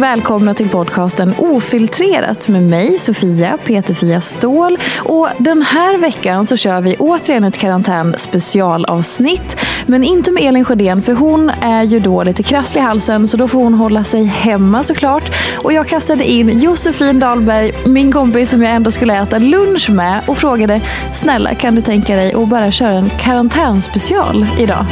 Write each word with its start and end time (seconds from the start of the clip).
välkomna 0.00 0.54
till 0.54 0.68
podcasten 0.68 1.34
Ofiltrerat 1.38 2.48
med 2.48 2.62
mig 2.62 2.98
Sofia 2.98 3.58
Peterfia 3.64 4.20
Ståhl. 4.20 4.78
Och 4.98 5.28
den 5.38 5.62
här 5.62 5.98
veckan 5.98 6.46
så 6.46 6.56
kör 6.56 6.80
vi 6.80 6.96
återigen 6.96 7.44
ett 7.44 7.58
karantän 7.58 8.14
specialavsnitt. 8.18 9.56
Men 9.86 10.04
inte 10.04 10.32
med 10.32 10.42
Elin 10.42 10.64
Sjödén 10.64 11.02
för 11.02 11.12
hon 11.12 11.50
är 11.50 11.82
ju 11.82 12.00
då 12.00 12.22
lite 12.22 12.42
krasslig 12.42 12.82
i 12.82 12.84
halsen 12.84 13.28
så 13.28 13.36
då 13.36 13.48
får 13.48 13.62
hon 13.62 13.74
hålla 13.74 14.04
sig 14.04 14.24
hemma 14.24 14.82
såklart. 14.82 15.30
Och 15.62 15.72
jag 15.72 15.88
kastade 15.88 16.24
in 16.24 16.60
Josefin 16.60 17.20
Dahlberg, 17.20 17.72
min 17.86 18.12
kompis 18.12 18.50
som 18.50 18.62
jag 18.62 18.72
ändå 18.72 18.90
skulle 18.90 19.22
äta 19.22 19.38
lunch 19.38 19.90
med 19.90 20.20
och 20.26 20.38
frågade 20.38 20.80
snälla 21.12 21.54
kan 21.54 21.74
du 21.74 21.80
tänka 21.80 22.16
dig 22.16 22.32
att 22.32 22.48
bara 22.48 22.70
köra 22.70 22.92
en 22.92 23.10
karantänspecial 23.18 24.46
idag? 24.58 24.86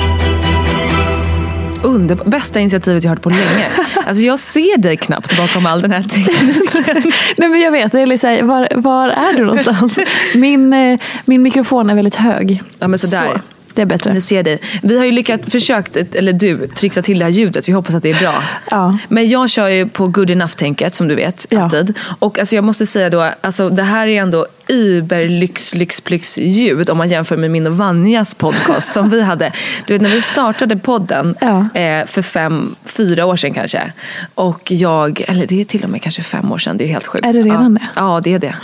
Under, 1.83 2.15
bästa 2.15 2.61
initiativet 2.61 3.05
jag 3.05 3.11
hört 3.11 3.22
på 3.22 3.31
länge. 3.31 3.66
Alltså 4.06 4.22
jag 4.22 4.39
ser 4.39 4.78
dig 4.78 4.97
knappt 4.97 5.37
bakom 5.37 5.66
all 5.66 5.83
den 5.83 5.91
här 5.91 6.03
tekniken. 6.03 7.12
Nej 7.37 7.49
men 7.49 7.61
jag 7.61 7.72
vet, 7.72 7.93
det 7.93 8.00
är 8.00 8.43
var, 8.43 8.69
var 8.75 9.09
är 9.09 9.33
du 9.37 9.44
någonstans? 9.44 9.99
Min, 10.34 10.72
eh, 10.72 11.00
min 11.25 11.43
mikrofon 11.43 11.91
är 11.91 11.94
väldigt 11.94 12.15
hög. 12.15 12.62
Ja 12.78 12.88
men 12.88 12.99
sådär. 12.99 13.33
Så, 13.34 13.41
det 13.78 13.83
är 13.83 13.87
bättre. 13.87 14.12
Nu 14.12 14.21
ser 14.21 14.43
dig. 14.43 14.59
Vi 14.83 14.99
har 14.99 15.05
ju 15.05 15.12
lyckats, 15.12 15.53
försökt, 15.53 15.97
eller 15.97 16.33
du, 16.33 16.66
trixa 16.66 17.03
till 17.03 17.19
det 17.19 17.25
här 17.25 17.33
ljudet. 17.33 17.69
Vi 17.69 17.72
hoppas 17.72 17.94
att 17.94 18.03
det 18.03 18.11
är 18.11 18.21
bra. 18.21 18.43
Ja. 18.71 18.99
Men 19.09 19.28
jag 19.28 19.50
kör 19.50 19.69
ju 19.69 19.89
på 19.89 20.06
good 20.06 20.31
enough-tänket 20.31 20.94
som 20.94 21.09
du 21.09 21.15
vet. 21.15 21.47
Ja. 21.50 21.62
Alltid. 21.62 21.99
Och 22.19 22.38
alltså 22.38 22.55
jag 22.55 22.65
måste 22.65 22.87
säga 22.87 23.11
då, 23.11 23.31
alltså 23.41 23.69
det 23.71 23.83
här 23.83 24.06
är 24.06 24.21
ändå 24.22 24.47
Uber 24.69 25.25
lyx 25.25 25.75
lyx 25.75 26.00
plyx 26.00 26.38
ljud 26.38 26.91
om 26.91 26.99
man 26.99 27.09
jämför 27.09 27.37
med 27.37 27.50
min 27.50 27.67
och 27.67 27.77
Vanjas 27.77 28.34
podcast 28.34 28.93
som 28.93 29.11
vi 29.11 29.22
hade. 29.22 29.53
Du 29.87 29.94
vet 29.94 30.03
när 30.03 30.11
vi 30.11 30.22
startade 30.22 30.77
podden 30.77 31.34
Ja. 31.41 31.69
eh, 31.81 32.06
för 32.06 32.22
fem, 32.22 32.75
fyra 32.84 33.27
år 33.27 33.37
sedan 33.37 33.55
kanske. 33.55 33.93
Och 34.34 34.71
jag, 34.71 35.25
eller 35.28 35.47
det 35.47 35.61
är 35.61 35.65
till 35.65 35.84
och 35.84 35.91
med 35.91 36.03
kanske 36.03 36.22
fem 36.22 36.53
år 36.53 36.59
sedan, 36.59 36.77
det 36.77 36.84
är 36.84 36.88
helt 36.88 37.06
sjukt. 37.06 37.25
Är 37.25 37.33
det 37.33 37.43
redan 37.43 37.75
det? 37.75 37.81
ja. 37.94 38.15
Ja 38.15 38.21
det 38.25 38.34
är 38.34 38.38
det. 38.38 38.55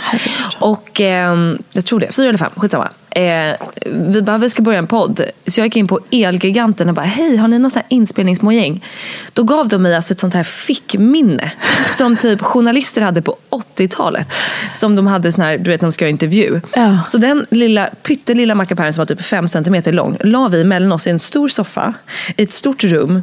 Och 0.59 1.01
ehm, 1.01 1.57
jag 1.71 1.85
tror 1.85 1.99
det, 1.99 2.11
fyra 2.11 2.29
eller 2.29 2.37
fem, 2.37 2.51
skitsamma. 2.55 2.89
Eh, 3.15 3.55
vi 3.85 4.21
bara, 4.21 4.37
vi 4.37 4.49
ska 4.49 4.61
börja 4.61 4.79
en 4.79 4.87
podd. 4.87 5.21
Så 5.47 5.59
jag 5.59 5.65
gick 5.65 5.75
in 5.75 5.87
på 5.87 5.99
Elgiganten 6.11 6.89
och 6.89 6.95
bara, 6.95 7.05
hej 7.05 7.37
har 7.37 7.47
ni 7.47 7.59
någon 7.59 7.71
sån 7.71 7.79
här 7.79 7.97
inspelningsmojäng? 7.97 8.85
Då 9.33 9.43
gav 9.43 9.67
de 9.67 9.81
mig 9.81 9.95
alltså 9.95 10.13
ett 10.13 10.19
sånt 10.19 10.33
här 10.33 10.43
fickminne. 10.43 11.51
Som 11.89 12.17
typ 12.17 12.41
journalister 12.41 13.01
hade 13.01 13.21
på 13.21 13.37
80-talet. 13.49 14.27
Som 14.73 14.95
de 14.95 15.07
hade 15.07 15.31
sån 15.31 15.43
här, 15.43 15.57
du 15.57 15.69
vet 15.69 15.81
när 15.81 15.87
de 15.87 15.91
ska 15.91 16.05
göra 16.05 16.09
intervju. 16.09 16.61
Ja. 16.75 16.99
Så 17.05 17.17
den 17.17 17.45
lilla, 17.49 17.89
pyttelilla 18.03 18.55
mackapären 18.55 18.93
som 18.93 19.01
var 19.01 19.05
typ 19.05 19.21
fem 19.21 19.47
centimeter 19.47 19.91
lång. 19.91 20.17
La 20.19 20.47
vi 20.47 20.63
mellan 20.63 20.91
oss 20.91 21.07
i 21.07 21.09
en 21.09 21.19
stor 21.19 21.47
soffa. 21.47 21.93
I 22.37 22.43
ett 22.43 22.51
stort 22.51 22.83
rum. 22.83 23.21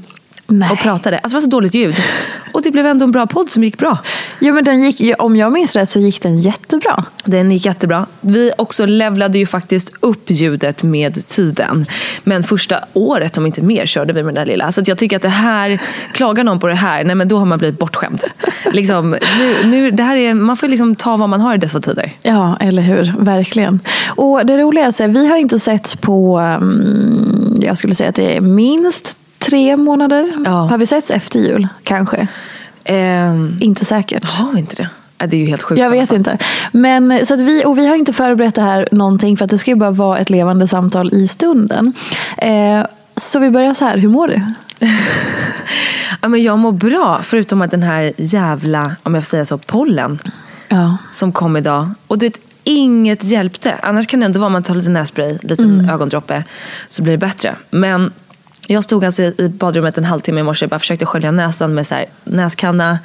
Nej. 0.53 0.71
Och 0.71 0.79
pratade. 0.79 1.19
Alltså 1.19 1.29
det 1.29 1.35
var 1.35 1.41
så 1.41 1.49
dåligt 1.49 1.75
ljud. 1.75 1.97
Och 2.53 2.63
det 2.63 2.71
blev 2.71 2.87
ändå 2.87 3.05
en 3.05 3.11
bra 3.11 3.27
podd 3.27 3.51
som 3.51 3.65
gick 3.65 3.79
bra. 3.79 3.99
Ja 4.39 4.53
men 4.53 4.65
den 4.65 4.83
gick, 4.83 5.15
om 5.19 5.37
jag 5.37 5.53
minns 5.53 5.77
rätt 5.77 5.89
så 5.89 6.01
gick 6.01 6.23
den 6.23 6.41
jättebra. 6.41 7.05
Den 7.25 7.53
gick 7.53 7.67
jättebra. 7.67 8.07
Vi 8.21 8.53
också 8.59 8.87
levlade 8.87 9.39
ju 9.39 9.47
faktiskt 9.47 9.93
upp 10.01 10.31
ljudet 10.31 10.83
med 10.83 11.27
tiden. 11.27 11.87
Men 12.25 12.43
första 12.43 12.79
året, 12.93 13.39
om 13.39 13.47
inte 13.47 13.63
mer, 13.63 13.87
körde 13.87 14.13
vi 14.13 14.23
med 14.23 14.35
den 14.35 14.45
där 14.45 14.53
lilla. 14.53 14.73
Så 14.73 14.83
jag 14.87 14.99
tycker 14.99 15.17
att 15.17 15.23
det 15.23 15.29
här, 15.29 15.83
klagar 16.13 16.45
någon 16.45 16.61
på 16.61 16.67
det 16.67 16.75
här, 16.75 17.05
nej 17.05 17.15
men 17.15 17.29
då 17.29 17.39
har 17.39 17.47
man 17.47 17.59
blivit 17.59 17.79
bortskämd. 17.79 18.25
Liksom, 18.73 19.17
nu, 19.39 19.57
nu, 19.65 19.91
det 19.91 20.03
här 20.03 20.17
är, 20.17 20.35
man 20.35 20.57
får 20.57 20.69
liksom 20.69 20.97
ta 20.97 21.17
vad 21.17 21.29
man 21.29 21.41
har 21.41 21.55
i 21.55 21.59
dessa 21.59 21.81
tider. 21.81 22.13
Ja, 22.23 22.57
eller 22.61 22.83
hur? 22.83 23.15
Verkligen. 23.19 23.81
Och 24.07 24.47
det 24.47 24.59
roliga 24.59 24.85
är 24.85 24.89
att 24.89 25.01
vi 25.01 25.29
har 25.29 25.37
inte 25.37 25.59
sett 25.59 26.01
på, 26.01 26.39
mm, 26.39 27.57
jag 27.61 27.79
skulle 27.79 27.95
säga 27.95 28.09
att 28.09 28.17
det 28.17 28.37
är 28.37 28.41
minst 28.41 29.17
tre 29.43 29.77
månader. 29.77 30.33
Ja. 30.45 30.51
Har 30.51 30.79
vi 30.79 30.87
setts 30.87 31.11
efter 31.11 31.41
jul? 31.41 31.69
Kanske. 31.83 32.27
Ehm, 32.85 33.57
Inte 33.61 33.85
säkert. 33.85 34.25
har 34.25 34.53
vi 34.53 34.59
inte 34.59 34.77
det? 34.77 34.89
Det 35.27 35.37
är 35.37 35.41
ju 35.41 35.47
helt 35.47 35.63
sjukt. 35.63 35.81
Jag 35.81 35.91
vet 35.91 36.13
inte. 36.13 36.39
Men, 36.73 37.27
så 37.27 37.37
vi, 37.37 37.65
och 37.65 37.79
vi 37.79 37.87
har 37.87 37.95
inte 37.97 38.13
förberett 38.13 38.55
det 38.55 38.63
här 38.63 38.89
någonting 38.93 39.37
för 39.37 39.45
att 39.45 39.51
det 39.51 39.59
ska 39.59 39.71
ju 39.71 39.75
bara 39.77 39.91
vara 39.91 40.19
ett 40.19 40.31
levande 40.31 40.69
samtal 40.69 41.15
i 41.15 41.29
stunden. 41.29 41.93
Eh, 42.39 42.87
så 43.17 43.39
vi 43.39 43.51
börjar 43.51 43.75
så 43.75 43.85
här, 43.85 43.99
hur 43.99 44.09
mår 44.09 44.29
du? 44.29 44.41
Ja, 46.21 46.29
men 46.29 46.43
jag 46.43 46.59
mår 46.59 46.73
bra, 46.73 47.21
förutom 47.23 47.63
att 47.63 47.71
den 47.71 47.83
här 47.83 48.13
jävla, 48.17 48.97
om 49.03 49.15
jag 49.15 49.25
får 49.25 49.29
säga 49.29 49.45
så, 49.45 49.59
pollen 49.59 50.19
Ja. 50.69 50.97
som 51.13 51.33
kom 51.33 51.57
idag. 51.57 51.91
Och 52.07 52.19
du 52.19 52.27
vet, 52.27 52.39
inget 52.65 53.25
hjälpte. 53.25 53.75
Annars 53.83 54.07
kan 54.07 54.21
det 54.21 54.27
ändå 54.27 54.41
vara 54.41 54.47
om 54.47 54.53
man 54.53 54.63
tar 54.63 54.75
lite 54.75 54.89
nässpray, 54.91 55.39
liten 55.43 55.91
ögondroppe, 55.91 56.45
så 56.89 57.03
blir 57.03 57.13
det 57.13 57.19
bättre. 57.19 57.57
Men 57.71 58.13
jag 58.73 58.85
stod 58.85 59.05
alltså 59.05 59.23
i 59.23 59.49
badrummet 59.49 59.99
en 59.99 60.05
halvtimme 60.05 60.41
i 60.41 60.43
morse 60.43 60.67
och 60.67 60.71
bara 60.71 60.79
försökte 60.79 61.07
skölja 61.07 61.31
näsan 61.31 61.75
med 61.75 61.87
så 61.87 61.95
här, 61.95 62.07
näskanna. 62.25 62.99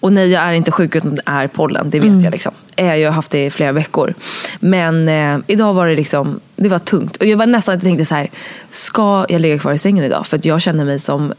Och 0.00 0.12
nej, 0.12 0.30
jag 0.30 0.42
är 0.42 0.52
inte 0.52 0.70
sjuk 0.70 0.96
utan 0.96 1.14
det 1.14 1.22
är 1.26 1.46
pollen, 1.46 1.90
det 1.90 2.00
vet 2.00 2.22
jag. 2.22 2.30
liksom. 2.30 2.52
Jag 2.76 3.08
har 3.08 3.10
haft 3.10 3.30
det 3.30 3.46
i 3.46 3.50
flera 3.50 3.72
veckor. 3.72 4.14
Men 4.60 5.08
eh, 5.08 5.38
idag 5.46 5.74
var 5.74 5.86
det 5.86 5.96
liksom, 5.96 6.40
det 6.56 6.68
var 6.68 6.78
tungt. 6.78 7.16
Och 7.16 7.26
jag 7.26 7.36
var 7.36 7.46
nästan 7.46 7.74
jag 7.74 7.82
tänkte 7.82 8.04
så 8.04 8.14
här, 8.14 8.28
ska 8.70 9.26
jag 9.28 9.40
ligga 9.40 9.58
kvar 9.58 9.72
i 9.72 9.78
sängen 9.78 10.04
idag? 10.04 10.26
För 10.26 10.36
att 10.36 10.44
jag 10.44 10.60
känner 10.60 10.84
mig 10.84 10.98
som 10.98 11.32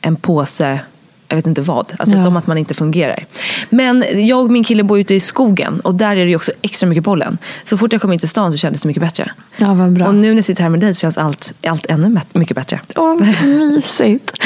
en 0.00 0.16
påse 0.16 0.80
jag 1.28 1.36
vet 1.36 1.46
inte 1.46 1.60
vad. 1.62 1.92
Alltså 1.98 2.16
Ja. 2.16 2.22
som 2.22 2.36
att 2.36 2.46
man 2.46 2.58
inte 2.58 2.74
fungerar. 2.74 3.24
Men 3.70 4.04
jag 4.26 4.40
och 4.40 4.50
min 4.50 4.64
kille 4.64 4.82
bor 4.82 5.00
ute 5.00 5.14
i 5.14 5.20
skogen 5.20 5.80
och 5.80 5.94
där 5.94 6.16
är 6.16 6.26
det 6.26 6.36
också 6.36 6.52
extra 6.62 6.86
mycket 6.86 7.04
pollen. 7.04 7.38
Så 7.64 7.76
fort 7.76 7.92
jag 7.92 8.02
kom 8.02 8.12
in 8.12 8.18
till 8.18 8.28
stan 8.28 8.52
så 8.52 8.58
kändes 8.58 8.82
det 8.82 8.88
mycket 8.88 9.02
bättre. 9.02 9.30
Ja, 9.56 9.74
vad 9.74 9.92
bra. 9.92 10.06
Och 10.06 10.14
nu 10.14 10.28
när 10.28 10.34
jag 10.36 10.44
sitter 10.44 10.62
här 10.62 10.70
med 10.70 10.80
dig 10.80 10.94
så 10.94 11.00
känns 11.00 11.18
allt, 11.18 11.54
allt 11.66 11.86
ännu 11.86 12.20
mycket 12.32 12.56
bättre. 12.56 12.80
Åh, 12.96 13.20
mysigt. 13.44 14.38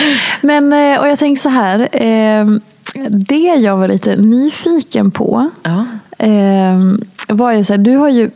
Men, 0.43 0.73
eh, 0.73 1.01
och 1.01 1.09
jag 1.09 1.19
tänker 1.19 1.43
så 1.43 1.49
här. 1.49 1.89
Eh, 1.93 2.47
det 3.11 3.37
jag 3.59 3.77
var 3.77 3.89
lite 3.89 4.17
nyfiken 4.17 5.11
på 5.11 5.51
Ja. 5.63 5.87
eh, 6.27 6.79
var 7.29 7.53
ju 7.53 7.65
så 7.65 7.73
här, 7.73 7.79
du 7.79 7.97
har 7.97 8.09
ju 8.09 8.31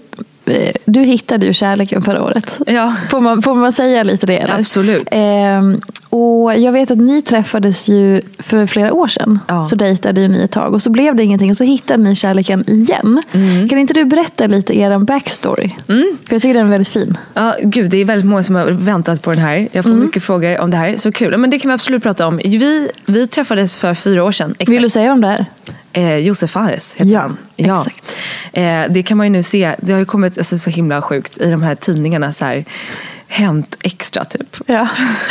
eh, 0.47 0.73
du 0.85 1.01
hittade 1.01 1.47
ju 1.47 1.53
kärleken 1.53 2.03
förra 2.03 2.23
året. 2.23 2.59
Ja. 2.67 2.95
Får 3.11 3.21
man, 3.21 3.43
får 3.43 3.55
man 3.55 3.73
säga 3.73 4.03
lite 4.03 4.27
det? 4.27 4.37
Eller? 4.39 4.59
Absolut. 4.59 5.09
Ehm, 5.11 5.77
och 6.11 6.58
jag 6.58 6.73
vet 6.73 6.91
att 6.91 6.99
ni 6.99 7.23
träffades 7.23 7.88
ju 7.88 8.20
för 8.38 8.67
flera 8.67 8.93
år 8.93 9.08
sedan. 9.08 9.38
Ja. 9.49 9.64
Så 9.64 9.76
dejtade 9.76 10.20
ju 10.20 10.29
ni 10.29 10.43
ett 10.43 10.50
tag 10.50 10.75
och 10.75 10.82
så 10.82 10.91
blev 10.91 11.17
det 11.17 11.23
ingenting 11.23 11.50
och 11.50 11.56
så 11.56 11.64
hittade 11.64 12.03
ni 12.03 12.14
kärleken 12.14 12.64
igen. 12.70 13.23
Mm. 13.32 13.69
Kan 13.69 13.79
inte 13.79 13.94
du 13.94 14.05
berätta 14.05 14.47
lite 14.47 14.79
er 14.79 14.99
backstory? 14.99 15.70
För 15.87 16.35
jag 16.35 16.43
tycker 16.43 16.55
den 16.55 16.67
är 16.67 16.70
väldigt 16.70 16.88
fin. 16.88 17.19
Ja, 17.35 17.55
gud, 17.62 17.91
det 17.91 17.97
är 17.99 18.05
väldigt 18.05 18.26
många 18.26 18.43
som 18.43 18.55
har 18.55 18.67
väntat 18.67 19.23
på 19.23 19.31
den 19.31 19.41
här. 19.41 19.69
Jag 19.73 19.85
får 19.85 19.91
mycket 19.91 20.23
frågor 20.23 20.61
om 20.61 20.70
det 20.70 20.76
här. 20.76 20.97
Så 20.97 21.12
kul. 21.12 21.37
Men 21.37 21.50
det 21.50 21.58
kan 21.58 21.69
vi 21.69 21.75
absolut 21.75 22.03
prata 22.03 22.26
om. 22.26 22.37
Vi, 22.37 22.91
vi 23.06 23.26
träffades 23.26 23.75
för 23.75 23.94
fyra 23.94 24.25
år 24.25 24.32
sedan. 24.32 24.50
Exakt. 24.50 24.69
Vill 24.69 24.82
du 24.82 24.88
säga 24.88 25.12
om 25.12 25.20
det 25.20 25.26
här? 25.29 25.47
Eh, 25.93 26.17
Josef 26.17 26.50
Fares 26.50 26.94
heter 26.94 27.12
Ja, 27.12 27.20
han. 27.20 27.37
exakt. 27.56 28.12
Eh, 28.52 28.82
det 28.91 29.02
kan 29.02 29.17
man 29.17 29.26
ju 29.26 29.31
nu 29.31 29.43
se. 29.43 29.75
Det 29.79 29.93
har 29.93 29.99
ju 29.99 30.05
kommit 30.05 30.38
alltså, 30.38 30.59
så 30.59 30.70
himla 30.70 31.02
sjukt 31.02 31.38
i 31.41 31.50
de 31.50 31.62
här 31.62 31.75
tidningarna. 31.75 32.32
Så 32.32 32.44
här, 32.44 32.64
Hänt 33.28 33.76
extra 33.82 34.25
typ. 34.25 34.56
Ja. 34.67 34.88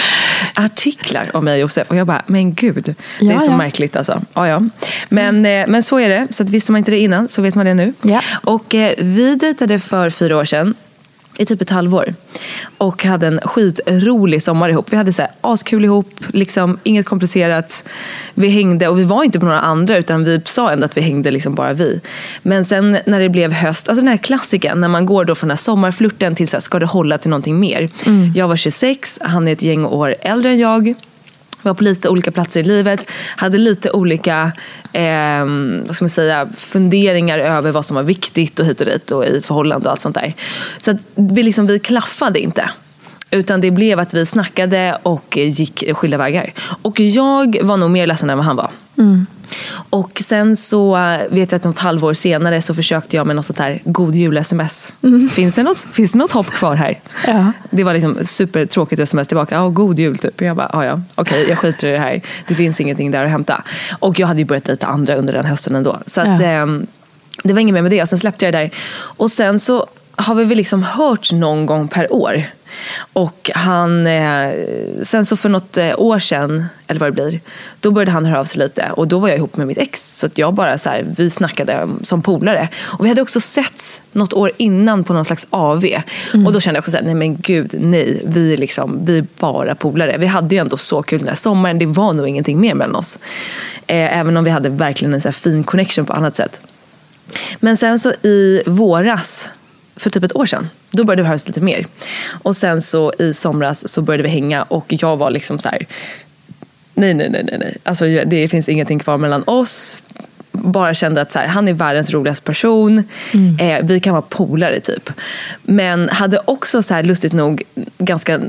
Artiklar 0.55 1.35
om 1.35 1.45
mig 1.45 1.53
och 1.53 1.59
Josef. 1.59 1.89
Och 1.89 1.95
jag 1.95 2.07
bara, 2.07 2.21
men 2.27 2.53
gud. 2.53 2.83
Det 2.83 2.95
Ja, 3.19 3.33
är 3.33 3.39
så 3.39 3.51
ja. 3.51 3.57
märkligt 3.57 3.95
alltså. 3.95 4.21
Ja, 4.33 4.47
ja. 4.47 4.61
Men, 5.09 5.45
eh, 5.45 5.67
men 5.67 5.83
så 5.83 5.99
är 5.99 6.09
det. 6.09 6.27
Så 6.31 6.43
att 6.43 6.49
visste 6.49 6.71
man 6.71 6.79
inte 6.79 6.91
det 6.91 6.99
innan 6.99 7.29
så 7.29 7.41
vet 7.41 7.55
man 7.55 7.65
det 7.65 7.73
nu. 7.73 7.93
Ja. 8.01 8.21
Och 8.43 8.75
eh, 8.75 8.93
vi 8.97 9.35
dejtade 9.35 9.79
för 9.79 10.09
fyra 10.09 10.37
år 10.37 10.45
sedan. 10.45 10.75
I 11.37 11.45
typ 11.45 11.61
ett 11.61 11.69
halvår. 11.69 12.13
Och 12.77 13.03
hade 13.03 13.27
en 13.27 13.39
skitrolig 13.43 14.43
sommar 14.43 14.69
ihop. 14.69 14.93
Vi 14.93 14.97
hade 14.97 15.13
så 15.13 15.21
här 15.21 15.31
askul 15.41 15.85
ihop, 15.85 16.09
liksom, 16.27 16.79
inget 16.83 17.05
komplicerat. 17.05 17.83
Vi 18.33 18.49
hängde 18.49 18.87
och 18.87 18.99
vi 18.99 19.03
var 19.03 19.23
inte 19.23 19.39
på 19.39 19.45
några 19.45 19.59
andra 19.59 19.97
utan 19.97 20.23
vi 20.23 20.41
sa 20.45 20.71
ändå 20.71 20.85
att 20.85 20.97
vi 20.97 21.01
hängde 21.01 21.31
liksom 21.31 21.55
bara 21.55 21.73
vi. 21.73 22.01
Men 22.41 22.65
sen 22.65 22.97
när 23.05 23.19
det 23.19 23.29
blev 23.29 23.51
höst, 23.51 23.89
alltså 23.89 24.01
den 24.01 24.09
här 24.11 24.17
klassiken 24.17 24.81
när 24.81 24.87
man 24.87 25.05
går 25.05 25.25
då 25.25 25.35
från 25.35 25.47
den 25.47 25.57
här 25.57 25.61
sommarflirten 25.61 26.35
till 26.35 26.47
så 26.47 26.55
här, 26.55 26.61
ska 26.61 26.79
det 26.79 26.85
hålla 26.85 27.17
till 27.17 27.29
någonting 27.29 27.59
mer. 27.59 27.89
Jag 28.35 28.47
var 28.47 28.55
26, 28.55 29.19
han 29.21 29.47
är 29.47 29.53
ett 29.53 29.61
gäng 29.61 29.85
år 29.85 30.15
äldre 30.21 30.49
än 30.49 30.59
jag 30.59 30.95
var 31.61 31.73
på 31.73 31.83
lite 31.83 32.09
olika 32.09 32.31
platser 32.31 32.59
i 32.59 32.63
livet, 32.63 33.05
hade 33.35 33.57
lite 33.57 33.91
olika 33.91 34.51
eh, 34.95 35.45
vad 35.85 35.95
ska 35.95 36.05
man 36.05 36.09
säga, 36.09 36.47
funderingar 36.57 37.39
över 37.39 37.71
vad 37.71 37.85
som 37.85 37.95
var 37.95 38.03
viktigt 38.03 38.59
och 38.59 38.65
hit 38.65 38.81
och 38.81 38.87
dit 38.87 39.11
och 39.11 39.25
i 39.25 39.37
ett 39.37 39.45
förhållande 39.45 39.85
och 39.85 39.91
allt 39.91 40.01
sånt 40.01 40.15
där. 40.15 40.33
Så 40.79 40.91
att 40.91 40.97
vi, 41.15 41.43
liksom, 41.43 41.67
vi 41.67 41.79
klaffade 41.79 42.39
inte. 42.39 42.69
Utan 43.31 43.61
det 43.61 43.71
blev 43.71 43.99
att 43.99 44.13
vi 44.13 44.25
snackade 44.25 44.97
och 45.03 45.37
gick 45.37 45.83
skilda 45.93 46.17
vägar. 46.17 46.53
Och 46.81 46.99
jag 46.99 47.57
var 47.61 47.77
nog 47.77 47.91
mer 47.91 48.07
ledsen 48.07 48.29
än 48.29 48.37
vad 48.37 48.45
han 48.45 48.55
var. 48.55 48.69
Mm. 48.97 49.25
Och 49.89 50.21
sen 50.25 50.55
så 50.55 50.97
eh, 50.97 51.19
vet 51.29 51.51
jag 51.51 51.59
att 51.59 51.63
något 51.63 51.77
halvår 51.79 52.13
senare 52.13 52.61
så 52.61 52.73
försökte 52.75 53.15
jag 53.15 53.27
med 53.27 53.35
något 53.35 53.45
sånt 53.45 53.59
här 53.59 53.79
god 53.85 54.15
jul-sms. 54.15 54.91
Finns, 55.31 55.55
det 55.55 55.63
något, 55.63 55.77
finns 55.77 56.11
det 56.11 56.17
något 56.17 56.31
hopp 56.31 56.47
kvar 56.49 56.75
här? 56.75 56.99
Ja. 57.27 57.51
Det 57.69 57.83
var 57.83 57.93
liksom 57.93 58.17
supertråkigt 58.25 59.01
sms 59.01 59.27
tillbaka. 59.27 59.55
Ja, 59.55 59.69
god 59.69 59.99
jul 59.99 60.17
typ. 60.17 60.41
Jag 60.41 60.55
bara, 60.55 60.85
ja 60.85 61.01
okej 61.15 61.45
jag 61.49 61.57
skiter 61.57 61.87
i 61.87 61.91
det 61.91 61.99
här. 61.99 62.21
Det 62.47 62.55
finns 62.55 62.81
ingenting 62.81 63.11
där 63.11 63.25
att 63.25 63.31
hämta. 63.31 63.63
Och 63.99 64.19
jag 64.19 64.27
hade 64.27 64.39
ju 64.39 64.45
börjat 64.45 64.65
dejta 64.65 64.87
andra 64.87 65.15
under 65.15 65.33
den 65.33 65.45
hösten 65.45 65.75
ändå. 65.75 65.97
Så 66.05 66.21
att, 66.21 66.27
Ja. 66.27 66.45
ehm, 66.45 66.87
det 67.43 67.53
var 67.53 67.59
inget 67.59 67.73
mer 67.73 67.81
med 67.81 67.91
det. 67.91 68.01
Och 68.01 68.09
sen 68.09 68.19
släppte 68.19 68.45
jag 68.45 68.53
det 68.53 68.59
där. 68.59 68.69
Och 68.97 69.31
sen 69.31 69.59
så 69.59 69.85
har 70.15 70.35
vi 70.35 70.43
väl 70.43 70.57
liksom 70.57 70.83
hört 70.83 71.31
någon 71.31 71.65
gång 71.65 71.87
per 71.87 72.13
år. 72.13 72.43
Och 73.13 73.51
han, 73.55 74.07
eh, 74.07 74.51
sen 75.03 75.25
så 75.25 75.37
för 75.37 75.49
något 75.49 75.77
eh, 75.77 75.99
år 75.99 76.19
sedan, 76.19 76.65
eller 76.87 76.99
vad 76.99 77.09
det 77.09 77.13
blir, 77.13 77.39
då 77.79 77.91
började 77.91 78.11
han 78.11 78.25
höra 78.25 78.39
av 78.39 78.45
sig 78.45 78.59
lite. 78.59 78.89
Och 78.91 79.07
då 79.07 79.19
var 79.19 79.27
jag 79.27 79.37
ihop 79.37 79.57
med 79.57 79.67
mitt 79.67 79.77
ex. 79.77 80.17
Så 80.17 80.25
att 80.25 80.37
jag 80.37 80.53
bara 80.53 80.77
så 80.77 80.89
här, 80.89 81.05
vi 81.17 81.29
snackade 81.29 81.89
som 82.01 82.21
polare. 82.21 82.69
Och 82.81 83.05
vi 83.05 83.09
hade 83.09 83.21
också 83.21 83.39
setts 83.39 84.01
något 84.11 84.33
år 84.33 84.51
innan 84.57 85.03
på 85.03 85.13
någon 85.13 85.25
slags 85.25 85.47
AV. 85.49 85.85
Och 86.45 86.53
då 86.53 86.59
kände 86.59 86.77
jag 86.77 86.81
också 86.81 86.91
så 86.91 86.97
här, 86.97 87.03
nej 87.03 87.15
men 87.15 87.37
gud, 87.37 87.75
nej. 87.79 88.21
Vi 88.25 88.53
är, 88.53 88.57
liksom, 88.57 89.05
vi 89.05 89.17
är 89.17 89.25
bara 89.39 89.75
polare. 89.75 90.17
Vi 90.17 90.25
hade 90.25 90.55
ju 90.55 90.61
ändå 90.61 90.77
så 90.77 91.03
kul 91.03 91.19
den 91.19 91.27
här 91.27 91.35
sommaren. 91.35 91.79
Det 91.79 91.85
var 91.85 92.13
nog 92.13 92.27
ingenting 92.27 92.59
mer 92.59 92.73
mellan 92.73 92.95
oss. 92.95 93.17
Eh, 93.87 94.19
även 94.19 94.37
om 94.37 94.43
vi 94.43 94.49
hade 94.49 94.69
verkligen 94.69 95.13
en 95.13 95.21
så 95.21 95.27
här 95.27 95.33
fin 95.33 95.63
connection 95.63 96.05
på 96.05 96.13
annat 96.13 96.35
sätt. 96.35 96.61
Men 97.59 97.77
sen 97.77 97.99
så 97.99 98.11
i 98.11 98.63
våras, 98.65 99.49
för 99.95 100.09
typ 100.09 100.23
ett 100.23 100.35
år 100.35 100.45
sedan, 100.45 100.69
då 100.91 101.03
började 101.03 101.21
vi 101.21 101.27
höras 101.27 101.47
lite 101.47 101.61
mer. 101.61 101.85
Och 102.43 102.55
sen 102.55 102.81
så 102.81 103.13
i 103.19 103.33
somras 103.33 103.87
så 103.87 104.01
började 104.01 104.23
vi 104.23 104.29
hänga 104.29 104.63
och 104.63 104.85
jag 104.87 105.17
var 105.17 105.29
liksom 105.29 105.59
så 105.59 105.69
här. 105.69 105.85
Nej, 106.93 107.13
nej, 107.13 107.29
nej, 107.29 107.43
nej, 107.43 107.57
nej. 107.59 107.77
Alltså 107.83 108.05
det 108.05 108.47
finns 108.47 108.69
ingenting 108.69 108.99
kvar 108.99 109.17
mellan 109.17 109.43
oss. 109.47 109.99
Bara 110.51 110.93
kände 110.93 111.21
att 111.21 111.31
så 111.31 111.39
här, 111.39 111.47
han 111.47 111.67
är 111.67 111.73
världens 111.73 112.09
roligaste 112.09 112.45
person. 112.45 113.03
Eh, 113.59 113.85
vi 113.85 113.99
kan 113.99 114.13
vara 114.13 114.21
polare 114.29 114.79
typ. 114.79 115.09
Men 115.63 116.09
hade 116.09 116.39
också 116.45 116.83
så 116.83 116.93
här, 116.93 117.03
lustigt 117.03 117.33
nog 117.33 117.63
ganska 117.97 118.33
eh, 118.33 118.41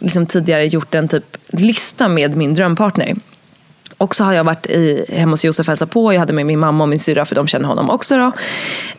liksom, 0.00 0.26
tidigare 0.26 0.66
gjort 0.66 0.94
en 0.94 1.08
typ 1.08 1.36
lista 1.48 2.08
med 2.08 2.36
min 2.36 2.54
drömpartner. 2.54 3.16
Och 3.98 4.16
så 4.16 4.24
har 4.24 4.32
jag 4.32 4.44
varit 4.44 4.66
i, 4.66 5.04
hemma 5.08 5.32
hos 5.32 5.44
Josef 5.44 5.66
och 5.68 5.70
hälsat 5.70 5.90
på. 5.90 6.12
Jag 6.12 6.20
hade 6.20 6.32
med 6.32 6.46
min 6.46 6.58
mamma 6.58 6.84
och 6.84 6.88
min 6.88 7.00
syrra 7.00 7.24
för 7.24 7.34
de 7.34 7.46
känner 7.46 7.68
honom 7.68 7.90
också. 7.90 8.16
Då. 8.16 8.32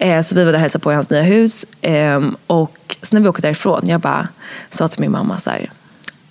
Eh, 0.06 0.22
så 0.22 0.36
vi 0.36 0.44
var 0.44 0.52
där 0.52 0.58
och 0.58 0.62
hälsade 0.62 0.84
på 0.84 0.92
i 0.92 0.96
hans 0.96 1.10
nya 1.10 1.22
hus. 1.22 1.66
Eh, 1.82 2.22
och 2.48 2.98
sen 3.02 3.18
när 3.18 3.22
vi 3.22 3.30
åkte 3.30 3.42
därifrån, 3.42 3.82
jag 3.88 4.02
bara 4.02 4.28
sa 4.70 4.88
till 4.88 5.02
min 5.02 5.12
mamma 5.12 5.40
så 5.40 5.50
här. 5.50 5.70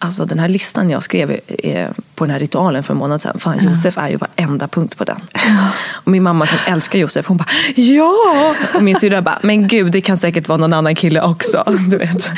Alltså 0.01 0.25
den 0.25 0.39
här 0.39 0.49
listan 0.49 0.91
jag 0.91 1.03
skrev 1.03 1.41
eh, 1.49 1.89
på 2.15 2.25
den 2.25 2.31
här 2.31 2.39
ritualen 2.39 2.83
för 2.83 2.95
en 2.95 2.99
månad 2.99 3.23
sedan. 3.23 3.39
Fan, 3.39 3.65
Josef 3.65 3.99
är 3.99 4.09
ju 4.09 4.17
varenda 4.17 4.69
punkt 4.69 4.97
på 4.97 5.05
den. 5.05 5.21
Och 5.93 6.13
min 6.13 6.23
mamma 6.23 6.47
som 6.47 6.59
älskar 6.67 6.99
Josef, 6.99 7.27
hon 7.27 7.37
bara 7.37 7.49
ja! 7.75 8.55
Och 8.75 8.83
min 8.83 9.01
syrra 9.01 9.23
bara, 9.23 9.39
men 9.43 9.69
gud 9.69 9.93
det 9.93 10.01
kan 10.01 10.19
säkert 10.19 10.49
vara 10.49 10.59
någon 10.59 10.73
annan 10.73 10.95
kille 10.95 11.23
också. 11.23 11.65
Du 11.91 11.97
vet. 11.97 12.31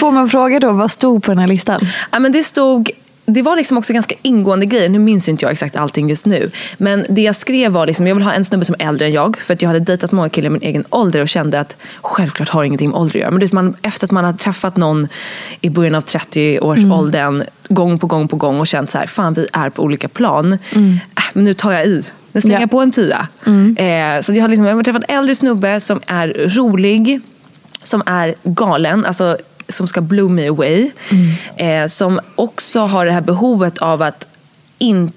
Får 0.00 0.12
man 0.12 0.28
fråga 0.28 0.60
då, 0.60 0.72
vad 0.72 0.90
stod 0.90 1.22
på 1.22 1.30
den 1.30 1.38
här 1.38 1.46
listan? 1.46 1.80
Ja, 2.10 2.18
men 2.18 2.32
det 2.32 2.44
stod 2.44 2.90
det 3.26 3.42
var 3.42 3.56
liksom 3.56 3.78
också 3.78 3.92
ganska 3.92 4.14
ingående 4.22 4.66
grejer. 4.66 4.88
Nu 4.88 4.98
minns 4.98 5.28
inte 5.28 5.44
jag 5.44 5.52
exakt 5.52 5.76
allting 5.76 6.08
just 6.10 6.26
nu. 6.26 6.50
Men 6.78 7.06
det 7.08 7.22
jag 7.22 7.36
skrev 7.36 7.72
var 7.72 7.86
liksom, 7.86 8.06
jag 8.06 8.14
vill 8.14 8.24
ha 8.24 8.32
en 8.32 8.44
snubbe 8.44 8.64
som 8.64 8.74
är 8.78 8.88
äldre 8.88 9.06
än 9.06 9.12
jag. 9.12 9.36
För 9.38 9.54
att 9.54 9.62
jag 9.62 9.68
hade 9.68 9.80
dejtat 9.80 10.12
många 10.12 10.28
killar 10.28 10.46
i 10.46 10.50
min 10.50 10.62
egen 10.62 10.84
ålder 10.90 11.20
och 11.20 11.28
kände 11.28 11.60
att 11.60 11.76
självklart 12.02 12.48
har 12.48 12.64
ingenting 12.64 12.90
med 12.90 12.98
ålder 12.98 13.16
att 13.16 13.20
göra. 13.20 13.30
Men 13.30 13.40
du 13.40 13.46
vet, 13.46 13.52
man, 13.52 13.74
efter 13.82 14.06
att 14.06 14.10
man 14.10 14.24
hade 14.24 14.38
träffat 14.38 14.76
någon 14.76 15.08
i 15.60 15.70
början 15.70 15.94
av 15.94 16.04
30-årsåldern 16.04 17.42
gång 17.68 17.98
på 17.98 18.06
gång 18.06 18.28
på 18.28 18.36
gång 18.36 18.60
och 18.60 18.66
känt 18.66 18.90
så 18.90 18.98
här, 18.98 19.06
fan 19.06 19.34
vi 19.34 19.46
är 19.52 19.70
på 19.70 19.82
olika 19.82 20.08
plan. 20.08 20.52
Äh, 20.52 20.58
men 21.32 21.44
nu 21.44 21.54
tar 21.54 21.72
jag 21.72 21.86
i. 21.86 22.02
Nu 22.32 22.40
slänger 22.40 22.56
Ja. 22.56 22.60
jag 22.60 22.70
på 22.70 22.80
en 22.80 22.90
tia. 22.90 23.28
Eh, 23.46 24.22
så 24.22 24.32
jag 24.32 24.42
har, 24.42 24.48
liksom, 24.48 24.66
jag 24.66 24.76
har 24.76 24.82
träffat 24.82 25.04
en 25.08 25.16
äldre 25.18 25.34
snubbe 25.34 25.80
som 25.80 26.00
är 26.06 26.28
rolig 26.56 27.20
som 27.82 28.02
är 28.06 28.34
galen, 28.42 29.06
alltså 29.06 29.38
som 29.68 29.88
ska 29.88 30.00
blow 30.00 30.30
me 30.30 30.48
away. 30.48 30.90
Eh, 31.56 31.86
som 31.86 32.20
också 32.34 32.80
har 32.80 33.06
det 33.06 33.12
här 33.12 33.20
behovet 33.20 33.78
av 33.78 34.02
att 34.02 34.26
in, 34.78 35.12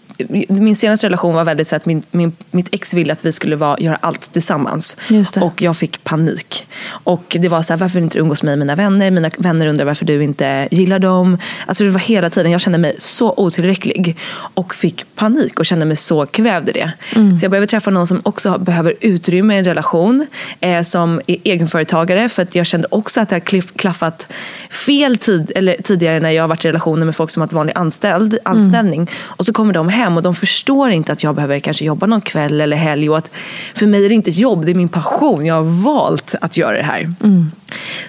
min 0.47 0.75
senaste 0.75 1.07
relation 1.07 1.35
var 1.35 1.43
väldigt 1.43 1.67
så 1.67 1.75
att 1.75 1.85
min, 1.85 2.03
min, 2.11 2.31
mitt 2.51 2.69
ex 2.71 2.93
ville 2.93 3.13
att 3.13 3.25
vi 3.25 3.31
skulle 3.31 3.55
vara, 3.55 3.79
göra 3.79 3.97
allt 4.01 4.33
tillsammans. 4.33 4.97
Och 5.41 5.61
jag 5.61 5.77
fick 5.77 6.03
panik. 6.03 6.67
Och 6.87 7.37
det 7.39 7.49
var 7.49 7.61
så 7.61 7.73
här, 7.73 7.79
varför 7.79 7.93
vill 7.93 8.01
du 8.01 8.05
inte 8.05 8.19
umgås 8.19 8.43
med 8.43 8.59
mina 8.59 8.75
vänner? 8.75 9.11
Mina 9.11 9.31
vänner 9.37 9.67
undrar 9.67 9.85
varför 9.85 10.05
du 10.05 10.23
inte 10.23 10.67
gillar 10.71 10.99
dem. 10.99 11.37
Alltså 11.65 11.83
det 11.83 11.89
var 11.89 11.99
hela 11.99 12.29
tiden, 12.29 12.51
jag 12.51 12.61
kände 12.61 12.77
mig 12.77 12.95
så 12.97 13.33
otillräcklig. 13.37 14.17
Och 14.53 14.75
fick 14.75 15.15
panik 15.15 15.59
och 15.59 15.65
kände 15.65 15.85
mig 15.85 15.95
så 15.95 16.25
kvävd 16.25 16.69
i 16.69 16.71
det. 16.71 16.91
Så 17.39 17.45
jag 17.45 17.51
behöver 17.51 17.67
träffa 17.67 17.91
någon 17.91 18.07
som 18.07 18.21
också 18.23 18.57
behöver 18.57 18.93
utrymme 19.01 19.55
i 19.55 19.57
en 19.57 19.65
relation. 19.65 20.27
Eh, 20.59 20.83
som 20.83 21.21
är 21.27 21.37
egenföretagare. 21.43 22.29
För 22.29 22.43
att 22.43 22.55
jag 22.55 22.65
kände 22.65 22.87
också 22.91 23.21
att 23.21 23.29
det 23.29 23.35
har 23.35 23.61
klaffat 23.61 24.27
fel 24.69 25.17
tid, 25.17 25.51
eller 25.55 25.75
tidigare 25.83 26.19
när 26.19 26.31
jag 26.31 26.43
har 26.43 26.47
varit 26.47 26.65
i 26.65 26.67
relationer 26.67 27.05
med 27.05 27.15
folk 27.15 27.29
som 27.29 27.41
har 27.41 27.47
ett 27.47 27.53
vanlig 27.53 27.73
anställd, 27.77 28.37
anställning. 28.43 29.09
Och 29.23 29.45
så 29.45 29.53
kommer 29.53 29.73
de 29.73 29.89
hem 29.89 30.06
och 30.15 30.23
de 30.23 30.35
förstår 30.35 30.89
inte 30.89 31.11
att 31.11 31.23
jag 31.23 31.35
behöver 31.35 31.59
kanske 31.59 31.85
jobba 31.85 32.05
någon 32.05 32.21
kväll 32.21 32.61
eller 32.61 32.77
helg. 32.77 33.09
Och 33.09 33.17
att 33.17 33.31
för 33.75 33.87
mig 33.87 34.05
är 34.05 34.09
det 34.09 34.15
inte 34.15 34.29
ett 34.29 34.37
jobb, 34.37 34.65
det 34.65 34.71
är 34.71 34.75
min 34.75 34.89
passion. 34.89 35.45
Jag 35.45 35.55
har 35.55 35.83
valt 35.83 36.35
att 36.41 36.57
göra 36.57 36.77
det 36.77 36.83
här. 36.83 37.13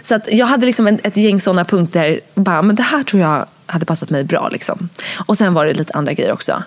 Så 0.02 0.14
att 0.14 0.28
jag 0.32 0.46
hade 0.46 0.66
liksom 0.66 0.86
en, 0.86 1.00
ett 1.02 1.16
gäng 1.16 1.40
sådana 1.40 1.64
punkter. 1.64 2.20
Bara, 2.34 2.62
men 2.62 2.76
det 2.76 2.82
här 2.82 3.02
tror 3.02 3.22
jag 3.22 3.46
hade 3.68 3.86
passat 3.86 4.10
mig 4.10 4.24
bra. 4.24 4.48
Liksom. 4.48 4.88
Och 5.26 5.38
sen 5.38 5.54
var 5.54 5.66
det 5.66 5.72
lite 5.72 5.92
andra 5.92 6.12
grejer 6.12 6.32
också. 6.32 6.62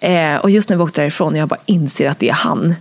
Eh, 0.00 0.36
och 0.36 0.50
just 0.50 0.68
när 0.68 0.76
vi 0.76 0.82
åkte 0.82 1.00
därifrån, 1.00 1.36
jag 1.36 1.48
bara 1.48 1.60
inser 1.66 2.10
att 2.10 2.18
det 2.18 2.28
är 2.28 2.32
han. 2.32 2.74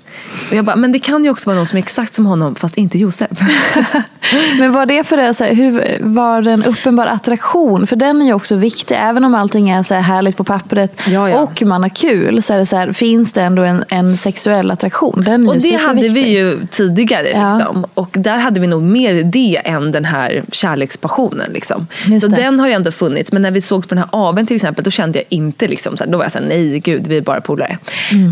Och 0.50 0.56
jag 0.56 0.66
bara, 0.66 0.76
men 0.76 0.92
det 0.92 1.00
kan 1.00 1.24
ju 1.24 1.30
också 1.30 1.50
vara 1.50 1.58
någon 1.58 1.66
som 1.66 1.78
är 1.78 1.82
exakt 1.82 2.14
som 2.14 2.26
honom, 2.26 2.56
fast 2.56 2.78
inte 2.78 2.98
Josef. 2.98 3.32
Men 4.60 4.72
vad 4.72 4.88
det 4.88 5.04
för 5.04 5.18
det, 5.18 5.34
så 5.34 5.44
här, 5.44 5.54
hur 5.54 5.98
var 6.00 6.42
det 6.42 6.52
en 6.52 6.64
uppenbar 6.64 7.08
attraktion? 7.08 7.88
För 7.88 7.96
den 7.96 8.22
är 8.22 8.26
ju 8.26 8.34
också 8.34 8.56
viktig. 8.56 8.98
Även 9.02 9.24
om 9.24 9.36
allting 9.36 9.70
är 9.70 9.84
så 9.84 9.94
här 9.94 10.02
härligt 10.02 10.38
på 10.38 10.44
pappret 10.44 11.02
Ja, 11.08 11.30
ja. 11.30 11.40
och 11.40 11.62
man 11.62 11.82
har 11.82 11.90
kul 11.90 12.42
så, 12.42 12.54
är 12.54 12.58
det 12.58 12.66
så 12.66 12.78
här, 12.78 12.94
finns 12.94 13.34
det 13.34 13.42
ändå 13.42 13.64
en, 13.64 13.84
en 13.90 14.18
sexuell 14.18 14.72
attraktion. 14.72 15.24
Den 15.26 15.50
Och 15.50 15.58
det 15.58 15.76
hade 15.76 16.10
vi 16.10 16.28
ju 16.28 16.66
tidigare. 16.66 17.30
Ja. 17.30 17.58
Liksom. 17.58 17.86
Och 17.94 18.10
där 18.12 18.38
hade 18.38 18.60
vi 18.60 18.68
nog 18.68 18.82
mer 18.82 19.24
det 19.24 19.62
än 19.66 19.92
den 19.92 20.06
här 20.06 20.44
kärlekspassionen. 20.52 21.52
Liksom. 21.54 21.88
Så 22.22 22.28
det. 22.28 22.36
den 22.36 22.60
har 22.60 22.68
ju 22.68 22.74
ändå 22.74 22.92
funnits. 22.92 23.32
Men 23.32 23.42
när 23.42 23.52
vi 23.52 23.61
vi 23.62 23.66
sågs 23.66 23.88
på 23.88 23.96
den 23.96 24.04
här 24.04 24.10
aven 24.12 24.46
till 24.46 24.56
exempel, 24.56 24.84
då 24.84 24.92
kände 24.92 25.20
jag 25.20 25.26
inte 25.30 25.68
liksom, 25.68 25.98
så 25.98 26.04
här, 26.04 26.12
då 26.12 26.18
var 26.18 26.26
jag 26.26 26.32
såhär, 26.32 26.46
nej 26.46 26.80
gud, 26.80 27.08
vi 27.08 27.18
är 27.18 27.22
bara 27.22 27.42
polare. 27.42 27.78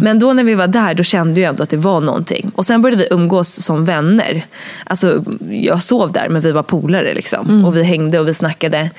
Men 0.01 0.19
då 0.19 0.33
när 0.33 0.43
vi 0.43 0.55
var 0.55 0.67
där, 0.67 0.93
då 0.93 1.03
kände 1.03 1.41
jag 1.41 1.49
ändå 1.49 1.63
att 1.63 1.69
det 1.69 1.77
var 1.77 2.01
någonting. 2.01 2.51
Och 2.55 2.65
sen 2.65 2.81
började 2.81 3.03
vi 3.03 3.07
umgås 3.11 3.49
som 3.49 3.85
vänner. 3.85 4.45
Alltså, 4.83 5.23
jag 5.49 5.81
sov 5.81 6.11
där, 6.11 6.29
men 6.29 6.41
vi 6.41 6.51
var 6.51 6.63
polare 6.63 7.13
liksom. 7.13 7.65
Och 7.65 7.75
vi 7.75 7.83
hängde 7.83 8.19
och 8.19 8.27
vi 8.27 8.33
snackade. 8.33 8.89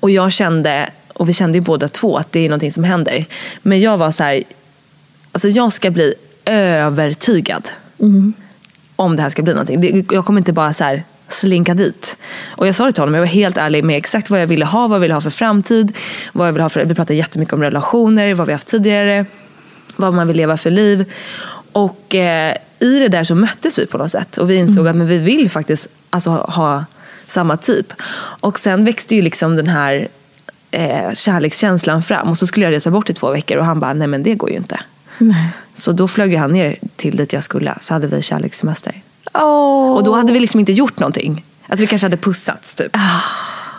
Och 0.00 0.10
jag 0.10 0.32
kände, 0.32 0.90
och 1.12 1.28
vi 1.28 1.32
kände 1.32 1.58
ju 1.58 1.62
båda 1.62 1.88
två, 1.88 2.16
att 2.16 2.32
det 2.32 2.40
är 2.40 2.48
någonting 2.48 2.72
som 2.72 2.84
händer. 2.84 3.24
Men 3.62 3.80
jag 3.80 3.96
var 3.96 4.10
så 4.10 4.24
här, 4.24 4.42
alltså 5.32 5.48
jag 5.48 5.72
ska 5.72 5.90
bli 5.90 6.14
övertygad 6.44 7.68
om 8.96 9.16
det 9.16 9.22
här 9.22 9.30
ska 9.30 9.42
bli 9.42 9.52
någonting. 9.52 10.06
Jag 10.10 10.24
kommer 10.24 10.40
inte 10.40 10.52
bara 10.52 10.72
så 10.72 10.84
här 10.84 11.02
slinka 11.34 11.74
dit. 11.74 12.16
Och 12.46 12.66
jag 12.66 12.74
sa 12.74 12.86
det 12.86 12.92
till 12.92 13.02
honom, 13.02 13.14
jag 13.14 13.22
var 13.22 13.26
helt 13.26 13.56
ärlig 13.56 13.84
med 13.84 13.96
exakt 13.96 14.30
vad 14.30 14.40
jag 14.40 14.46
ville 14.46 14.64
ha, 14.64 14.88
vad 14.88 14.96
jag 14.96 15.00
ville 15.00 15.14
ha 15.14 15.20
för 15.20 15.30
framtid. 15.30 15.96
Vad 16.32 16.48
jag 16.48 16.52
ville 16.52 16.64
ha 16.64 16.68
för, 16.68 16.84
vi 16.84 16.94
pratade 16.94 17.14
jättemycket 17.14 17.54
om 17.54 17.62
relationer, 17.62 18.34
vad 18.34 18.46
vi 18.46 18.52
haft 18.52 18.68
tidigare, 18.68 19.26
vad 19.96 20.14
man 20.14 20.26
vill 20.26 20.36
leva 20.36 20.56
för 20.56 20.70
liv. 20.70 21.12
Och 21.72 22.14
eh, 22.14 22.56
i 22.78 22.98
det 22.98 23.08
där 23.08 23.24
så 23.24 23.34
möttes 23.34 23.78
vi 23.78 23.86
på 23.86 23.98
något 23.98 24.10
sätt. 24.10 24.36
Och 24.36 24.50
vi 24.50 24.54
insåg 24.54 24.88
att 24.88 24.96
men 24.96 25.06
vi 25.06 25.18
vill 25.18 25.50
faktiskt 25.50 25.88
alltså, 26.10 26.30
ha 26.30 26.84
samma 27.26 27.56
typ. 27.56 27.92
Och 28.40 28.58
sen 28.58 28.84
växte 28.84 29.16
ju 29.16 29.22
liksom 29.22 29.56
den 29.56 29.66
här 29.66 30.08
eh, 30.70 31.14
kärlekskänslan 31.14 32.02
fram. 32.02 32.28
Och 32.28 32.38
så 32.38 32.46
skulle 32.46 32.66
jag 32.66 32.72
resa 32.72 32.90
bort 32.90 33.10
i 33.10 33.14
två 33.14 33.30
veckor 33.30 33.58
och 33.58 33.64
han 33.64 33.80
bara, 33.80 33.92
nej 33.92 34.08
men 34.08 34.22
det 34.22 34.34
går 34.34 34.50
ju 34.50 34.56
inte. 34.56 34.80
Nej. 35.18 35.48
Så 35.74 35.92
då 35.92 36.08
flög 36.08 36.36
han 36.36 36.52
ner 36.52 36.76
till 36.96 37.16
dit 37.16 37.32
jag 37.32 37.44
skulle. 37.44 37.74
Så 37.80 37.94
hade 37.94 38.06
vi 38.06 38.22
kärlekssemester. 38.22 39.02
Åh. 39.34 39.92
Och 39.92 40.04
då 40.04 40.14
hade 40.14 40.32
vi 40.32 40.40
liksom 40.40 40.60
inte 40.60 40.72
gjort 40.72 40.98
någonting. 40.98 41.44
Att 41.66 41.80
vi 41.80 41.86
kanske 41.86 42.04
hade 42.04 42.16
pussats 42.16 42.74
typ. 42.74 42.96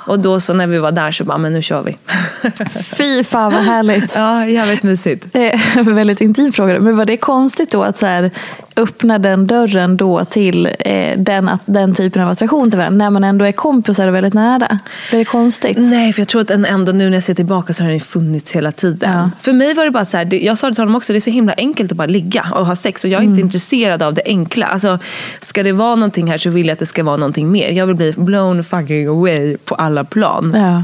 Och 0.07 0.19
då 0.19 0.39
så 0.39 0.53
när 0.53 0.67
vi 0.67 0.77
var 0.77 0.91
där 0.91 1.11
så 1.11 1.23
bara, 1.23 1.37
men 1.37 1.53
nu 1.53 1.61
kör 1.61 1.81
vi. 1.81 1.97
Fy 2.97 3.23
fan 3.23 3.53
vad 3.53 3.63
härligt. 3.63 4.15
ja, 4.15 4.47
jävligt 4.47 4.83
mysigt. 4.83 5.25
Det 5.31 5.53
är 5.53 5.79
en 5.79 5.95
väldigt 5.95 6.21
intim 6.21 6.51
fråga. 6.53 6.79
Men 6.79 6.97
var 6.97 7.05
det 7.05 7.17
konstigt 7.17 7.71
då 7.71 7.83
att 7.83 7.97
så 7.97 8.05
här, 8.05 8.31
öppna 8.75 9.19
den 9.19 9.47
dörren 9.47 9.97
då 9.97 10.25
till 10.25 10.69
eh, 10.79 11.17
den, 11.17 11.49
att, 11.49 11.61
den 11.65 11.95
typen 11.95 12.21
av 12.21 12.29
attraktion 12.29 12.71
till 12.71 12.77
varandra 12.77 13.05
när 13.05 13.09
man 13.09 13.23
ändå 13.23 13.45
är 13.45 13.51
kompisar 13.51 14.07
och 14.07 14.15
väldigt 14.15 14.33
nära? 14.33 14.79
Blev 15.09 15.19
det 15.19 15.25
konstigt? 15.25 15.77
Nej, 15.79 16.13
för 16.13 16.21
jag 16.21 16.27
tror 16.27 16.41
att 16.41 16.47
den 16.47 16.65
ändå 16.65 16.91
nu 16.91 17.09
när 17.09 17.13
jag 17.17 17.23
ser 17.23 17.33
tillbaka 17.33 17.73
så 17.73 17.83
har 17.83 17.91
den 17.91 17.99
funnits 17.99 18.51
hela 18.51 18.71
tiden. 18.71 19.11
Ja. 19.11 19.29
För 19.39 19.53
mig 19.53 19.73
var 19.73 19.85
det 19.85 19.91
bara 19.91 20.05
så 20.05 20.17
här, 20.17 20.25
det, 20.25 20.39
jag 20.39 20.57
sa 20.57 20.67
det 20.67 20.73
till 20.73 20.81
honom 20.81 20.95
också, 20.95 21.13
det 21.13 21.19
är 21.19 21.21
så 21.21 21.29
himla 21.29 21.53
enkelt 21.57 21.91
att 21.91 21.97
bara 21.97 22.07
ligga 22.07 22.45
och 22.53 22.65
ha 22.65 22.75
sex. 22.75 23.03
Och 23.03 23.09
jag 23.09 23.21
är 23.21 23.25
inte 23.25 23.41
intresserad 23.41 24.03
av 24.03 24.13
det 24.13 24.23
enkla. 24.25 24.65
Alltså, 24.65 24.99
ska 25.41 25.63
det 25.63 25.71
vara 25.71 25.95
någonting 25.95 26.31
här 26.31 26.37
så 26.37 26.49
vill 26.49 26.67
jag 26.67 26.73
att 26.73 26.79
det 26.79 26.85
ska 26.85 27.03
vara 27.03 27.17
någonting 27.17 27.51
mer. 27.51 27.69
Jag 27.69 27.87
vill 27.87 27.95
bli 27.95 28.13
blown 28.17 28.63
fucking 28.63 29.07
away 29.07 29.57
på 29.57 29.75
alla 29.75 30.03
plan. 30.03 30.51
Ja. 30.55 30.83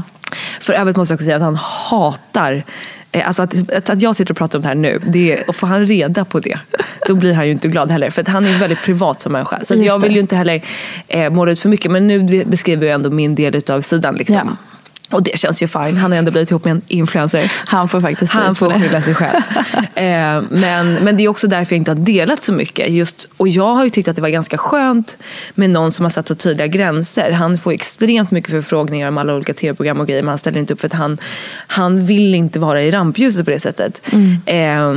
För 0.60 0.72
övrigt 0.72 0.96
måste 0.96 1.12
jag 1.12 1.16
också 1.16 1.24
säga 1.24 1.36
att 1.36 1.42
han 1.42 1.56
hatar 1.56 2.64
Alltså 3.12 3.42
att, 3.42 3.90
att, 3.90 4.02
jag 4.02 4.16
sitter 4.16 4.32
och 4.32 4.36
pratar 4.36 4.58
om 4.58 4.62
det 4.62 4.68
här 4.68 4.74
nu, 4.74 5.00
det 5.06 5.32
är, 5.32 5.48
och 5.48 5.56
får 5.56 5.66
han 5.66 5.86
reda 5.86 6.24
på 6.24 6.40
det, 6.40 6.58
då 7.06 7.14
blir 7.14 7.34
han 7.34 7.46
ju 7.46 7.52
inte 7.52 7.68
glad 7.68 7.90
heller. 7.90 8.10
För 8.10 8.24
han 8.26 8.46
är 8.46 8.58
väldigt 8.58 8.82
privat 8.82 9.22
som 9.22 9.32
människa. 9.32 9.60
Så 9.62 9.74
jag 9.74 10.00
vill 10.00 10.12
ju 10.12 10.20
inte 10.20 10.36
heller 10.36 10.64
eh, 11.08 11.30
måla 11.30 11.52
ut 11.52 11.60
för 11.60 11.68
mycket. 11.68 11.90
Men 11.90 12.06
nu 12.06 12.44
beskriver 12.44 12.86
jag 12.86 12.94
ändå 12.94 13.10
min 13.10 13.34
del 13.34 13.60
av 13.70 13.80
sidan. 13.80 14.14
Liksom. 14.14 14.36
Ja. 14.36 14.71
Och 15.12 15.22
det 15.22 15.38
känns 15.38 15.62
ju 15.62 15.68
fine. 15.68 15.96
Han 15.96 16.12
har 16.12 16.18
ändå 16.18 16.30
blivit 16.30 16.50
ihop 16.50 16.64
med 16.64 16.70
en 16.70 16.82
influencer. 16.88 17.52
Han 17.54 17.88
får 17.88 18.00
faktiskt 18.00 18.32
Han 18.32 18.54
får 18.54 18.70
skylla 18.70 19.02
sig 19.02 19.14
själv. 19.14 19.34
eh, 19.94 20.42
men, 20.50 20.94
men 20.94 21.16
det 21.16 21.24
är 21.24 21.28
också 21.28 21.48
därför 21.48 21.74
jag 21.74 21.80
inte 21.80 21.90
har 21.90 21.98
delat 21.98 22.42
så 22.42 22.52
mycket. 22.52 22.90
Just, 22.90 23.28
och 23.36 23.48
jag 23.48 23.74
har 23.74 23.84
ju 23.84 23.90
tyckt 23.90 24.08
att 24.08 24.16
det 24.16 24.22
var 24.22 24.28
ganska 24.28 24.58
skönt 24.58 25.16
med 25.54 25.70
någon 25.70 25.92
som 25.92 26.04
har 26.04 26.10
satt 26.10 26.28
så 26.28 26.34
tydliga 26.34 26.66
gränser. 26.66 27.30
Han 27.30 27.58
får 27.58 27.72
extremt 27.72 28.30
mycket 28.30 28.50
förfrågningar 28.50 29.08
om 29.08 29.18
alla 29.18 29.34
olika 29.34 29.54
tv-program 29.54 30.00
och 30.00 30.06
grejer 30.06 30.22
men 30.22 30.28
han 30.28 30.38
ställer 30.38 30.60
inte 30.60 30.72
upp 30.72 30.80
för 30.80 30.86
att 30.86 30.92
han, 30.92 31.18
han 31.66 32.06
vill 32.06 32.34
inte 32.34 32.58
vara 32.58 32.82
i 32.82 32.90
rampljuset 32.90 33.44
på 33.44 33.50
det 33.50 33.60
sättet. 33.60 34.02
Eh, 34.46 34.92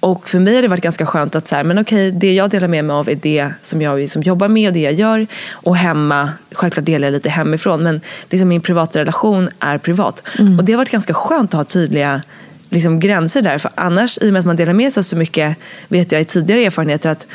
och 0.00 0.28
för 0.28 0.38
mig 0.38 0.54
har 0.54 0.62
det 0.62 0.68
varit 0.68 0.82
ganska 0.82 1.06
skönt 1.06 1.34
att 1.34 1.48
så 1.48 1.56
här, 1.56 1.64
men 1.64 1.78
okej, 1.78 2.10
det 2.10 2.34
jag 2.34 2.50
delar 2.50 2.68
med 2.68 2.84
mig 2.84 2.94
av 2.94 3.08
är 3.08 3.14
det 3.14 3.50
som 3.62 3.82
jag 3.82 4.10
som 4.10 4.22
jobbar 4.22 4.48
med 4.48 4.68
och 4.68 4.74
det 4.74 4.80
jag 4.80 4.92
gör. 4.92 5.26
Och 5.50 5.76
hemma, 5.76 6.30
självklart 6.52 6.84
delar 6.84 7.06
jag 7.06 7.12
lite 7.12 7.30
hemifrån 7.30 7.82
men 7.82 8.00
liksom 8.30 8.48
min 8.48 8.60
privata 8.60 8.98
relation 8.98 9.48
är 9.60 9.78
privat. 9.78 10.22
Och 10.58 10.64
det 10.64 10.72
har 10.72 10.76
varit 10.78 10.90
ganska 10.90 11.14
skönt 11.14 11.54
att 11.54 11.58
ha 11.58 11.64
tydliga 11.64 12.22
liksom, 12.68 13.00
gränser 13.00 13.42
där. 13.42 13.58
För 13.58 13.70
annars, 13.74 14.18
i 14.18 14.28
och 14.28 14.32
med 14.32 14.40
att 14.40 14.46
man 14.46 14.56
delar 14.56 14.72
med 14.72 14.92
sig 14.92 15.04
så 15.04 15.16
mycket, 15.16 15.56
vet 15.88 16.12
jag 16.12 16.20
i 16.20 16.24
tidigare 16.24 16.64
erfarenheter 16.64 17.10
att 17.10 17.26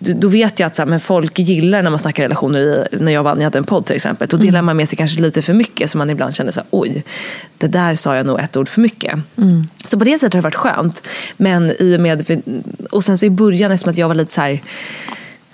då 0.00 0.28
vet 0.28 0.58
jag 0.58 0.66
att 0.66 0.76
så 0.76 0.82
här, 0.82 0.86
men 0.86 1.00
folk 1.00 1.38
gillar 1.38 1.82
när 1.82 1.90
man 1.90 1.98
snackar 1.98 2.22
relationer 2.22 2.60
i, 2.60 2.96
när 2.96 3.12
jag 3.12 3.22
vann, 3.22 3.38
jag 3.38 3.44
hade 3.44 3.58
en 3.58 3.64
podd 3.64 3.86
till 3.86 3.96
exempel. 3.96 4.28
Då 4.28 4.36
delar 4.36 4.62
man 4.62 4.76
med 4.76 4.88
sig 4.88 4.98
kanske 4.98 5.20
lite 5.20 5.42
för 5.42 5.54
mycket 5.54 5.90
så 5.90 5.98
man 5.98 6.10
ibland 6.10 6.34
känner 6.34 6.52
så 6.52 6.60
här, 6.60 6.66
oj, 6.70 7.04
det 7.58 7.66
där 7.66 7.94
sa 7.94 8.16
jag 8.16 8.26
nog 8.26 8.40
ett 8.40 8.56
ord 8.56 8.68
för 8.68 8.80
mycket. 8.80 9.18
Så 9.84 9.98
på 9.98 10.04
det 10.04 10.18
sättet 10.18 10.34
har 10.34 10.40
det 10.40 10.44
varit 10.44 10.54
skönt. 10.54 11.08
Men 11.36 11.72
i 11.78 11.96
och 11.96 12.00
med, 12.00 12.42
och 12.90 13.04
sen 13.04 13.18
så 13.18 13.26
i 13.26 13.30
början 13.30 13.72
eftersom 13.72 13.90
att 13.90 13.98
jag 13.98 14.08
var 14.08 14.14
lite 14.14 14.32
så 14.32 14.40
här 14.40 14.62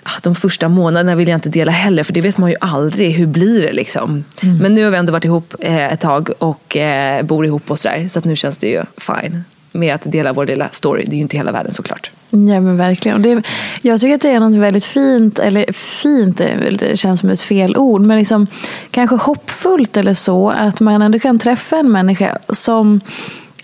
ah, 0.03 0.19
de 0.23 0.35
första 0.35 0.67
månaderna 0.67 1.15
vill 1.15 1.27
jag 1.27 1.37
inte 1.37 1.49
dela 1.49 1.71
heller 1.71 2.03
för 2.03 2.13
det 2.13 2.21
vet 2.21 2.37
man 2.37 2.49
ju 2.49 2.55
aldrig. 2.59 3.11
Hur 3.11 3.27
blir 3.27 3.61
det 3.61 3.73
liksom? 3.73 4.23
Men 4.61 4.73
nu 4.73 4.83
har 4.83 4.91
vi 4.91 4.97
ändå 4.97 5.11
varit 5.11 5.25
ihop 5.25 5.55
eh, 5.59 5.93
ett 5.93 5.99
tag 6.01 6.29
och 6.39 6.77
eh, 6.77 7.23
bor 7.25 7.45
ihop 7.45 7.71
och 7.71 7.79
sådär. 7.79 8.07
Så 8.07 8.19
att 8.19 8.25
nu 8.25 8.35
känns 8.35 8.57
det 8.57 8.67
ju 8.67 8.83
fine 8.97 9.43
med 9.73 9.95
att 9.95 10.01
dela 10.11 10.33
vår 10.33 10.45
lilla 10.45 10.69
story. 10.69 11.03
Det 11.05 11.11
är 11.11 11.15
ju 11.15 11.21
inte 11.21 11.37
hela 11.37 11.51
världen 11.51 11.73
såklart. 11.73 12.11
Ja 12.29 12.37
men 12.59 12.77
verkligen. 12.77 13.21
Det, 13.21 13.43
jag 13.81 13.99
tycker 13.99 14.15
att 14.15 14.21
det 14.21 14.29
är 14.29 14.39
något 14.39 14.55
väldigt 14.55 14.85
fint, 14.85 15.39
eller 15.39 15.73
fint 15.73 16.37
det 16.37 16.99
känns 16.99 17.19
som 17.19 17.29
ett 17.29 17.41
fel 17.41 17.77
ord, 17.77 18.01
men 18.01 18.17
liksom 18.17 18.47
kanske 18.91 19.15
hoppfullt 19.15 19.97
eller 19.97 20.13
så. 20.13 20.49
Att 20.49 20.79
man 20.79 21.01
ändå 21.01 21.19
kan 21.19 21.39
träffa 21.39 21.77
en 21.77 21.91
människa 21.91 22.37
som 22.49 23.01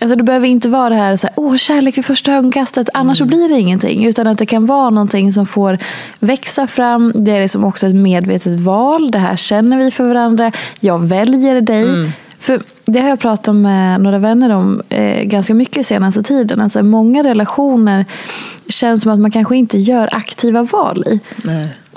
Alltså 0.00 0.16
det 0.16 0.22
behöver 0.22 0.46
inte 0.46 0.68
vara 0.68 0.88
det 0.88 0.94
här, 0.94 1.16
så 1.16 1.26
här 1.26 1.34
åh 1.36 1.56
kärlek 1.56 1.98
vid 1.98 2.04
första 2.04 2.32
ögonkastet, 2.32 2.88
annars 2.94 3.18
så 3.18 3.24
blir 3.24 3.48
det 3.48 3.60
ingenting. 3.60 4.06
Utan 4.06 4.26
att 4.26 4.38
det 4.38 4.46
kan 4.46 4.66
vara 4.66 4.90
någonting 4.90 5.32
som 5.32 5.46
får 5.46 5.78
växa 6.18 6.66
fram. 6.66 7.12
Det 7.14 7.32
är 7.32 7.40
liksom 7.40 7.64
också 7.64 7.86
ett 7.86 7.94
medvetet 7.94 8.60
val. 8.60 9.10
Det 9.10 9.18
här 9.18 9.36
känner 9.36 9.78
vi 9.78 9.90
för 9.90 10.04
varandra. 10.04 10.52
Jag 10.80 10.98
väljer 10.98 11.60
dig. 11.60 12.12
För 12.38 12.60
det 12.92 13.00
har 13.00 13.08
jag 13.08 13.20
pratat 13.20 13.54
med 13.54 14.00
några 14.00 14.18
vänner 14.18 14.50
om 14.50 14.82
eh, 14.88 15.22
ganska 15.24 15.54
mycket 15.54 15.86
senaste 15.86 16.22
tiden. 16.22 16.60
Alltså 16.60 16.82
många 16.82 17.22
relationer 17.22 18.04
känns 18.68 19.02
som 19.02 19.12
att 19.12 19.18
man 19.18 19.30
kanske 19.30 19.56
inte 19.56 19.78
gör 19.78 20.08
aktiva 20.12 20.62
val 20.62 21.04
i. 21.06 21.20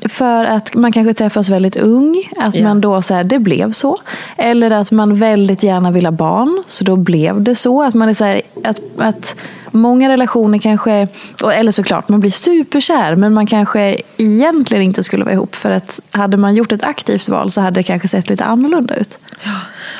För 0.10 0.45
att 0.45 0.74
man 0.75 0.91
kanske 0.91 1.13
träffas 1.13 1.50
väldigt 1.50 1.75
ung, 1.77 2.24
att 2.38 2.55
Ja. 2.55 2.63
man 2.63 2.81
då 2.81 3.01
så 3.01 3.13
här, 3.13 3.24
det 3.24 3.39
blev 3.39 3.72
så. 3.72 4.00
Eller 4.38 4.72
att 4.72 4.91
man 4.91 5.15
väldigt 5.15 5.63
gärna 5.63 5.91
vill 5.91 6.05
ha 6.05 6.12
barn, 6.12 6.63
så 6.67 6.83
då 6.83 6.95
blev 6.95 7.41
det 7.41 7.55
så. 7.55 7.83
Att 7.83 7.93
man 7.93 8.10
är 8.10 8.13
så 8.13 8.25
här, 8.25 8.41
att, 8.63 8.79
att 8.98 9.36
många 9.72 10.10
relationer 10.10 10.57
kanske, 10.57 11.07
och- 11.43 11.53
eller 11.53 11.72
såklart 11.72 12.10
man 12.10 12.19
blir 12.19 12.31
superkär, 12.31 13.15
men 13.15 13.33
man 13.33 13.48
kanske 13.48 13.98
egentligen 14.17 14.83
inte 14.83 15.03
skulle 15.03 15.24
vara 15.24 15.33
ihop. 15.33 15.55
För 15.55 15.72
att 15.72 16.00
hade 16.12 16.38
man 16.38 16.55
gjort 16.55 16.72
ett 16.72 16.83
aktivt 16.83 17.29
val 17.29 17.51
så 17.51 17.62
hade 17.62 17.79
det 17.79 17.83
kanske 17.83 18.07
sett 18.07 18.29
lite 18.29 18.43
annorlunda 18.45 18.95
ut. 18.95 19.19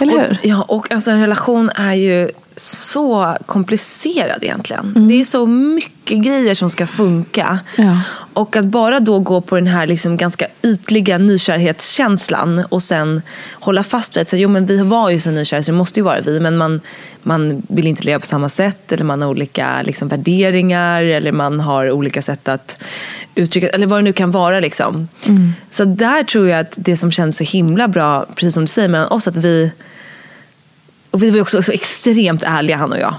Eller 0.02 0.14
hur? 0.14 0.30
Och, 0.32 0.46
ja, 0.46 0.66
och 0.68 0.92
alltså 0.92 1.12
en 1.12 1.22
relation 1.22 1.70
är 1.76 1.94
ju 1.94 2.30
så 2.58 3.38
komplicerad 3.46 4.44
egentligen. 4.44 5.08
Det 5.08 5.20
är 5.20 5.24
så 5.24 5.46
mycket 5.46 6.18
grejer 6.18 6.56
som 6.56 6.70
ska 6.70 6.88
funka. 6.88 7.60
Ja. 7.78 8.00
Och 8.34 8.56
att 8.56 8.66
bara 8.66 9.00
då 9.00 9.20
gå 9.20 9.42
på 9.42 9.56
den 9.56 9.68
här 9.68 9.88
liksom 9.88 10.18
ganska 10.18 10.48
ytliga 10.62 11.18
nykärhetskänslan 11.18 12.66
och 12.70 12.84
sen 12.84 13.22
hålla 13.52 13.84
fast 13.84 14.18
vid 14.18 14.22
att 14.22 14.34
jo, 14.34 14.50
men 14.50 14.66
vi 14.66 14.78
var 14.78 15.10
ju 15.10 15.20
så 15.20 15.32
nykära 15.32 15.64
så 15.64 15.72
det 15.72 15.78
måste 15.78 16.00
ju 16.00 16.04
vara 16.04 16.22
vi. 16.22 16.40
Men 16.40 16.58
man, 16.58 16.82
man 17.24 17.64
vill 17.70 17.88
inte 17.88 18.04
leva 18.04 18.20
på 18.20 18.26
samma 18.26 18.50
sätt 18.50 18.92
eller 18.92 19.04
man 19.04 19.22
har 19.22 19.30
olika 19.30 19.82
liksom, 19.82 20.08
värderingar 20.08 21.02
eller 21.02 21.32
man 21.32 21.60
har 21.60 21.92
olika 21.92 22.22
sätt 22.22 22.48
att 22.48 22.84
uttrycka, 23.36 23.70
eller 23.70 23.88
vad 23.88 24.00
det 24.00 24.04
nu 24.04 24.14
kan 24.14 24.32
vara. 24.32 24.60
Liksom. 24.60 25.08
Så 25.72 25.86
där 25.86 26.24
tror 26.24 26.48
jag 26.48 26.60
att 26.60 26.74
det 26.76 26.98
som 26.98 27.12
känns 27.12 27.38
så 27.38 27.44
himla 27.44 27.88
bra, 27.88 28.26
precis 28.36 28.54
som 28.54 28.64
du 28.64 28.68
säger, 28.68 28.90
mellan 28.90 29.08
oss 29.08 29.28
att 29.28 29.38
vi 29.38 29.72
och 31.14 31.24
vi 31.24 31.32
var 31.32 31.42
också 31.42 31.64
så 31.64 31.72
extremt 31.72 32.44
ärliga 32.44 32.78
han 32.78 32.92
och 32.92 33.00
jag. 33.00 33.16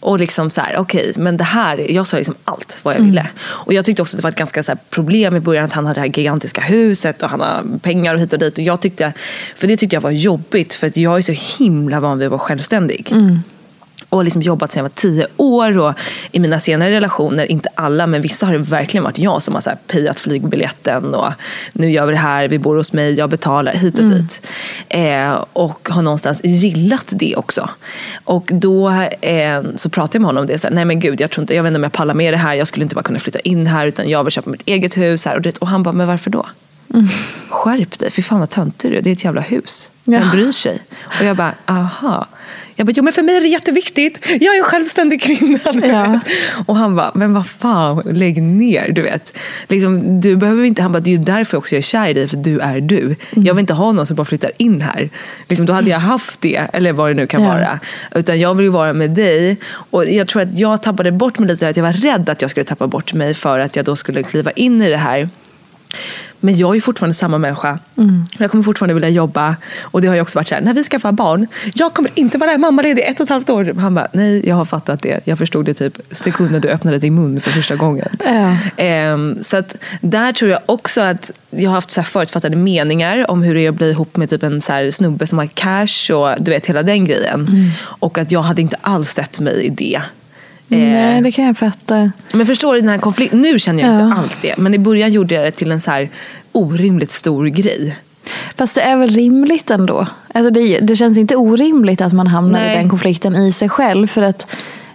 Och 0.00 0.18
liksom 0.18 0.50
så 0.50 0.60
här, 0.60 0.76
okej, 0.76 1.12
men 1.16 1.36
det 1.36 1.44
här, 1.44 1.90
jag 1.90 2.06
sa 2.06 2.16
liksom 2.16 2.34
allt 2.44 2.78
vad 2.82 2.94
jag 2.94 3.00
ville. 3.00 3.28
Och 3.40 3.72
jag 3.72 3.84
tyckte 3.84 4.02
också 4.02 4.16
att 4.16 4.18
det 4.18 4.22
var 4.22 4.30
ett 4.30 4.36
ganska 4.36 4.62
så 4.62 4.76
problem 4.90 5.36
i 5.36 5.40
början 5.40 5.64
att 5.64 5.72
han 5.72 5.86
hade 5.86 6.00
det 6.00 6.00
här 6.00 6.18
gigantiska 6.18 6.60
huset 6.60 7.22
och 7.22 7.28
han 7.28 7.40
har 7.40 7.78
pengar 7.82 8.14
och 8.14 8.20
hit 8.20 8.32
och 8.32 8.38
dit. 8.38 8.58
Och 8.58 8.64
jag 8.64 8.80
tyckte, 8.80 9.12
för 9.56 9.68
det 9.68 9.76
tyckte 9.76 9.96
jag 9.96 10.00
var 10.00 10.10
jobbigt 10.10 10.74
för 10.74 10.86
att 10.86 10.96
jag 10.96 11.18
är 11.18 11.22
så 11.22 11.32
himla 11.58 12.00
van 12.00 12.18
vid 12.18 12.26
att 12.26 12.30
vara 12.30 12.38
självständig. 12.38 13.12
Och 14.10 14.24
liksom 14.24 14.42
jobbat 14.42 14.72
sedan 14.72 14.78
jag 14.78 14.84
var 14.84 14.94
tio 14.94 15.26
år 15.36 15.78
och 15.78 15.94
i 16.32 16.40
mina 16.40 16.60
senare 16.60 16.90
relationer, 16.90 17.50
inte 17.50 17.68
alla 17.74 18.06
men 18.06 18.22
vissa 18.22 18.46
har 18.46 18.52
det 18.52 18.58
verkligen 18.58 19.04
varit 19.04 19.18
jag 19.18 19.42
som 19.42 19.54
har 19.54 19.60
så 19.60 19.70
här 19.70 19.78
pejat 19.86 20.20
flygbiljetten 20.20 21.14
och 21.14 21.32
nu 21.72 21.90
gör 21.90 22.06
vi 22.06 22.12
det 22.12 22.18
här, 22.18 22.48
vi 22.48 22.58
bor 22.58 22.76
hos 22.76 22.92
mig, 22.92 23.14
jag 23.14 23.30
betalar 23.30 23.72
hit 23.72 23.98
och 23.98 24.04
dit. 24.04 24.40
Eh, 24.88 25.44
och 25.52 25.88
har 25.92 26.02
någonstans 26.02 26.40
gillat 26.44 27.06
det 27.08 27.36
också. 27.36 27.70
Och 28.24 28.50
då 28.52 28.90
eh, 29.20 29.62
så 29.74 29.90
pratade 29.90 30.16
jag 30.16 30.20
med 30.20 30.28
honom 30.28 30.40
om 30.40 30.46
det, 30.46 30.58
så 30.58 30.66
här, 30.66 30.74
nej 30.74 30.84
men 30.84 31.00
gud 31.00 31.20
jag 31.20 31.30
tror 31.30 31.42
inte, 31.42 31.54
jag 31.54 31.62
vet 31.62 31.70
inte 31.70 31.78
om 31.78 31.82
jag 31.82 31.92
pallar 31.92 32.14
med 32.14 32.32
det 32.32 32.36
här, 32.36 32.54
jag 32.54 32.66
skulle 32.66 32.82
inte 32.82 32.94
bara 32.94 33.02
kunna 33.02 33.18
flytta 33.18 33.40
in 33.40 33.66
här 33.66 33.86
utan 33.86 34.08
jag 34.08 34.24
vill 34.24 34.32
köpa 34.32 34.50
mitt 34.50 34.62
eget 34.66 34.96
hus 34.96 35.26
här 35.26 35.36
och, 35.36 35.42
det, 35.42 35.58
och 35.58 35.68
han 35.68 35.82
bara, 35.82 35.92
men 35.92 36.06
varför 36.06 36.30
då? 36.30 36.46
Skärp 37.48 37.98
dig, 37.98 38.10
fy 38.10 38.22
fan 38.22 38.40
vad 38.40 38.50
töntig 38.50 38.90
du 38.90 38.96
är. 38.96 39.02
Det 39.02 39.10
är 39.10 39.12
ett 39.12 39.24
jävla 39.24 39.40
hus. 39.40 39.88
Ja. 40.04 40.18
Vem 40.18 40.30
bryr 40.30 40.52
sig? 40.52 40.78
Och 41.02 41.24
jag 41.24 41.36
bara, 41.36 41.54
aha. 41.66 42.26
Jag 42.74 42.86
bara, 42.86 42.92
jo 42.96 43.02
men 43.02 43.12
för 43.12 43.22
mig 43.22 43.36
är 43.36 43.40
det 43.40 43.48
jätteviktigt. 43.48 44.18
Jag 44.40 44.54
är 44.54 44.58
en 44.58 44.64
självständig 44.64 45.22
kvinna. 45.22 45.58
Ja. 45.82 46.20
Och 46.66 46.76
han 46.76 46.96
bara, 46.96 47.10
men 47.14 47.32
vad 47.32 47.46
fan, 47.48 48.02
lägg 48.04 48.42
ner. 48.42 48.92
Du 48.92 49.02
vet. 49.02 49.36
Liksom, 49.68 50.20
du 50.20 50.36
behöver 50.36 50.64
inte, 50.64 50.82
han 50.82 50.92
bara, 50.92 51.00
det 51.00 51.10
är 51.10 51.16
ju 51.16 51.24
därför 51.24 51.56
också 51.56 51.74
jag 51.74 51.78
är 51.78 51.82
kär 51.82 52.08
i 52.08 52.14
dig, 52.14 52.28
för 52.28 52.36
du 52.36 52.58
är 52.58 52.80
du. 52.80 53.00
Mm. 53.02 53.16
Jag 53.32 53.54
vill 53.54 53.60
inte 53.60 53.74
ha 53.74 53.92
någon 53.92 54.06
som 54.06 54.16
bara 54.16 54.24
flyttar 54.24 54.50
in 54.56 54.80
här. 54.80 55.10
Liksom, 55.48 55.66
då 55.66 55.72
hade 55.72 55.90
jag 55.90 55.98
haft 55.98 56.40
det, 56.40 56.66
eller 56.72 56.92
vad 56.92 57.10
det 57.10 57.14
nu 57.14 57.26
kan 57.26 57.42
Ja. 57.42 57.48
vara. 57.48 57.80
Utan 58.14 58.40
jag 58.40 58.54
vill 58.54 58.64
ju 58.64 58.70
vara 58.70 58.92
med 58.92 59.10
dig. 59.10 59.56
Och 59.72 60.04
jag 60.04 60.28
tror 60.28 60.42
att 60.42 60.58
jag 60.58 60.82
tappade 60.82 61.12
bort 61.12 61.38
mig 61.38 61.48
lite, 61.48 61.68
att 61.68 61.76
jag 61.76 61.84
var 61.84 61.92
rädd 61.92 62.28
att 62.28 62.42
jag 62.42 62.50
skulle 62.50 62.64
tappa 62.64 62.86
bort 62.86 63.12
mig 63.12 63.34
för 63.34 63.58
att 63.58 63.76
jag 63.76 63.84
då 63.84 63.96
skulle 63.96 64.22
kliva 64.22 64.50
in 64.50 64.82
i 64.82 64.88
det 64.88 64.96
här. 64.96 65.28
Men 66.40 66.56
jag 66.56 66.76
är 66.76 66.80
fortfarande 66.80 67.14
samma 67.14 67.38
människa. 67.38 67.78
Jag 68.38 68.50
kommer 68.50 68.64
fortfarande 68.64 68.94
vilja 68.94 69.08
jobba. 69.08 69.56
Och 69.80 70.02
det 70.02 70.08
har 70.08 70.14
ju 70.14 70.20
också 70.20 70.38
varit 70.38 70.48
så 70.48 70.54
här, 70.54 70.62
när 70.62 70.74
vi 70.74 70.84
skaffar 70.84 71.12
barn, 71.12 71.46
jag 71.74 71.94
kommer 71.94 72.10
inte 72.14 72.38
vara 72.38 72.58
mammaledig 72.58 73.04
ett 73.04 73.20
och 73.20 73.24
ett 73.24 73.30
halvt 73.30 73.50
år. 73.50 73.74
Han 73.78 73.94
bara, 73.94 74.08
nej 74.12 74.48
jag 74.48 74.56
har 74.56 74.64
fattat 74.64 75.02
det. 75.02 75.20
Jag 75.24 75.38
förstod 75.38 75.64
det 75.64 75.74
typ 75.74 75.98
sekunden 76.10 76.60
du 76.60 76.68
öppnade 76.68 76.98
din 76.98 77.14
mun 77.14 77.40
för 77.40 77.50
första 77.50 77.76
gången. 77.76 78.08
Ja. 78.24 78.56
Ehm, 78.76 79.38
så 79.42 79.56
att 79.56 79.76
där 80.00 80.32
tror 80.32 80.50
jag 80.50 80.60
också 80.66 81.00
att 81.00 81.30
jag 81.50 81.70
har 81.70 81.74
haft 81.74 81.90
så 81.90 82.00
här 82.00 82.06
förutfattade 82.06 82.56
meningar 82.56 83.30
om 83.30 83.42
hur 83.42 83.54
det 83.54 83.60
är 83.60 83.68
att 83.68 83.74
bli 83.74 83.90
ihop 83.90 84.16
med 84.16 84.30
typ 84.30 84.42
en 84.42 84.60
så 84.60 84.88
snubbe 84.92 85.26
som 85.26 85.38
har 85.38 85.46
cash 85.46 86.14
och 86.14 86.42
du 86.42 86.50
vet 86.50 86.66
hela 86.66 86.82
den 86.82 87.04
grejen. 87.04 87.48
Och 87.80 88.18
att 88.18 88.32
jag 88.32 88.42
hade 88.42 88.62
inte 88.62 88.76
alls 88.80 89.10
sett 89.10 89.40
mig 89.40 89.64
i 89.64 89.68
det. 89.68 90.02
Nej, 90.70 91.16
Eh, 91.16 91.22
det 91.22 91.32
kan 91.32 91.44
jag 91.44 91.58
fatta. 91.58 92.12
men 92.34 92.46
förstår 92.46 92.74
du 92.74 92.80
den 92.80 92.88
här 92.88 92.98
konflikten? 92.98 93.40
Nu 93.40 93.58
känner 93.58 93.82
jag 93.82 93.92
Ja. 93.92 94.04
inte 94.06 94.16
alls 94.20 94.38
det. 94.42 94.54
Men 94.58 94.74
i 94.74 94.78
början 94.78 95.12
gjorde 95.12 95.34
jag 95.34 95.44
det 95.44 95.50
till 95.50 95.72
en 95.72 95.80
så 95.80 95.90
här 95.90 96.08
orimligt 96.52 97.10
stor 97.10 97.46
grej. 97.46 97.96
Fast 98.56 98.74
det 98.74 98.80
är 98.80 98.96
väl 98.96 99.10
rimligt 99.10 99.70
ändå? 99.70 100.06
Alltså 100.34 100.50
det, 100.50 100.78
det 100.80 100.96
känns 100.96 101.18
inte 101.18 101.36
orimligt 101.36 102.00
att 102.00 102.12
man 102.12 102.26
hamnar 102.26 102.58
Nej. 102.60 102.74
i 102.74 102.78
den 102.78 102.88
konflikten 102.88 103.36
i 103.36 103.52
sig 103.52 103.68
själv. 103.68 104.06
För 104.06 104.22
att 104.22 104.46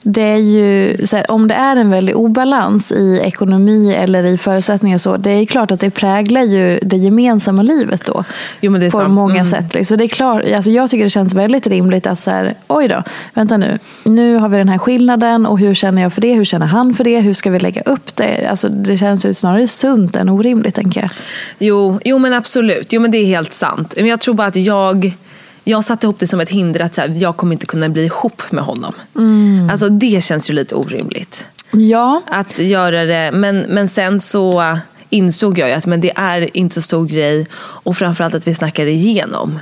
det 0.08 0.22
är 0.22 0.38
ju, 0.38 0.98
så 1.06 1.16
här, 1.18 1.32
om 1.32 1.48
det 1.48 1.54
är 1.54 1.76
en 1.76 1.90
väldig 1.90 2.18
obalans 2.18 2.92
i 2.92 3.20
ekonomi 3.24 3.94
eller 3.94 4.26
i 4.26 4.38
förutsättningar 4.38 4.98
så, 4.98 5.18
det 5.18 5.32
är 5.32 5.46
klart 5.46 5.72
att 5.72 5.80
det 5.80 5.90
präglar 5.90 6.42
ju 6.42 6.80
det 6.82 6.98
gemensamma 6.98 7.62
livet 7.62 8.06
då. 8.06 8.24
Jo, 8.62 8.74
på 8.80 8.90
sant. 8.90 9.14
många 9.14 9.34
Mm. 9.34 9.46
sätt. 9.46 9.74
liksom. 9.74 9.86
Så 9.86 9.96
det 9.96 10.04
är 10.04 10.08
klart, 10.08 10.44
alltså 10.56 10.72
jag 10.72 10.90
tycker 10.90 11.04
det 11.04 11.10
känns 11.10 11.34
väldigt 11.34 11.68
rimligt 11.68 12.08
att 12.08 12.20
så 12.20 12.32
här, 12.32 12.56
oj 12.68 12.88
då, 12.88 13.04
vänta 13.34 13.58
nu, 13.58 13.80
nu 14.04 14.36
har 14.38 14.50
vi 14.50 14.58
den 14.58 14.70
här 14.70 14.78
skillnaden 14.78 15.46
och 15.46 15.60
hur 15.60 15.74
känner 15.74 16.02
jag 16.02 16.14
för 16.14 16.22
det, 16.22 16.34
hur 16.34 16.46
känner 16.46 16.66
han 16.66 16.94
för 16.94 17.04
det, 17.04 17.20
hur 17.20 17.34
ska 17.34 17.50
vi 17.52 17.60
lägga 17.60 17.82
upp 17.82 18.16
det? 18.16 18.48
Alltså 18.50 18.70
det 18.70 18.98
känns 18.98 19.26
ju 19.26 19.34
snarare 19.34 19.68
sunt 19.68 20.16
än 20.16 20.30
orimligt 20.30 20.76
tänker 20.76 21.02
jag. 21.02 21.10
Jo, 21.60 22.00
jo 22.06 22.18
men 22.20 22.34
absolut. 22.34 22.94
Jo 22.94 23.02
men 23.02 23.12
det 23.12 23.18
är 23.18 23.26
helt 23.26 23.54
sant. 23.54 23.94
Men 23.98 24.06
jag 24.06 24.20
tror 24.20 24.34
bara 24.36 24.48
att 24.48 24.56
jag, 24.56 25.14
jag 25.68 25.84
satte 25.84 26.06
ihop 26.06 26.20
det 26.20 26.28
som 26.28 26.40
ett 26.40 26.50
hinder 26.50 26.80
att 26.80 26.94
så 26.94 27.02
här, 27.02 27.10
jag 27.10 27.38
kommer 27.38 27.54
inte 27.54 27.66
kunna 27.66 27.90
bli 27.90 28.06
ihop 28.06 28.42
med 28.52 28.64
honom. 28.64 28.94
Alltså 29.72 29.90
det 29.90 30.24
känns 30.24 30.50
ju 30.50 30.54
lite 30.54 30.76
orimligt. 30.76 31.46
Ja, 31.72 32.22
Att 32.28 32.60
göra 32.60 33.06
det. 33.06 33.32
Men, 33.34 33.60
men 33.60 33.90
sen 33.90 34.22
så 34.22 34.78
insåg 35.10 35.60
jag 35.60 35.70
ju 35.70 35.76
att 35.76 35.86
men 35.86 36.02
det 36.02 36.12
är 36.16 36.58
inte 36.58 36.76
så 36.76 36.82
stor 36.82 37.06
grej. 37.06 37.48
Och 37.58 37.98
framförallt 37.98 38.34
att 38.34 38.48
vi 38.48 38.56
snackar 38.56 38.86
igenom. 38.86 39.60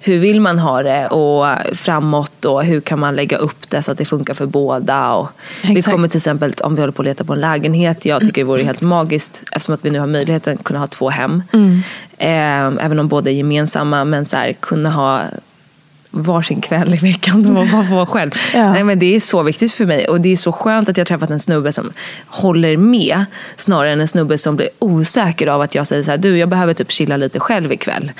Hur 0.00 0.18
vill 0.18 0.40
man 0.40 0.58
ha 0.58 0.82
det 0.82 1.06
och 1.06 1.46
framåt 1.76 2.44
och 2.44 2.64
hur 2.64 2.80
kan 2.80 2.98
man 2.98 3.16
lägga 3.16 3.36
upp 3.36 3.70
det 3.70 3.82
så 3.82 3.92
att 3.92 3.98
det 3.98 4.04
funkar 4.04 4.34
för 4.34 4.46
båda. 4.46 5.12
Och 5.12 5.28
vi 5.62 5.82
kommer 5.82 6.08
till 6.08 6.16
exempel, 6.18 6.52
om 6.60 6.74
vi 6.74 6.80
håller 6.82 6.92
på 6.92 7.02
att 7.02 7.06
leta 7.06 7.24
på 7.24 7.32
en 7.32 7.40
lägenhet, 7.40 8.04
jag 8.04 8.20
tycker 8.20 8.42
det 8.42 8.48
vore 8.48 8.62
helt 8.62 8.80
magiskt 8.80 9.42
eftersom 9.52 9.74
att 9.74 9.84
vi 9.84 9.90
nu 9.90 9.98
har 9.98 10.06
möjligheten 10.06 10.54
att 10.58 10.64
kunna 10.64 10.78
ha 10.78 10.86
två 10.86 11.10
hem. 11.10 11.42
Eh, 12.18 12.66
även 12.84 12.98
om 12.98 13.08
båda 13.08 13.30
är 13.30 13.34
gemensamma, 13.34 14.04
men 14.04 14.26
så 14.26 14.36
här, 14.36 14.52
kunna 14.52 14.90
ha 14.90 15.22
varsin 16.10 16.60
kväll 16.60 16.94
i 16.94 16.96
veckan 16.96 17.42
då 17.42 17.50
man 17.50 17.70
bara 17.70 17.84
får 17.84 18.06
själv. 18.06 18.30
Ja. 18.54 18.72
Nej, 18.72 18.84
men 18.84 18.98
det 18.98 19.16
är 19.16 19.20
så 19.20 19.42
viktigt 19.42 19.72
för 19.72 19.84
mig 19.84 20.08
och 20.08 20.20
det 20.20 20.32
är 20.32 20.36
så 20.36 20.52
skönt 20.52 20.88
att 20.88 20.96
jag 20.96 21.06
träffat 21.06 21.30
en 21.30 21.40
snubbe 21.40 21.72
som 21.72 21.92
håller 22.26 22.76
med 22.76 23.24
snarare 23.56 23.92
än 23.92 24.00
en 24.00 24.08
snubbe 24.08 24.38
som 24.38 24.56
blir 24.56 24.68
osäker 24.78 25.46
av 25.46 25.60
att 25.60 25.74
jag 25.74 25.86
säger 25.86 26.02
så 26.02 26.10
här, 26.10 26.18
du 26.18 26.38
jag 26.38 26.48
behöver 26.48 26.74
typ 26.74 26.92
chilla 26.92 27.16
lite 27.16 27.40
själv 27.40 27.72
ikväll. 27.72 28.12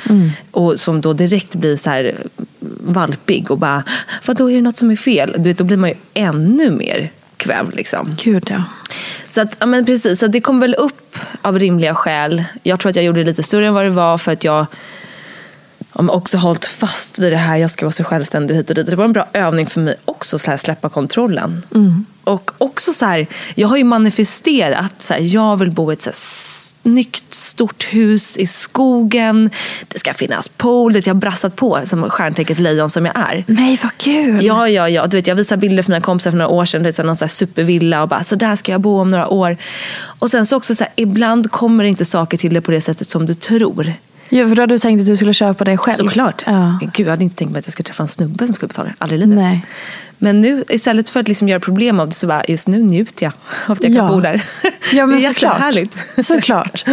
Och 0.50 0.80
som 0.80 1.00
då 1.00 1.12
direkt 1.12 1.54
blir 1.54 1.76
så 1.76 1.90
här 1.90 2.14
valpig 2.80 3.50
och 3.50 3.58
bara, 3.58 3.82
vad 4.26 4.36
då 4.36 4.50
är 4.50 4.54
det 4.54 4.60
något 4.60 4.76
som 4.76 4.90
är 4.90 4.96
fel? 4.96 5.34
Du 5.36 5.42
vet, 5.42 5.58
då 5.58 5.64
blir 5.64 5.76
man 5.76 5.88
ju 5.88 5.96
ännu 6.14 6.70
mer 6.70 7.10
kvävd 7.36 7.74
liksom. 7.74 8.14
gud 8.24 8.46
ja. 8.50 8.62
Så, 9.28 9.40
att, 9.40 9.56
ja, 9.58 9.66
men 9.66 9.86
precis, 9.86 10.18
så 10.18 10.26
det 10.26 10.40
kom 10.40 10.60
väl 10.60 10.74
upp 10.74 11.16
av 11.42 11.58
rimliga 11.58 11.94
skäl. 11.94 12.44
Jag 12.62 12.80
tror 12.80 12.90
att 12.90 12.96
jag 12.96 13.04
gjorde 13.04 13.20
det 13.20 13.30
lite 13.30 13.42
större 13.42 13.66
än 13.66 13.74
vad 13.74 13.84
det 13.84 13.90
var 13.90 14.18
för 14.18 14.32
att 14.32 14.44
jag 14.44 14.66
men 16.02 16.10
också 16.10 16.36
hållit 16.38 16.64
fast 16.64 17.18
vid 17.18 17.32
det 17.32 17.36
här, 17.36 17.56
jag 17.56 17.70
ska 17.70 17.86
vara 17.86 17.92
så 17.92 18.04
självständig 18.04 18.54
hit 18.54 18.70
och 18.70 18.76
dit. 18.76 18.86
Det 18.86 18.96
var 18.96 19.04
en 19.04 19.12
bra 19.12 19.26
övning 19.32 19.66
för 19.66 19.80
mig 19.80 19.96
också, 20.04 20.38
så 20.38 20.50
här, 20.50 20.56
släppa 20.56 20.88
kontrollen. 20.88 21.62
Och 22.24 22.50
också 22.58 22.92
så 22.92 23.04
här, 23.04 23.26
jag 23.54 23.68
har 23.68 23.76
ju 23.76 23.84
manifesterat, 23.84 24.92
så 24.98 25.14
här, 25.14 25.20
jag 25.20 25.56
vill 25.56 25.70
bo 25.70 25.92
i 25.92 25.92
ett 25.92 26.02
så 26.02 26.10
här, 26.10 26.16
snyggt 26.16 27.34
stort 27.34 27.84
hus 27.84 28.36
i 28.36 28.46
skogen. 28.46 29.50
Det 29.88 29.98
ska 29.98 30.14
finnas 30.14 30.48
pool, 30.48 30.92
det 30.92 31.06
jag 31.06 31.14
har 31.14 31.20
brassat 31.20 31.56
på 31.56 31.80
som 31.84 32.10
stjärntecknet 32.10 32.58
lejon 32.58 32.90
som 32.90 33.06
jag 33.06 33.16
är. 33.16 33.44
Nej 33.46 33.78
vad 33.82 33.96
kul. 33.96 34.44
Ja, 34.44 34.68
ja, 34.68 34.88
ja. 34.88 35.06
Du 35.06 35.16
vet, 35.16 35.26
jag 35.26 35.34
visade 35.34 35.60
bilder 35.60 35.82
för 35.82 35.90
mina 35.90 36.00
kompisar 36.00 36.30
för 36.30 36.38
några 36.38 36.50
år 36.50 36.64
sedan. 36.64 36.82
Vet, 36.82 36.96
så 36.96 37.02
här, 37.02 37.06
någon 37.06 37.16
så 37.16 37.28
supervilla 37.28 38.02
och 38.02 38.08
bara, 38.08 38.24
så 38.24 38.36
där 38.36 38.56
ska 38.56 38.72
jag 38.72 38.80
bo 38.80 39.00
om 39.00 39.10
några 39.10 39.28
år. 39.28 39.56
Och 40.18 40.30
sen 40.30 40.46
så 40.46 40.56
också 40.56 40.74
så 40.74 40.84
ibland 40.96 41.50
kommer 41.50 41.84
inte 41.84 42.04
saker 42.04 42.38
till 42.38 42.52
dig 42.52 42.62
på 42.62 42.70
det 42.70 42.80
sättet 42.80 43.08
som 43.08 43.26
du 43.26 43.34
tror. 43.34 43.92
Ja, 44.28 44.48
för 44.48 44.54
då 44.54 44.62
hade 44.62 44.74
du 44.74 44.78
tänkt 44.78 45.00
att 45.00 45.06
du 45.06 45.16
skulle 45.16 45.32
köpa 45.32 45.64
det 45.64 45.76
själv. 45.76 45.96
Såklart. 45.96 46.42
Ja. 46.46 46.78
Gud, 46.94 47.06
jag 47.06 47.10
hade 47.10 47.24
inte 47.24 47.36
tänkt 47.36 47.50
mig 47.52 47.58
att 47.58 47.66
jag 47.66 47.72
skulle 47.72 47.84
träffa 47.86 48.02
en 48.02 48.08
snubbe 48.08 48.46
som 48.46 48.54
skulle 48.54 48.68
betala 48.68 48.88
det. 48.88 48.94
Aldrig 48.98 49.20
i 49.20 49.24
livet. 49.24 49.38
Nej. 49.44 49.66
Men 50.18 50.40
nu, 50.40 50.64
istället 50.68 51.08
för 51.10 51.20
att 51.20 51.28
liksom 51.28 51.48
göra 51.48 51.60
problem 51.60 52.00
av 52.00 52.08
det, 52.08 52.14
så 52.14 52.26
bara, 52.26 52.42
just 52.48 52.68
nu 52.68 52.82
njuter 52.82 53.24
jag 53.26 53.32
av 53.66 53.72
att 53.72 53.82
jag 53.82 53.92
Ja. 53.92 53.98
kan 53.98 54.08
bo 54.16 54.20
där. 54.20 54.42
Ja, 54.92 55.06
men 55.06 55.18
det 55.18 55.24
är 55.24 55.28
såklart. 55.28 55.52
jättehärligt. 55.52 55.98
Såklart. 56.26 56.84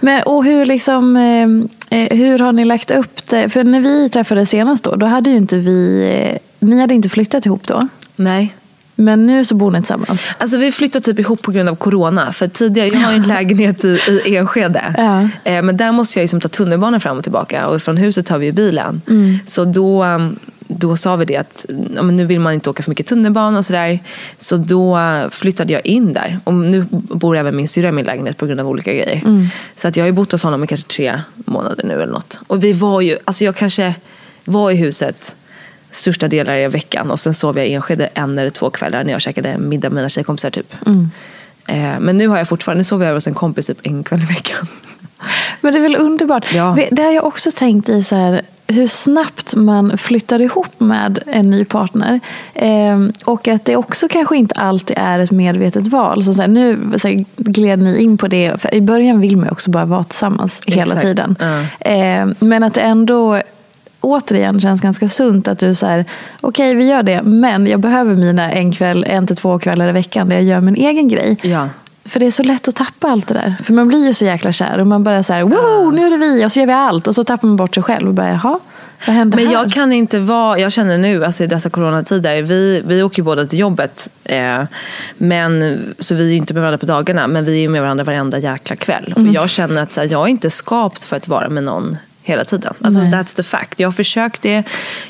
Men, 0.00 0.22
och 0.22 0.44
hur, 0.44 0.64
liksom, 0.66 1.16
eh, 1.16 1.98
eh, 2.00 2.16
hur 2.18 2.38
har 2.38 2.52
ni 2.52 2.64
lagt 2.64 2.90
upp 2.90 3.26
det? 3.26 3.48
För 3.48 3.64
när 3.64 3.80
vi 3.80 4.08
träffades 4.08 4.50
senast 4.50 4.84
då, 4.84 4.94
då 4.96 5.06
hade 5.06 5.30
ju 5.30 5.36
inte 5.36 5.56
vi... 5.56 6.02
Eh, 6.32 6.38
ni 6.66 6.80
hade 6.80 6.94
inte 6.94 7.08
flyttat 7.08 7.46
ihop 7.46 7.66
då. 7.66 7.88
Nej. 8.16 8.54
Men 9.00 9.26
nu 9.26 9.44
så 9.44 9.54
bor 9.54 9.70
ni 9.70 9.78
tillsammans. 9.78 10.28
Alltså 10.38 10.56
vi 10.56 10.72
flyttade 10.72 11.04
typ 11.04 11.18
ihop 11.18 11.42
på 11.42 11.50
grund 11.50 11.68
av 11.68 11.74
corona. 11.74 12.32
För 12.32 12.48
tidigare, 12.48 12.88
jag 12.88 12.98
har 12.98 13.12
ju 13.12 13.16
en 13.16 13.28
lägenhet 13.28 13.84
i, 13.84 14.00
i 14.24 14.36
Enskede. 14.36 14.94
Ja. 14.96 15.28
Eh, 15.50 15.62
men 15.62 15.76
där 15.76 15.92
måste 15.92 16.18
jag 16.18 16.22
liksom 16.22 16.40
ta 16.40 16.48
tunnelbanan 16.48 17.00
fram 17.00 17.16
och 17.16 17.22
tillbaka. 17.22 17.66
Och 17.68 17.82
från 17.82 17.96
huset 17.96 18.26
tar 18.26 18.38
vi 18.38 18.46
ju 18.46 18.52
bilen. 18.52 19.02
Så 19.46 19.64
då, 19.64 20.04
um, 20.04 20.38
då 20.66 20.96
sa 20.96 21.16
vi 21.16 21.24
det 21.24 21.36
att 21.36 21.66
ja, 21.96 22.02
nu 22.02 22.26
vill 22.26 22.40
man 22.40 22.52
inte 22.52 22.70
åka 22.70 22.82
för 22.82 22.90
mycket 22.90 23.06
tunnelbana 23.06 23.58
och 23.58 23.64
sådär. 23.64 23.98
Så 24.38 24.56
då 24.56 24.98
uh, 24.98 25.30
flyttade 25.30 25.72
jag 25.72 25.86
in 25.86 26.12
där. 26.12 26.38
Och 26.44 26.54
nu 26.54 26.86
bor 26.90 27.36
även 27.36 27.56
min 27.56 27.68
syrra 27.68 27.88
i 27.88 27.92
min 27.92 28.04
lägenhet 28.04 28.36
på 28.36 28.46
grund 28.46 28.60
av 28.60 28.68
olika 28.68 28.92
grejer. 28.92 29.50
Så 29.76 29.88
att 29.88 29.96
jag 29.96 30.04
har 30.04 30.06
ju 30.06 30.12
bott 30.12 30.32
hos 30.32 30.42
honom 30.42 30.64
i 30.64 30.66
kanske 30.66 30.88
tre 30.88 31.20
månader 31.34 31.84
nu 31.84 31.94
eller 31.94 32.12
något. 32.12 32.38
Och 32.46 32.64
vi 32.64 32.72
var 32.72 33.00
ju, 33.00 33.18
alltså 33.24 33.44
jag 33.44 33.56
kanske 33.56 33.94
var 34.44 34.70
i 34.70 34.74
huset 34.74 35.36
största 35.90 36.28
delar 36.28 36.56
i 36.56 36.68
veckan. 36.68 37.10
Och 37.10 37.20
sen 37.20 37.34
sov 37.34 37.58
jag 37.58 37.68
i 37.68 37.72
Enskede 37.72 38.08
en 38.14 38.38
eller 38.38 38.50
två 38.50 38.70
kvällar 38.70 39.04
när 39.04 39.12
jag 39.12 39.20
käkade 39.20 39.58
middag 39.58 39.90
med 39.90 39.96
mina 39.96 40.08
tjejkompisar 40.08 40.50
typ. 40.50 40.74
Eh, 41.66 42.00
men 42.00 42.18
nu 42.18 42.28
har 42.28 42.38
jag 42.38 42.48
fortfarande, 42.48 42.78
nu 42.78 42.84
sover 42.84 43.06
jag 43.06 43.14
hos 43.14 43.26
en 43.26 43.34
kompis 43.34 43.66
typ 43.66 43.78
en 43.82 44.04
kväll 44.04 44.20
i 44.22 44.26
veckan. 44.26 44.66
Men 45.60 45.72
det 45.72 45.78
är 45.78 45.82
väl 45.82 45.96
underbart. 45.96 46.54
Ja. 46.54 46.76
Det 46.90 47.02
har 47.02 47.12
jag 47.12 47.24
också 47.24 47.50
tänkt 47.50 47.88
i 47.88 48.02
så 48.02 48.16
här, 48.16 48.42
hur 48.66 48.86
snabbt 48.86 49.54
man 49.54 49.98
flyttar 49.98 50.40
ihop 50.40 50.80
med 50.80 51.22
en 51.26 51.50
ny 51.50 51.64
partner. 51.64 52.20
Ehm, 52.54 53.12
och 53.24 53.48
att 53.48 53.64
det 53.64 53.76
också 53.76 54.08
kanske 54.08 54.36
inte 54.36 54.60
alltid 54.60 54.96
är 54.98 55.18
ett 55.18 55.30
medvetet 55.30 55.86
val. 55.86 56.24
Så 56.24 56.34
så 56.34 56.40
här, 56.40 56.48
nu 56.48 56.78
så 56.98 57.08
här, 57.08 57.24
gled 57.36 57.78
ni 57.78 58.02
in 58.02 58.18
på 58.18 58.28
det. 58.28 58.62
För 58.62 58.74
I 58.74 58.80
början 58.80 59.20
vill 59.20 59.36
man 59.36 59.46
ju 59.46 59.50
också 59.50 59.70
bara 59.70 59.84
vara 59.84 60.04
tillsammans 60.04 60.60
hela 60.66 60.82
Exakt. 60.82 61.02
tiden. 61.02 61.36
Ja. 61.40 61.64
Ehm, 61.80 62.34
men 62.38 62.62
att 62.62 62.74
det 62.74 62.80
ändå 62.80 63.42
återigen 64.00 64.60
känns 64.60 64.80
ganska 64.80 65.08
sunt 65.08 65.48
att 65.48 65.58
du 65.58 65.74
säger 65.74 66.04
okej 66.40 66.74
vi 66.74 66.88
gör 66.88 67.02
det 67.02 67.22
men 67.22 67.66
jag 67.66 67.80
behöver 67.80 68.16
mina 68.16 68.50
en 68.50 68.72
kväll, 68.72 69.04
en 69.08 69.26
till 69.26 69.36
två 69.36 69.58
kvällar 69.58 69.88
i 69.88 69.92
veckan 69.92 70.28
där 70.28 70.36
jag 70.36 70.44
gör 70.44 70.60
min 70.60 70.74
egen 70.74 71.08
grej. 71.08 71.38
Ja. 71.42 71.68
För 72.04 72.20
det 72.20 72.26
är 72.26 72.30
så 72.30 72.42
lätt 72.42 72.68
att 72.68 72.74
tappa 72.74 73.08
allt 73.08 73.28
det 73.28 73.34
där. 73.34 73.54
För 73.64 73.72
man 73.72 73.88
blir 73.88 74.06
ju 74.06 74.14
så 74.14 74.24
jäkla 74.24 74.52
kär 74.52 74.78
och 74.78 74.86
man 74.86 75.04
bara 75.04 75.22
så 75.22 75.32
här, 75.32 75.42
wow, 75.42 75.94
nu 75.94 76.06
är 76.06 76.10
det 76.10 76.16
vi 76.16 76.46
och 76.46 76.52
så 76.52 76.60
gör 76.60 76.66
vi 76.66 76.72
allt. 76.72 77.08
Och 77.08 77.14
så 77.14 77.24
tappar 77.24 77.48
man 77.48 77.56
bort 77.56 77.74
sig 77.74 77.82
själv 77.82 78.08
och 78.08 78.14
bara, 78.14 78.28
jaha, 78.28 78.58
vad 79.06 79.16
Men 79.16 79.32
här? 79.32 79.52
jag 79.52 79.72
kan 79.72 79.92
inte 79.92 80.18
vara, 80.18 80.58
jag 80.58 80.72
känner 80.72 80.98
nu 80.98 81.24
alltså 81.24 81.44
i 81.44 81.46
dessa 81.46 81.70
coronatider, 81.70 82.42
vi, 82.42 82.82
vi 82.86 83.02
åker 83.02 83.18
ju 83.18 83.24
båda 83.24 83.46
till 83.46 83.58
jobbet. 83.58 84.08
Eh, 84.24 84.62
men, 85.18 85.80
så 85.98 86.14
vi 86.14 86.24
är 86.24 86.30
ju 86.30 86.36
inte 86.36 86.54
med 86.54 86.62
varandra 86.62 86.78
på 86.78 86.86
dagarna, 86.86 87.26
men 87.26 87.44
vi 87.44 87.52
är 87.52 87.60
ju 87.60 87.68
med 87.68 87.82
varandra 87.82 88.04
varenda 88.04 88.38
jäkla 88.38 88.76
kväll. 88.76 89.14
Och 89.16 89.22
jag 89.22 89.50
känner 89.50 89.82
att 89.82 89.92
så 89.92 90.00
här, 90.00 90.08
jag 90.08 90.22
är 90.22 90.28
inte 90.28 90.50
skapt 90.50 91.04
för 91.04 91.16
att 91.16 91.28
vara 91.28 91.48
med 91.48 91.64
någon 91.64 91.96
hela 92.22 92.44
tiden. 92.44 92.74
Alltså 92.80 93.00
Nej. 93.00 93.12
that's 93.12 93.36
the 93.36 93.42
fact. 93.42 93.80
Jag 93.80 93.88
har 93.88 93.92
försökt 93.92 94.42
det. 94.42 94.62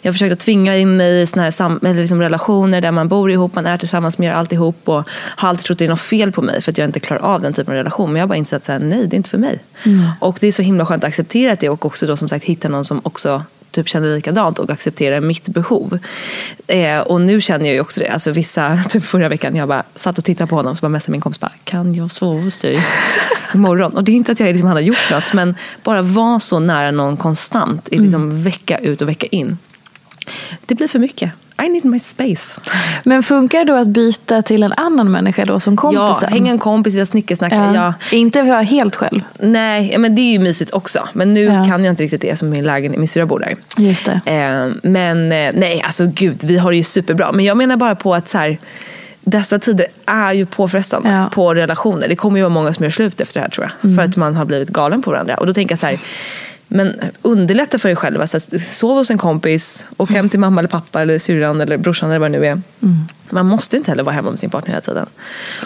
Jag 0.03 0.09
har 0.09 0.12
försökt 0.12 0.33
att 0.33 0.38
tvinga 0.40 0.77
in 0.77 0.96
mig 0.96 1.23
i 1.23 1.27
såna 1.27 1.42
här 1.42 1.51
sam- 1.51 1.81
eller 1.83 2.01
liksom 2.01 2.20
relationer 2.20 2.81
där 2.81 2.92
man 2.92 3.09
bor 3.09 3.31
ihop, 3.31 3.55
man 3.55 3.66
är 3.66 3.79
tillsammans, 3.79 4.18
man 4.18 4.27
gör 4.27 4.35
alltihop 4.35 4.88
och 4.88 5.09
har 5.12 5.49
alltid 5.49 5.64
trott 5.64 5.79
det 5.79 5.85
är 5.85 5.88
något 5.88 6.01
fel 6.01 6.33
på 6.33 6.42
mig 6.42 6.62
för 6.62 6.70
att 6.73 6.79
jag 6.79 6.88
inte 6.88 7.01
klarar 7.01 7.20
av 7.23 7.40
den 7.40 7.53
typen 7.53 7.73
av 7.73 7.77
relation. 7.77 8.12
Men 8.12 8.20
jag 8.20 8.23
har 8.23 8.29
bara 8.29 8.38
insett 8.38 8.68
att 8.68 8.83
nej, 8.83 9.07
det 9.07 9.14
är 9.14 9.16
inte 9.16 9.31
för 9.31 9.38
mig. 9.38 9.59
Och 10.20 10.38
det 10.40 10.46
är 10.46 10.53
så 10.53 10.62
himla 10.62 10.87
skönt 10.87 11.05
att 11.05 11.09
acceptera 11.09 11.55
det 11.61 11.68
och 11.68 11.87
också 11.87 12.07
då 12.07 12.16
som 12.16 12.29
sagt 12.29 12.44
hitta 12.44 12.68
någon 12.68 12.85
som 12.85 13.01
också 13.05 13.42
typ 13.70 13.88
känner 13.88 14.14
likadant 14.14 14.59
och 14.59 14.70
accepterar 14.70 15.20
mitt 15.20 15.48
behov. 15.48 15.98
Eh, 16.66 16.98
och 16.98 17.20
nu 17.20 17.40
känner 17.40 17.66
jag 17.66 17.74
ju 17.74 17.80
också 17.80 18.00
det. 18.00 18.09
Alltså 18.09 18.30
vissa, 18.30 18.85
typ 18.88 19.04
förra 19.04 19.28
veckan, 19.28 19.56
jag 19.56 19.68
bara 19.68 19.85
satt 19.94 20.18
och 20.18 20.24
tittade 20.24 20.48
på 20.48 20.56
honom 20.56 20.76
så 20.76 20.80
bara 20.80 20.88
messade 20.88 21.12
min 21.12 21.20
kompis 21.20 21.40
bara, 21.40 21.52
kan 21.64 21.94
jag 21.94 22.11
sova 22.11 22.40
hos 22.40 22.59
dig 22.59 22.85
imorgon? 23.54 23.92
Och 23.92 24.04
det 24.04 24.12
är 24.12 24.16
inte 24.16 24.33
att 24.33 24.40
jag 24.40 24.46
liksom 24.46 24.68
hade 24.68 24.80
gjort 24.80 25.11
något, 25.11 25.33
men 25.33 25.54
bara 25.83 26.02
vara 26.02 26.40
så 26.40 26.59
nära 26.59 26.90
någon 26.90 27.16
konstant 27.16 27.88
i 27.88 27.98
liksom 27.98 28.42
vecka 28.42 28.78
ut 28.78 29.02
och 29.02 29.09
vecka 29.09 29.26
in. 29.26 29.59
Det 30.66 30.74
blir 30.74 30.88
för 30.88 30.98
mycket. 30.98 31.30
I 31.62 31.68
need 31.68 31.84
my 31.84 31.98
space. 31.98 32.60
Men 33.04 33.22
funkar 33.22 33.58
det 33.58 33.64
då 33.72 33.78
att 33.78 33.86
byta 33.88 34.42
till 34.42 34.62
en 34.62 34.72
annan 34.76 35.10
människa 35.10 35.44
då 35.44 35.60
som 35.60 35.74
Ja, 35.74 35.80
kompisen? 35.80 36.32
hänga 36.32 36.50
en 36.52 36.58
kompis, 36.58 36.92
sitta 36.92 37.06
snickesnacka. 37.06 37.56
Ja. 37.56 37.74
Ja. 37.74 37.94
Inte 38.16 38.42
vara 38.42 38.60
helt 38.60 38.96
själv. 38.96 39.20
Nej, 39.38 39.90
ja, 39.92 39.98
men 39.98 40.14
det 40.14 40.20
är 40.22 40.32
ju 40.32 40.38
mysigt 40.38 40.70
också. 40.72 41.08
Men 41.12 41.34
nu 41.34 41.44
Ja. 41.44 41.64
kan 41.68 41.84
jag 41.84 41.92
inte 41.92 42.02
riktigt 42.02 42.20
det 42.20 42.38
som 42.38 42.50
min 42.50 42.64
lägenhet, 42.64 42.98
min 42.98 43.08
syrra 43.08 43.26
bor 43.26 43.38
där. 43.38 43.56
Just 43.76 44.04
det. 44.06 44.20
Eh, 44.32 44.90
men 44.90 45.32
eh, 45.32 45.50
nej, 45.54 45.82
alltså 45.84 46.06
gud, 46.06 46.44
vi 46.44 46.56
har 46.58 46.70
det 46.70 46.76
ju 46.76 46.82
superbra. 46.82 47.32
Men 47.32 47.44
jag 47.44 47.56
menar 47.56 47.76
bara 47.76 47.94
på 47.94 48.14
att 48.14 48.28
så 48.28 48.38
här, 48.38 48.58
dessa 49.20 49.58
tider 49.58 49.86
är 50.06 50.32
ju 50.32 50.46
påfrestande 50.46 51.08
Ja. 51.10 51.28
på 51.32 51.54
relationer. 51.54 52.08
Det 52.08 52.16
kommer 52.16 52.36
ju 52.36 52.42
vara 52.42 52.48
många 52.54 52.74
som 52.74 52.82
gör 52.84 52.90
slut 52.90 53.20
efter 53.20 53.40
det 53.40 53.44
här 53.44 53.50
tror 53.50 53.70
jag. 53.82 53.96
För 53.96 54.02
att 54.04 54.16
man 54.16 54.34
har 54.36 54.44
blivit 54.44 54.68
galen 54.68 55.02
på 55.02 55.10
varandra. 55.10 55.34
Och 55.36 55.46
då 55.46 55.52
tänker 55.54 55.72
jag 55.72 55.78
så 55.78 55.86
här, 55.86 55.98
men 56.72 57.00
underlätta 57.22 57.78
för 57.78 57.88
er 57.88 57.94
själva. 57.94 58.26
Så 58.26 58.37
att 58.37 58.62
sov 58.62 58.98
hos 58.98 59.11
en 59.11 59.18
kompis, 59.18 59.85
åk 59.96 60.11
hem 60.11 60.28
till 60.28 60.40
mamma 60.40 60.61
eller 60.61 60.68
pappa 60.68 61.02
eller 61.02 61.18
syrran 61.18 61.61
eller 61.61 61.76
brorsan 61.76 62.11
eller 62.11 62.18
vad 62.18 62.33
det 62.33 62.38
nu 62.38 62.46
är. 62.46 62.62
Man 63.30 63.46
måste 63.46 63.76
inte 63.76 63.90
heller 63.90 64.02
vara 64.02 64.14
hemma 64.14 64.30
med 64.30 64.40
sin 64.40 64.50
partner 64.50 64.70
hela 64.70 64.80
tiden. 64.80 65.06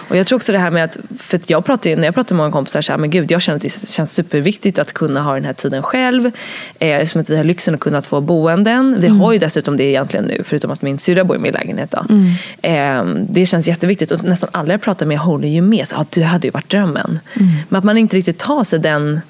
Och 0.09 0.17
jag 0.17 0.27
tror 0.27 0.37
också 0.37 0.53
det 0.53 0.59
här 0.59 0.71
med 0.71 0.85
att, 0.85 0.97
för 1.19 1.37
att 1.37 1.51
jag 1.51 1.64
pratar 1.64 1.90
ju, 1.90 1.97
när 1.97 2.05
jag 2.05 2.14
pratar 2.14 2.35
med 2.35 2.43
många 2.43 2.53
kompisar 2.53 2.83
så 2.83 2.93
här, 2.93 2.99
men 2.99 3.11
gud 3.11 3.31
jag 3.31 3.43
känner 3.43 3.57
att 3.57 3.62
det 3.62 3.88
känns 3.88 4.12
superviktigt 4.12 4.79
att 4.79 4.93
kunna 4.93 5.23
ha 5.23 5.35
den 5.35 5.45
här 5.45 5.53
tiden 5.53 5.83
själv. 5.83 6.31
Eh, 6.79 7.07
som 7.07 7.21
att 7.21 7.31
vi 7.31 7.37
har 7.37 7.45
lyxen 7.45 7.75
att 7.75 7.81
kunna 7.81 8.01
två 8.01 8.21
boenden. 8.21 8.97
Vi 9.01 9.09
har 9.09 9.33
ju 9.33 9.38
dessutom 9.38 9.77
det 9.77 9.85
egentligen 9.85 10.25
nu, 10.25 10.43
förutom 10.45 10.71
att 10.71 10.83
min 10.83 10.99
syrra 10.99 11.25
bor 11.25 11.37
i 11.37 11.38
min 11.38 11.53
lägenhet. 11.53 11.90
Då. 11.90 12.05
Eh, 12.69 13.05
det 13.29 13.47
känns 13.47 13.69
jätteviktigt 13.69 14.11
och 14.11 14.25
nästan 14.25 14.49
alla 14.53 14.73
jag 14.73 14.83
pratar 14.83 15.07
med 15.07 15.19
håller 15.19 15.49
ju 15.49 15.62
med. 15.62 15.88
Så, 15.88 15.97
ah, 15.97 16.07
det 16.11 16.23
hade 16.23 16.47
ju 16.47 16.51
varit 16.51 16.71
drömmen. 16.71 17.19
Men 17.69 17.79
att 17.79 17.85
man 17.85 17.99
inte 17.99 18.17
riktigt 18.17 18.38
tar 18.38 18.64
sig 18.64 18.79
den, 18.79 19.21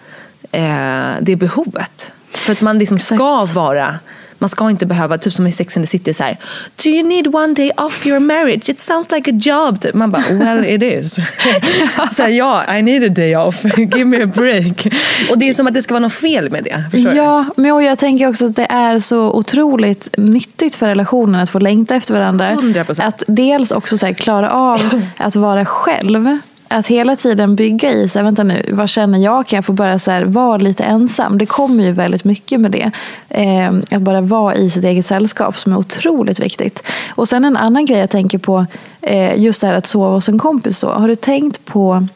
eh, 0.52 1.10
det 1.20 1.36
behovet. 1.36 2.12
För 2.30 2.52
att 2.52 2.60
man 2.60 2.78
liksom 2.78 2.98
ska 2.98 3.44
vara 3.54 3.98
man 4.44 4.48
ska 4.48 4.70
inte 4.70 4.86
behöva, 4.86 5.18
typ 5.18 5.32
som 5.32 5.46
i 5.46 5.52
Sex 5.52 5.76
and 5.76 5.86
the 5.86 5.90
City, 5.90 6.14
så 6.14 6.22
här, 6.22 6.36
Do 6.84 6.90
you 6.90 7.08
need 7.08 7.34
one 7.34 7.54
day 7.54 7.70
off 7.76 8.06
your 8.06 8.20
marriage? 8.20 8.68
It 8.68 8.80
sounds 8.80 9.10
like 9.10 9.30
a 9.30 9.34
job. 9.34 9.80
Typ. 9.80 9.94
Man 9.94 10.10
bara, 10.10 10.22
well 10.30 10.64
it 10.64 10.82
is. 10.82 11.14
så 12.16 12.22
här, 12.22 12.28
ja, 12.28 12.76
I 12.76 12.82
need 12.82 13.04
a 13.04 13.08
day 13.08 13.36
off. 13.36 13.64
Give 13.76 14.04
me 14.04 14.22
a 14.22 14.26
break. 14.26 14.86
Och 15.30 15.38
det 15.38 15.48
är 15.48 15.54
som 15.54 15.66
att 15.66 15.74
det 15.74 15.82
ska 15.82 15.94
vara 15.94 16.02
något 16.02 16.12
fel 16.12 16.50
med 16.50 16.64
det. 16.64 16.98
Ja, 16.98 17.44
men 17.56 17.72
och 17.72 17.82
jag 17.82 17.98
tänker 17.98 18.28
också 18.28 18.46
att 18.46 18.56
det 18.56 18.66
är 18.70 18.98
så 18.98 19.32
otroligt 19.32 20.08
nyttigt 20.18 20.76
för 20.76 20.88
relationen 20.88 21.40
att 21.40 21.50
få 21.50 21.58
längta 21.58 21.94
efter 21.94 22.14
varandra. 22.14 22.50
100%. 22.50 23.06
Att 23.06 23.22
dels 23.26 23.70
också 23.70 23.98
så 23.98 24.06
här, 24.06 24.12
klara 24.12 24.50
av 24.50 25.02
att 25.16 25.36
vara 25.36 25.64
själv. 25.64 26.38
Att 26.68 26.86
hela 26.86 27.16
tiden 27.16 27.56
bygga 27.56 27.90
i 27.90 28.08
sig, 28.08 28.22
vänta 28.22 28.42
nu, 28.42 28.70
vad 28.72 28.88
känner 28.88 29.18
jag? 29.18 29.46
Kan 29.46 29.56
jag 29.56 29.64
få 29.64 29.72
börja 29.72 29.98
så 29.98 30.10
här, 30.10 30.24
vara 30.24 30.56
lite 30.56 30.84
ensam? 30.84 31.38
Det 31.38 31.46
kommer 31.46 31.84
ju 31.84 31.92
väldigt 31.92 32.24
mycket 32.24 32.60
med 32.60 32.70
det. 32.70 32.90
Eh, 33.28 33.96
att 33.96 34.02
bara 34.02 34.20
vara 34.20 34.54
i 34.54 34.70
sitt 34.70 34.84
eget 34.84 35.06
sällskap 35.06 35.58
som 35.58 35.72
är 35.72 35.76
otroligt 35.76 36.40
viktigt. 36.40 36.82
Och 37.14 37.28
sen 37.28 37.44
en 37.44 37.56
annan 37.56 37.86
grej 37.86 37.98
jag 37.98 38.10
tänker 38.10 38.38
på, 38.38 38.66
eh, 39.02 39.40
just 39.40 39.60
det 39.60 39.66
här 39.66 39.74
att 39.74 39.86
sova 39.86 40.14
hos 40.14 40.28
en 40.28 40.38
kompis. 40.38 40.78
Så. 40.78 40.92
Har 40.92 41.08
du 41.08 41.14
tänkt 41.14 41.64
på 41.64 42.06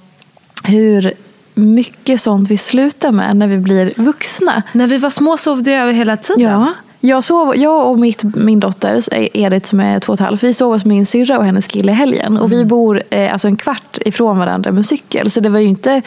hur 0.64 1.12
mycket 1.54 2.20
sånt 2.20 2.50
vi 2.50 2.56
slutar 2.56 3.12
med 3.12 3.36
när 3.36 3.46
vi 3.46 3.58
blir 3.58 3.92
vuxna? 3.96 4.62
När 4.72 4.86
vi 4.86 4.98
var 4.98 5.10
små 5.10 5.36
sov 5.36 5.62
du 5.62 5.72
över 5.72 5.92
hela 5.92 6.16
tiden. 6.16 6.42
Ja. 6.42 6.72
Jag, 7.00 7.24
sov, 7.24 7.56
jag 7.56 7.90
och 7.90 7.98
mitt, 7.98 8.22
min 8.22 8.60
dotter 8.60 9.02
Edith 9.36 9.68
som 9.68 9.80
är 9.80 10.00
två 10.00 10.12
och 10.12 10.20
ett 10.20 10.26
halvt, 10.26 10.42
vi 10.42 10.54
sov 10.54 10.72
hos 10.72 10.84
min 10.84 11.06
syrra 11.06 11.38
och 11.38 11.44
hennes 11.44 11.68
kille 11.68 11.92
i 11.92 11.94
helgen. 11.94 12.36
Och 12.36 12.52
vi 12.52 12.64
bor 12.64 13.02
eh, 13.10 13.32
alltså 13.32 13.48
en 13.48 13.56
kvart 13.56 13.98
ifrån 14.04 14.38
varandra 14.38 14.72
med 14.72 14.86
cykel. 14.86 15.30
Så 15.30 15.40
det 15.40 15.48
var 15.48 15.58
ju 15.58 15.66
inte 15.66 16.02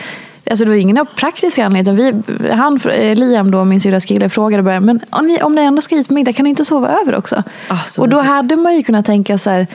Alltså 0.49 0.65
det 0.65 0.71
var 0.71 0.77
ingen 0.77 0.97
av 0.97 1.05
praktiska 1.05 1.65
anledningar. 1.65 1.97
Vi, 1.97 2.51
han, 2.51 2.79
eh, 2.91 3.15
Liam, 3.15 3.51
då, 3.51 3.65
min 3.65 3.81
syrras 3.81 4.05
kille, 4.05 4.29
frågade 4.29 4.63
bara, 4.63 4.79
men 4.79 4.99
om 5.09 5.27
ni, 5.27 5.41
om 5.41 5.55
ni 5.55 5.61
ändå 5.61 5.81
ska 5.81 5.95
hit 5.95 6.07
på 6.07 6.13
middag, 6.13 6.33
kan 6.33 6.43
ni 6.43 6.49
inte 6.49 6.65
sova 6.65 6.89
över 6.89 7.15
också? 7.15 7.43
Ah, 7.67 7.79
och 7.99 8.09
då 8.09 8.21
hade 8.21 8.55
man 8.55 8.75
ju 8.75 8.83
kunnat 8.83 9.05
tänka 9.05 9.37
så 9.37 9.49
här, 9.49 9.67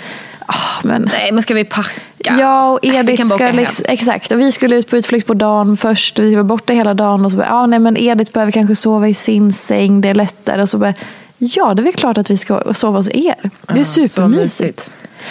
ah, 0.46 0.80
men 0.84 1.02
Nej, 1.02 1.32
men 1.32 1.42
ska 1.42 1.54
vi 1.54 1.64
packa? 1.64 2.36
Ja, 2.40 2.70
och 2.70 2.84
Äh, 2.84 2.94
Edith 2.96 3.28
bara 3.28 3.38
ska 3.38 3.50
liksom, 3.50 3.84
exakt. 3.88 4.32
Och 4.32 4.40
vi 4.40 4.52
skulle 4.52 4.76
ut 4.76 4.90
på 4.90 4.96
utflykt 4.96 5.26
på 5.26 5.34
dagen 5.34 5.76
först. 5.76 6.18
Vi 6.18 6.34
var 6.34 6.42
borta 6.42 6.72
hela 6.72 6.94
dagen. 6.94 7.24
Och 7.24 7.30
så 7.30 7.36
bara, 7.36 7.46
ja, 7.46 7.66
nej, 7.66 7.78
men 7.78 7.96
Edith 7.96 8.32
behöver 8.32 8.52
kanske 8.52 8.76
sova 8.76 9.08
i 9.08 9.14
sin 9.14 9.52
säng. 9.52 10.00
Det 10.00 10.08
är 10.08 10.14
lättare. 10.14 10.62
Och 10.62 10.68
så 10.68 10.78
bara, 10.78 10.94
ja, 11.38 11.74
det 11.74 11.82
är 11.82 11.84
väl 11.84 11.92
klart 11.92 12.18
att 12.18 12.30
vi 12.30 12.36
ska 12.38 12.74
sova 12.74 12.98
hos 12.98 13.08
er. 13.08 13.34
Det 13.66 13.72
är 13.72 13.76
Ja, 13.78 13.84
så 13.84 14.08
supermysigt. 14.08 14.60
mysigt. 14.60 14.90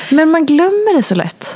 Men 0.09 0.29
man 0.29 0.45
glömmer 0.45 0.95
det 0.97 1.03
så 1.03 1.15
lätt. 1.15 1.55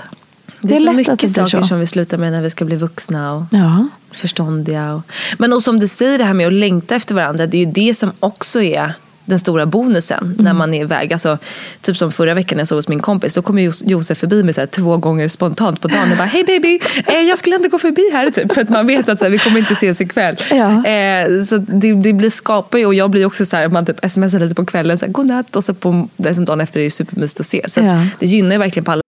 Det 0.61 0.73
är, 0.75 0.79
så 0.79 0.85
lätt 0.85 0.95
mycket 0.95 1.19
det 1.19 1.29
saker 1.29 1.61
så. 1.61 1.67
som 1.67 1.79
vi 1.79 1.85
slutar 1.85 2.17
med 2.17 2.31
när 2.31 2.41
vi 2.41 2.49
ska 2.49 2.65
bli 2.65 2.75
vuxna. 2.75 3.33
Och... 3.33 3.43
Ja. 3.51 3.87
förståndiga. 4.11 4.93
Och... 4.93 5.01
Men 5.37 5.53
och 5.53 5.63
som 5.63 5.79
du 5.79 5.87
säger 5.87 6.17
det 6.17 6.23
här 6.23 6.33
med 6.33 6.47
att 6.47 6.53
längta 6.53 6.95
efter 6.95 7.15
varandra, 7.15 7.47
det 7.47 7.57
är 7.57 7.65
ju 7.65 7.71
det 7.71 7.93
som 7.95 8.11
också 8.19 8.61
är 8.61 8.93
den 9.29 9.39
stora 9.39 9.65
bonusen 9.65 10.35
när 10.39 10.53
man 10.53 10.73
är 10.73 10.81
iväg. 10.81 11.13
Alltså, 11.13 11.37
typ 11.81 11.97
som 11.97 12.11
förra 12.11 12.33
veckan 12.33 12.55
när 12.55 12.61
jag 12.61 12.67
sov 12.67 12.77
hos 12.77 12.87
min 12.87 12.99
kompis, 12.99 13.33
då 13.33 13.41
kom 13.41 13.59
Josef 13.59 14.17
förbi 14.17 14.43
mig 14.43 14.53
så 14.53 14.61
här, 14.61 14.65
två 14.67 14.97
gånger 14.97 15.27
spontant 15.27 15.81
på 15.81 15.87
dagen 15.87 16.11
och 16.11 16.17
bara 16.17 16.27
Hej 16.27 16.43
baby, 16.43 16.79
eh, 17.05 17.19
jag 17.19 17.37
skulle 17.39 17.55
ändå 17.55 17.69
gå 17.69 17.77
förbi 17.79 18.09
här. 18.13 18.29
Typ, 18.29 18.53
för 18.53 18.61
att 18.61 18.69
man 18.69 18.87
vet 18.87 19.09
att 19.09 19.19
så 19.19 19.25
här, 19.25 19.29
vi 19.31 19.37
kommer 19.39 19.59
inte 19.59 19.73
ses 19.73 20.01
ikväll. 20.01 20.35
Ja. 20.51 20.85
Eh, 20.85 21.43
så 21.43 21.57
det, 21.57 21.93
det 21.93 22.13
blir 22.13 22.29
skapar 22.29 22.77
ju 22.77 22.85
och 22.85 22.93
jag 22.93 23.09
blir 23.09 23.25
också 23.25 23.45
så 23.45 23.55
här, 23.57 23.67
man 23.67 23.85
typ 23.85 24.11
smsar 24.11 24.39
lite 24.39 24.55
på 24.55 24.65
kvällen, 24.65 24.97
så 24.97 25.05
här, 25.05 25.13
godnatt 25.13 25.55
och 25.55 25.63
så 25.63 25.73
på 25.73 26.09
liksom, 26.17 26.45
dagen 26.45 26.61
efter 26.61 26.79
är 26.79 26.83
det 26.83 26.91
supermysigt 26.91 27.39
att 27.39 27.45
se. 27.45 27.65
Så 27.69 27.79
Ja. 27.79 28.05
det 28.19 28.25
gynnar 28.25 28.51
ju 28.51 28.57
verkligen 28.57 28.85
på 28.85 28.91
alla 28.91 29.01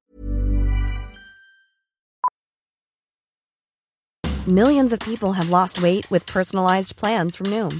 Millions 4.47 4.91
of 4.93 4.99
people 4.99 5.31
have 5.33 5.49
lost 5.49 5.79
weight 5.83 6.11
with 6.11 6.33
personalized 6.33 6.95
plans 6.95 7.35
from 7.35 7.49
Noom, 7.49 7.79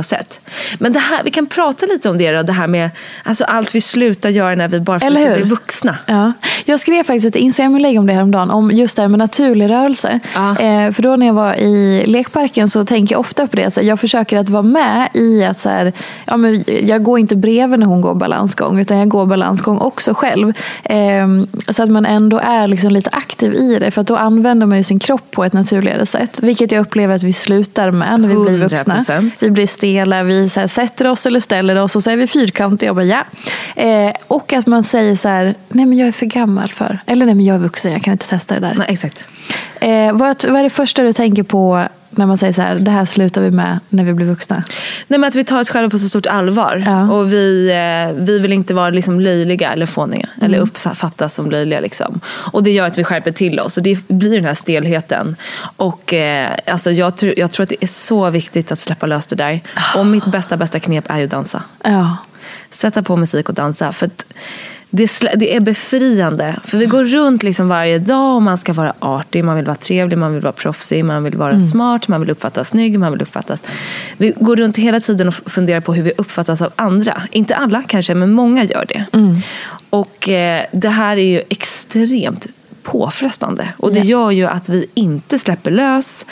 Sätt. 0.00 0.40
Men 0.78 0.92
det 0.92 0.98
här, 0.98 1.22
vi 1.24 1.30
kan 1.30 1.46
prata 1.46 1.86
lite 1.86 2.10
om 2.10 2.18
det 2.18 2.32
då, 2.32 2.42
det 2.42 2.52
här 2.52 2.66
med 2.66 2.90
alltså 3.22 3.44
allt 3.44 3.74
vi 3.74 3.80
slutar 3.80 4.30
göra 4.30 4.54
när 4.54 4.68
vi 4.68 4.80
bara 4.80 5.00
för 5.00 5.06
att 5.06 5.34
bli 5.34 5.42
vuxna. 5.42 5.96
Ja. 6.06 6.32
Jag 6.64 6.80
skrev 6.80 7.04
faktiskt 7.04 7.26
ett 7.26 7.36
Instagram-inlägg 7.36 7.98
om 7.98 8.06
det 8.06 8.12
här 8.12 8.22
om 8.22 8.30
dagen, 8.30 8.50
om 8.50 8.70
just 8.70 8.96
det 8.96 9.02
här 9.02 9.08
med 9.08 9.18
naturlig 9.18 9.70
rörelse. 9.70 10.20
Ja. 10.34 10.50
Eh, 10.50 10.92
för 10.92 11.02
då 11.02 11.16
när 11.16 11.26
jag 11.26 11.34
var 11.34 11.54
i 11.54 12.04
lekparken 12.06 12.68
så 12.68 12.84
tänker 12.84 13.14
jag 13.14 13.20
ofta 13.20 13.46
på 13.46 13.56
det. 13.56 13.70
Så 13.70 13.80
jag 13.82 14.00
försöker 14.00 14.38
att 14.38 14.48
vara 14.48 14.62
med 14.62 15.08
i 15.14 15.44
att 15.44 15.60
så 15.60 15.68
här, 15.68 15.92
ja, 16.26 16.36
men 16.36 16.64
jag 16.66 17.02
går 17.02 17.18
inte 17.18 17.36
bredvid 17.36 17.78
när 17.78 17.86
hon 17.86 18.00
går 18.00 18.14
balansgång, 18.14 18.78
utan 18.78 18.98
jag 18.98 19.08
går 19.08 19.26
balansgång 19.26 19.78
också 19.78 20.14
själv. 20.14 20.52
Eh, 20.84 21.26
så 21.68 21.82
att 21.82 21.90
man 21.90 22.06
ändå 22.06 22.38
är 22.38 22.68
liksom 22.68 22.90
lite 22.90 23.10
aktiv 23.12 23.54
i 23.54 23.78
det, 23.78 23.90
för 23.90 24.00
att 24.00 24.06
då 24.06 24.16
använder 24.16 24.66
man 24.66 24.78
ju 24.78 24.84
sin 24.84 24.98
kropp 24.98 25.30
på 25.30 25.44
ett 25.44 25.52
naturligare 25.52 26.06
sätt. 26.06 26.38
Vilket 26.42 26.72
jag 26.72 26.80
upplever 26.80 27.14
att 27.14 27.22
vi 27.22 27.32
slutar 27.32 27.90
med 27.90 28.20
när 28.20 28.28
vi 28.28 28.34
blir 28.34 28.58
vuxna. 28.58 28.98
100%. 28.98 29.30
Vi 29.40 29.50
blir 29.50 29.66
stela, 29.82 30.22
vi 30.22 30.48
så 30.48 30.60
här, 30.60 30.66
sätter 30.66 31.06
oss 31.06 31.26
eller 31.26 31.40
ställer 31.40 31.76
oss 31.76 31.96
och 31.96 32.02
så 32.02 32.10
är 32.10 32.16
vi 32.16 32.26
fyrkantiga 32.26 32.90
och 32.90 32.96
bara 32.96 33.04
ja. 33.04 33.24
Eh, 33.76 34.12
och 34.28 34.52
att 34.52 34.66
man 34.66 34.84
säger 34.84 35.16
så 35.16 35.28
här, 35.28 35.54
nej 35.68 35.86
men 35.86 35.98
jag 35.98 36.08
är 36.08 36.12
för 36.12 36.26
gammal 36.26 36.68
för, 36.72 36.98
eller 37.06 37.26
nej 37.26 37.34
men 37.34 37.44
jag 37.44 37.54
är 37.54 37.60
vuxen, 37.60 37.92
jag 37.92 38.02
kan 38.02 38.12
inte 38.12 38.28
testa 38.28 38.54
det 38.54 38.60
där. 38.60 38.74
Nej, 38.74 38.86
exakt. 38.90 39.24
Eh, 39.80 40.12
vad, 40.12 40.44
vad 40.48 40.56
är 40.56 40.62
det 40.62 40.70
första 40.70 41.02
du 41.02 41.12
tänker 41.12 41.42
på 41.42 41.84
när 42.16 42.26
man 42.26 42.38
säger 42.38 42.52
så 42.52 42.62
här, 42.62 42.74
det 42.74 42.90
här 42.90 43.04
slutar 43.04 43.42
vi 43.42 43.50
med 43.50 43.78
när 43.88 44.04
vi 44.04 44.14
blir 44.14 44.26
vuxna? 44.26 44.64
Nej, 45.06 45.18
men 45.18 45.28
att 45.28 45.34
vi 45.34 45.44
tar 45.44 45.60
oss 45.60 45.70
själva 45.70 45.90
på 45.90 45.98
så 45.98 46.08
stort 46.08 46.26
allvar. 46.26 46.82
Ja. 46.86 47.10
Och 47.10 47.32
vi, 47.32 47.70
eh, 47.70 48.22
vi 48.22 48.38
vill 48.38 48.52
inte 48.52 48.74
vara 48.74 48.90
liksom 48.90 49.20
löjliga 49.20 49.72
eller 49.72 49.86
fåniga. 49.86 50.28
Eller 50.42 50.58
uppfattas 50.58 51.34
som 51.34 51.50
löjliga. 51.50 51.80
Liksom. 51.80 52.20
Och 52.26 52.62
det 52.62 52.70
gör 52.70 52.86
att 52.86 52.98
vi 52.98 53.04
skärper 53.04 53.30
till 53.30 53.60
oss. 53.60 53.76
Och 53.76 53.82
det 53.82 54.08
blir 54.08 54.34
den 54.34 54.44
här 54.44 54.54
stelheten. 54.54 55.36
Och 55.76 56.14
eh, 56.14 56.50
alltså, 56.66 56.90
jag, 56.90 57.16
tror, 57.16 57.34
jag 57.36 57.52
tror 57.52 57.64
att 57.64 57.70
det 57.70 57.84
är 57.84 57.86
så 57.86 58.30
viktigt 58.30 58.72
att 58.72 58.80
släppa 58.80 59.06
lös 59.06 59.26
det 59.26 59.36
där. 59.36 59.60
Och 59.96 60.06
mitt 60.06 60.24
bästa, 60.24 60.56
bästa 60.56 60.80
knep 60.80 61.04
är 61.08 61.18
ju 61.18 61.24
att 61.24 61.30
dansa. 61.30 61.62
Ja. 61.84 62.16
Sätta 62.70 63.02
på 63.02 63.16
musik 63.16 63.48
och 63.48 63.54
dansa. 63.54 63.92
För 63.92 64.06
att 64.06 64.24
det, 64.94 65.34
det 65.36 65.56
är 65.56 65.60
befriande. 65.60 66.56
För 66.64 66.78
vi 66.78 66.86
går 66.86 67.04
runt 67.04 67.42
liksom 67.42 67.68
varje 67.68 67.98
dag 67.98 68.36
och 68.36 68.42
man 68.42 68.58
ska 68.58 68.72
vara 68.72 68.94
artig, 68.98 69.44
man 69.44 69.56
vill 69.56 69.64
vara 69.64 69.76
trevlig, 69.76 70.18
man 70.18 70.34
vill 70.34 70.42
vara 70.42 70.52
proffsig, 70.52 71.04
man 71.04 71.24
vill 71.24 71.36
vara 71.36 71.60
smart, 71.60 72.08
man 72.08 72.20
vill 72.20 72.30
uppfattas 72.30 72.68
snygg, 72.68 72.98
man 72.98 73.12
vill 73.12 73.22
uppfattas... 73.22 73.64
Vi 74.16 74.34
går 74.36 74.56
runt 74.56 74.78
hela 74.78 75.00
tiden 75.00 75.28
och 75.28 75.34
funderar 75.34 75.80
på 75.80 75.94
hur 75.94 76.02
vi 76.02 76.12
uppfattas 76.18 76.62
av 76.62 76.72
andra. 76.76 77.22
Inte 77.30 77.56
alla 77.56 77.82
kanske, 77.82 78.14
men 78.14 78.32
många 78.32 78.64
gör 78.64 78.84
det. 78.88 79.04
Och 79.90 80.28
eh, 80.28 80.64
det 80.72 80.88
här 80.88 81.16
är 81.16 81.26
ju 81.26 81.42
extremt 81.48 82.46
påfrestande. 82.82 83.68
Och 83.76 83.92
det 83.94 84.00
gör 84.00 84.30
ju 84.30 84.46
att 84.46 84.68
vi 84.68 84.86
inte 84.94 85.38
släpper 85.38 85.70
lös. 85.70 86.26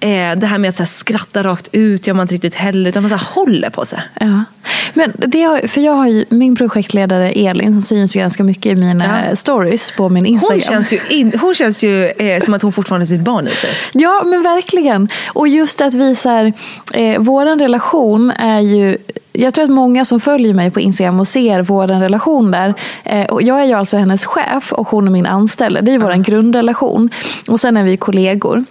Eh, 0.00 0.36
det 0.36 0.46
här 0.46 0.58
med 0.58 0.68
att 0.68 0.76
så 0.76 0.82
här, 0.82 0.88
skratta 0.88 1.42
rakt 1.42 1.68
ut 1.72 2.06
gör 2.06 2.14
man 2.14 2.24
inte 2.24 2.34
riktigt 2.34 2.54
heller, 2.54 2.88
utan 2.90 3.02
man 3.02 3.10
så 3.10 3.16
här, 3.16 3.26
håller 3.34 3.70
på 3.70 3.86
sig. 3.86 3.98
Ja. 4.20 4.44
Men 4.94 5.12
det 5.16 5.42
har, 5.42 5.66
för 5.66 5.80
jag 5.80 5.92
har 5.92 6.08
ju 6.08 6.24
min 6.28 6.56
projektledare 6.56 7.30
Elin 7.32 7.72
som 7.72 7.82
syns 7.82 8.16
ju 8.16 8.20
ganska 8.20 8.44
mycket 8.44 8.72
i 8.72 8.76
mina 8.76 9.24
Ja. 9.30 9.36
stories 9.36 9.90
på 9.90 10.08
min 10.08 10.26
Instagram. 10.26 10.52
Hon 10.52 10.60
känns 10.60 10.92
ju, 10.92 11.00
in, 11.08 11.32
hon 11.40 11.54
känns 11.54 11.84
ju 11.84 12.06
eh, 12.06 12.42
som 12.42 12.54
att 12.54 12.62
hon 12.62 12.72
fortfarande 12.72 13.02
har 13.02 13.06
sitt 13.08 13.20
barn 13.20 13.48
i 13.48 13.50
sig. 13.50 13.70
Ja, 13.92 14.22
men 14.26 14.42
verkligen. 14.42 15.08
Och 15.26 15.48
just 15.48 15.80
att 15.80 15.94
vi 15.94 16.14
så 16.14 16.28
här, 16.28 16.52
eh, 16.92 17.18
våran 17.20 17.58
relation 17.58 18.30
är 18.30 18.60
ju 18.60 18.96
jag 19.32 19.54
tror 19.54 19.64
att 19.64 19.70
många 19.70 20.04
som 20.04 20.20
följer 20.20 20.54
mig 20.54 20.70
på 20.70 20.80
Instagram 20.80 21.20
och 21.20 21.28
ser 21.28 21.62
vår 21.62 21.86
relation 21.86 22.50
där. 22.50 22.74
Eh, 23.04 23.26
och 23.26 23.42
jag 23.42 23.60
är 23.60 23.64
ju 23.64 23.72
alltså 23.72 23.96
hennes 23.96 24.26
chef 24.26 24.72
och 24.72 24.88
hon 24.88 25.06
är 25.06 25.10
min 25.10 25.26
anställda. 25.26 25.80
Det 25.80 25.90
är 25.90 25.92
ju 25.92 25.98
vår 25.98 26.24
grundrelation. 26.24 27.10
Och 27.48 27.60
sen 27.60 27.76
är 27.76 27.84
vi 27.84 27.96
kollegor. 27.96 28.64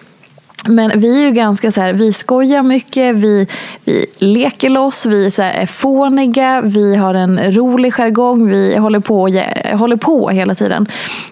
Men 0.65 1.00
vi 1.00 1.21
är 1.21 1.26
ju 1.26 1.32
ganska 1.32 1.71
så 1.71 1.82
här, 1.82 1.93
vi 1.93 2.13
skojar 2.13 2.63
mycket, 2.63 3.15
vi, 3.15 3.47
vi 3.86 4.06
leker 4.17 4.69
loss, 4.69 5.06
vi 5.06 5.26
är, 5.26 5.30
så 5.30 5.41
här, 5.41 5.54
är 5.54 5.65
fåniga, 5.65 6.62
vi 6.62 6.95
har 6.95 7.13
en 7.13 7.54
rolig 7.54 7.93
jargong, 7.93 8.50
vi 8.50 8.78
håller 8.78 9.00
på, 9.00 9.30
håller 9.78 9.95
på 9.95 10.30
hela 10.30 10.56
tiden. 10.56 10.88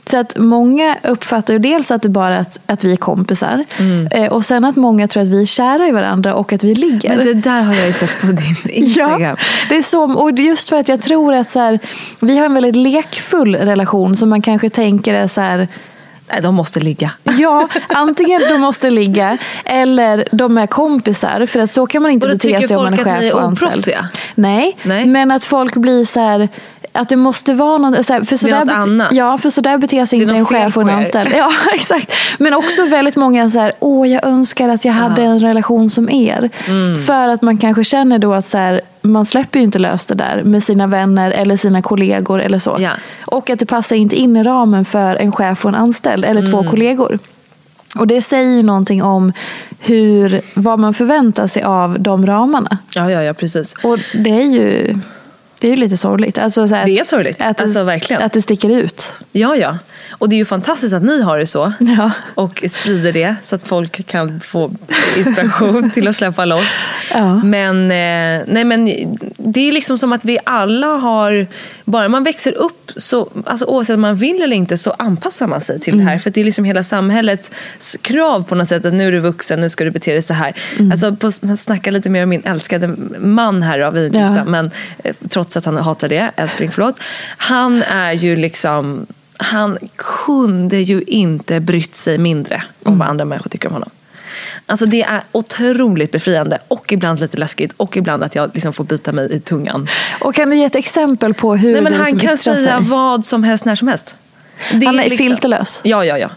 Så 0.06 0.18
att 0.18 0.38
många 0.38 0.98
uppfattar 1.04 1.54
ju 1.54 1.60
dels 1.60 1.92
att 1.92 2.02
det 2.02 2.10
bara 2.10 2.36
är 2.36 2.40
att, 2.40 2.60
att 2.66 2.84
vi 2.84 2.92
är 2.92 2.98
kompisar 2.98 3.66
eh, 4.12 4.34
och 4.34 4.46
sen 4.46 4.66
att 4.66 4.76
många 4.76 5.08
tror 5.08 5.24
att 5.24 5.30
vi 5.30 5.42
är 5.42 5.46
kära 5.46 5.88
i 5.88 5.92
varandra 5.92 6.34
och 6.34 6.54
att 6.54 6.64
vi 6.64 6.76
ligger. 6.76 7.16
Men 7.16 7.26
det 7.26 7.34
där 7.34 7.62
har 7.62 7.76
jag 7.76 7.88
ju 7.88 7.94
sett 7.94 8.22
på 8.22 8.28
din 8.28 8.56
Instagram. 8.66 9.22
Ja, 9.22 9.36
det 9.70 9.76
är 9.76 9.82
så, 9.82 10.14
och 10.14 10.32
just 10.32 10.70
för 10.70 10.80
att 10.80 10.90
jag 10.90 11.02
tror 11.02 11.34
att 11.34 11.50
så 11.50 11.60
här, 11.60 11.80
vi 12.20 12.38
har 12.38 12.46
en 12.46 12.54
väldigt 12.54 12.76
lekfull 12.76 13.56
relation 13.56 14.16
som 14.16 14.30
man 14.30 14.42
kanske 14.42 14.70
tänker 14.70 15.14
är 15.14 15.28
så 15.28 15.42
här 15.42 15.68
Nej, 16.32 16.42
de 16.42 16.56
måste 16.56 16.80
ligga. 16.80 17.12
Ja, 17.40 17.68
antingen 17.88 18.42
de 18.50 18.62
måste 18.62 18.90
ligga 18.90 19.38
eller 19.66 20.28
de 20.32 20.58
är 20.58 20.68
kompisar. 20.68 21.46
För 21.46 21.60
att 21.60 21.72
så 21.72 21.86
kan 21.86 22.02
man 22.02 22.12
inte 22.12 22.28
Och 22.28 22.34
bete 22.34 22.48
tycker 22.48 22.68
sig 22.68 22.78
om 22.78 22.84
man 22.84 22.94
är 22.94 22.98
folk 22.98 23.08
att 23.08 23.14
ni 23.22 23.22
chef 23.22 23.34
är 23.34 23.36
och 23.36 23.42
anställd. 23.44 23.70
oproffsiga? 23.72 24.08
Nej, 24.36 24.78
Nej. 24.84 25.06
men 25.06 25.32
att 25.32 25.44
folk 25.44 25.76
blir 25.76 26.06
så 26.06 26.20
här 26.20 26.50
att 26.92 27.10
det 27.10 27.16
måste 27.16 27.54
vara 27.54 27.78
något, 27.78 28.06
så 28.06 28.14
här, 28.14 28.24
för 28.24 28.38
så 28.38 28.48
Det 28.48 28.54
är 28.54 28.58
där 28.58 28.66
något 28.66 28.74
annat. 28.76 29.12
Ja, 29.12 29.38
för 29.38 29.50
så 29.50 29.62
där 29.62 29.78
beter 29.78 30.06
sig 30.06 30.22
inte 30.22 30.36
en 30.36 30.46
chef 30.46 30.78
och 30.78 30.84
en 30.84 30.90
anställd. 30.90 31.30
Ja, 31.36 31.52
exakt. 31.74 32.14
Men 32.38 32.54
också 32.54 32.86
väldigt 32.86 33.16
många 33.16 33.50
så 33.50 33.60
här, 33.60 33.72
åh 33.80 34.08
jag 34.10 34.26
önskar 34.26 34.70
att 34.70 34.86
jag 34.86 34.94
hade 34.94 35.24
en 35.24 35.40
relation 35.40 35.90
som 35.90 36.10
er. 36.10 36.50
Mm. 36.68 36.96
För 37.04 37.30
att 37.30 37.42
man 37.42 37.58
kanske 37.58 37.84
känner 37.84 38.20
då 38.20 38.34
att 38.34 38.46
så 38.46 38.58
här, 38.58 38.82
man 39.02 39.26
släpper 39.26 39.60
ju 39.60 39.66
inte 39.66 39.80
lös 39.80 40.06
det 40.06 40.16
där 40.16 40.44
med 40.44 40.64
sina 40.64 40.88
vänner 40.88 41.32
eller 41.32 41.56
sina 41.56 41.82
kollegor 41.82 42.42
eller 42.42 42.60
så. 42.60 42.78
Ja. 42.80 42.92
Och 43.26 43.50
att 43.50 43.60
det 43.60 43.66
passar 43.66 43.96
inte 43.96 44.16
in 44.16 44.38
i 44.38 44.44
ramen 44.44 44.86
för 44.86 45.16
en 45.16 45.32
chef 45.32 45.66
och 45.66 45.70
en 45.70 45.76
anställd 45.76 46.26
eller 46.26 46.42
Mm. 46.42 46.52
två 46.52 46.64
kollegor. 46.70 47.20
Och 47.96 48.08
det 48.08 48.22
säger 48.22 48.52
ju 48.52 48.64
någonting 48.64 49.04
om 49.04 49.34
hur, 49.80 50.42
vad 50.54 50.80
man 50.80 50.94
förväntar 50.94 51.48
sig 51.48 51.64
av 51.64 52.00
de 52.00 52.26
ramarna. 52.26 52.78
Ja, 52.96 53.12
ja, 53.12 53.24
ja, 53.24 53.34
precis. 53.34 53.74
Och 53.84 54.00
det 54.14 54.30
är 54.42 54.46
ju, 54.46 54.96
det 55.62 55.68
är 55.68 55.72
ju 55.72 55.76
lite 55.78 55.98
sorgligt. 55.98 56.38
Alltså 56.38 56.68
så 56.68 56.76
här, 56.76 56.86
Det 56.86 57.00
är 57.00 57.04
sorgligt. 57.04 57.42
Att 57.42 57.58
det, 57.58 57.64
Alltså, 57.64 57.84
verkligen. 57.84 58.22
Att 58.22 58.34
det 58.34 58.42
sticker 58.42 58.70
ut. 58.70 59.12
Ja, 59.32 59.56
ja. 59.56 59.78
Och 60.20 60.30
det 60.30 60.36
är 60.36 60.38
ju 60.38 60.46
fantastiskt 60.46 60.94
att 60.94 61.04
ni 61.04 61.22
har 61.22 61.38
det 61.40 61.46
så. 61.48 61.74
Ja. 61.80 62.12
Och 62.36 62.64
sprider 62.72 63.12
det 63.12 63.36
så 63.44 63.56
att 63.56 63.64
folk 63.68 64.08
kan 64.08 64.40
få 64.40 64.72
inspiration 65.18 65.92
till 65.92 66.08
att 66.08 66.16
släppa 66.16 66.46
loss. 66.46 66.80
Ja. 67.14 67.36
Men, 67.44 67.84
eh, 67.84 68.46
nej, 68.48 68.64
men 68.64 68.86
det 69.38 69.68
är 69.68 69.72
liksom 69.72 69.98
som 69.98 70.14
att 70.14 70.26
vi 70.26 70.40
alla 70.44 70.88
har, 70.88 71.48
bara 71.84 72.10
man 72.10 72.24
växer 72.24 72.52
upp, 72.52 72.92
så, 72.96 73.30
alltså 73.46 73.66
oavsett 73.66 73.96
om 73.96 74.02
man 74.02 74.16
vill 74.16 74.42
eller 74.42 74.56
inte, 74.56 74.78
så 74.78 74.92
anpassar 74.92 75.48
man 75.48 75.62
sig 75.62 75.80
till 75.80 75.98
det 75.98 76.04
här. 76.04 76.18
För 76.18 76.30
det 76.30 76.42
är 76.42 76.46
liksom 76.46 76.66
hela 76.66 76.84
samhällets 76.84 77.52
krav 78.02 78.44
på 78.44 78.56
något 78.56 78.68
sätt 78.68 78.86
att 78.86 78.94
nu 78.94 79.08
är 79.08 79.12
du 79.12 79.20
vuxen, 79.20 79.62
nu 79.62 79.70
ska 79.70 79.84
du 79.84 79.92
bete 79.92 80.12
dig 80.12 80.22
så 80.22 80.34
här. 80.34 80.56
Alltså 80.92 81.16
på, 81.16 81.32
snacka 81.32 81.92
lite 81.92 82.10
mer 82.10 82.24
om 82.24 82.30
min 82.30 82.44
älskade 82.46 82.88
man 83.20 83.64
här 83.64 83.80
då, 83.80 83.92
vi 83.92 84.12
Ja. 84.14 84.44
men 84.46 84.72
eh, 85.04 85.16
trots 85.30 85.58
att 85.58 85.66
han 85.66 85.78
hatar 85.78 86.10
det, 86.10 86.32
älskling 86.36 86.72
förlåt. 86.72 87.00
Han 87.38 87.84
är 87.84 88.12
ju 88.12 88.36
liksom 88.36 89.06
han 89.42 89.78
kunde 90.26 90.78
ju 90.78 91.02
inte 91.02 91.60
brytt 91.60 91.96
sig 91.96 92.18
mindre 92.18 92.64
om 92.84 93.00
vad 93.00 93.08
andra 93.08 93.26
människor 93.26 93.50
tycker 93.50 93.68
om 93.68 93.74
honom. 93.74 93.90
Alltså 94.66 94.86
det 94.86 95.02
är 95.04 95.24
otroligt 95.32 96.12
befriande 96.12 96.58
och 96.68 96.92
ibland 96.94 97.20
lite 97.20 97.38
läskigt 97.38 97.74
och 97.78 97.98
ibland 97.98 98.24
att 98.24 98.36
jag 98.36 98.52
liksom 98.54 98.74
får 98.74 98.84
bita 98.84 99.12
mig 99.12 99.34
i 99.34 99.40
tungan. 99.40 99.88
Och 100.22 100.36
kan 100.36 100.50
du 100.50 100.56
ge 100.56 100.64
ett 100.64 100.76
exempel 100.76 101.34
på 101.34 101.56
hur 101.56 101.72
Nej, 101.74 101.82
men 101.82 101.94
han 101.94 102.06
liksom 102.12 102.28
kan 102.28 102.38
säga 102.38 102.56
sig? 102.82 102.90
vad 102.90 103.26
som 103.26 103.44
helst 103.44 103.66
när 103.66 103.76
som 103.76 103.88
helst. 103.88 104.16
Det 104.74 104.86
Han 104.86 105.00
är 105.00 105.04
liksom- 105.04 105.18
filterlös. 105.18 105.80
Ja, 105.84 106.06
ja, 106.06 106.18
ja. 106.18 106.30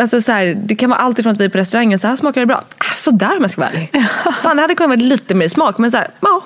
Alltså, 0.00 0.20
så 0.22 0.32
här, 0.32 0.54
det 0.64 0.74
kan 0.76 0.90
vara 0.90 1.00
allt 1.00 1.18
ifrån 1.18 1.32
att 1.32 1.40
vi 1.40 1.44
är 1.44 1.48
på 1.48 1.58
restaurangen, 1.58 1.98
så 1.98 2.08
här 2.08 2.16
smakar 2.16 2.40
det 2.40 2.46
bra. 2.46 2.64
Ah, 2.78 2.84
sådär 2.96 3.36
om 3.36 3.40
jag 3.40 3.50
ska 3.50 3.60
vara 3.60 3.70
ärlig. 3.70 3.90
Fan, 4.42 4.56
det 4.56 4.62
hade 4.62 4.74
kunnat 4.74 4.88
vara 4.98 5.08
lite 5.08 5.34
mer 5.34 5.48
smak, 5.48 5.78
men 5.78 5.90
så 5.90 5.96
här, 5.96 6.08
ja. 6.20 6.44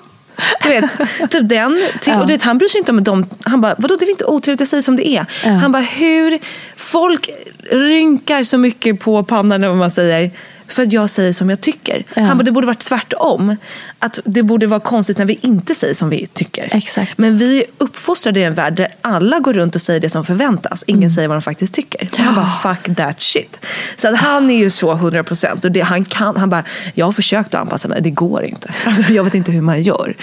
Du 0.62 0.68
vet, 0.68 0.84
typ 1.30 1.48
den. 1.48 1.82
Till, 2.00 2.12
och 2.12 2.26
du 2.26 2.32
vet, 2.32 2.42
han 2.42 2.58
bryr 2.58 2.68
sig 2.68 2.78
inte 2.78 2.92
om 2.92 3.04
dem. 3.04 3.26
Han 3.44 3.60
bara, 3.60 3.74
vadå 3.78 3.96
det 3.96 4.04
är 4.04 4.10
inte 4.10 4.24
otrevligt, 4.24 4.60
jag 4.60 4.68
säger 4.68 4.82
som 4.82 4.96
det 4.96 5.08
är. 5.08 5.26
Han 5.60 5.72
bara, 5.72 5.82
hur 5.82 6.38
folk 6.76 7.30
rynkar 7.70 8.44
så 8.44 8.58
mycket 8.58 9.00
på 9.00 9.24
pannan 9.24 9.60
när 9.60 9.74
man 9.74 9.90
säger 9.90 10.30
För 10.74 10.82
att 10.82 10.92
jag 10.92 11.10
säger 11.10 11.32
som 11.32 11.50
jag 11.50 11.60
tycker. 11.60 12.04
Ja. 12.14 12.22
Han 12.22 12.38
bara, 12.38 12.42
det 12.42 12.52
borde 12.52 12.66
varit 12.66 12.78
tvärtom. 12.78 13.56
Att 13.98 14.18
det 14.24 14.42
borde 14.42 14.66
vara 14.66 14.80
konstigt 14.80 15.18
när 15.18 15.24
vi 15.24 15.38
inte 15.42 15.74
säger 15.74 15.94
som 15.94 16.08
vi 16.08 16.26
tycker. 16.26 16.68
Exakt. 16.72 17.18
Men 17.18 17.38
vi 17.38 17.64
uppfostrade 17.78 18.40
i 18.40 18.44
en 18.44 18.54
värld 18.54 18.74
där 18.74 18.88
alla 19.00 19.38
går 19.38 19.52
runt 19.52 19.74
och 19.74 19.82
säger 19.82 20.00
det 20.00 20.10
som 20.10 20.24
förväntas. 20.24 20.84
Ingen 20.86 21.10
säger 21.10 21.28
vad 21.28 21.36
de 21.36 21.42
faktiskt 21.42 21.74
tycker. 21.74 22.08
Och 22.12 22.18
han 22.18 22.34
bara, 22.34 22.74
fuck 22.74 22.96
that 22.96 23.22
shit. 23.22 23.58
Så 23.98 24.08
att 24.08 24.16
han 24.16 24.50
är 24.50 24.58
ju 24.58 24.70
så 24.70 24.92
100 24.92 25.24
procent. 25.24 25.66
Han, 25.82 26.04
kan, 26.04 26.36
han 26.36 26.50
bara, 26.50 26.64
jag 26.94 27.06
har 27.06 27.12
försökt 27.12 27.54
att 27.54 27.60
anpassa 27.60 27.88
mig, 27.88 28.02
det 28.02 28.10
går 28.10 28.44
inte. 28.44 28.70
Alltså, 28.86 29.12
jag 29.12 29.24
vet 29.24 29.34
inte 29.34 29.52
hur 29.52 29.60
man 29.60 29.82
gör. 29.82 30.14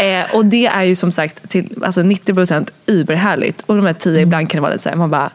Eh, 0.00 0.34
och 0.34 0.44
det 0.44 0.66
är 0.66 0.82
ju 0.82 0.94
som 0.94 1.12
sagt 1.12 1.48
till 1.48 1.82
alltså 1.82 2.02
90 2.02 2.34
procent 2.34 2.70
überhärligt. 2.86 3.62
Och 3.66 3.76
de 3.76 3.86
här 3.86 3.92
tio, 3.92 4.20
ibland 4.20 4.50
kan 4.50 4.58
det 4.58 4.62
vara 4.62 4.72
lite 4.72 4.82
så 4.82 4.88
här, 4.88 4.96
man 4.96 5.10
bara, 5.10 5.30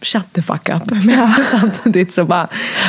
shut 0.00 0.32
the 0.32 0.42
fuck 0.42 0.68
up. 0.68 0.90
Men 0.90 1.34
samtidigt 1.50 2.12
så 2.12 2.24
bara, 2.24 2.48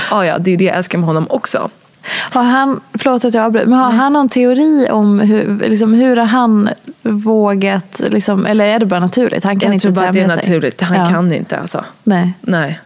ja 0.10 0.26
ja, 0.26 0.38
det 0.38 0.52
är 0.52 0.58
det 0.58 0.64
jag 0.64 0.78
älskar 0.78 0.98
med 0.98 1.08
honom 1.08 1.28
också. 1.30 1.70
Har 2.10 2.44
han, 2.44 2.82
förlåt 2.94 3.26
att 3.26 3.34
jag 3.34 3.44
avbryter, 3.44 3.68
men 3.68 3.80
har 3.80 3.92
han 3.92 4.14
någon 4.14 4.30
teori 4.30 4.88
om 4.92 5.20
hur, 5.20 5.70
liksom, 5.70 5.94
hur 5.94 6.16
har 6.18 6.26
han 6.26 6.70
vågat, 7.02 8.02
liksom, 8.10 8.46
eller 8.46 8.66
är 8.66 8.80
det 8.80 8.86
bara 8.86 9.00
naturligt? 9.00 9.44
Han 9.44 9.60
kan 9.60 9.68
jag 9.68 9.76
inte 9.76 9.84
tror 9.84 9.96
bara 9.96 10.12
det 10.12 10.20
är 10.20 10.28
sig. 10.28 10.36
naturligt. 10.36 10.82
Han 10.82 10.98
ja. 10.98 11.10
kan 11.10 11.34
inte 11.34 11.58
alltså. 11.58 11.86
Nej, 12.04 12.34
Nej. 12.42 12.80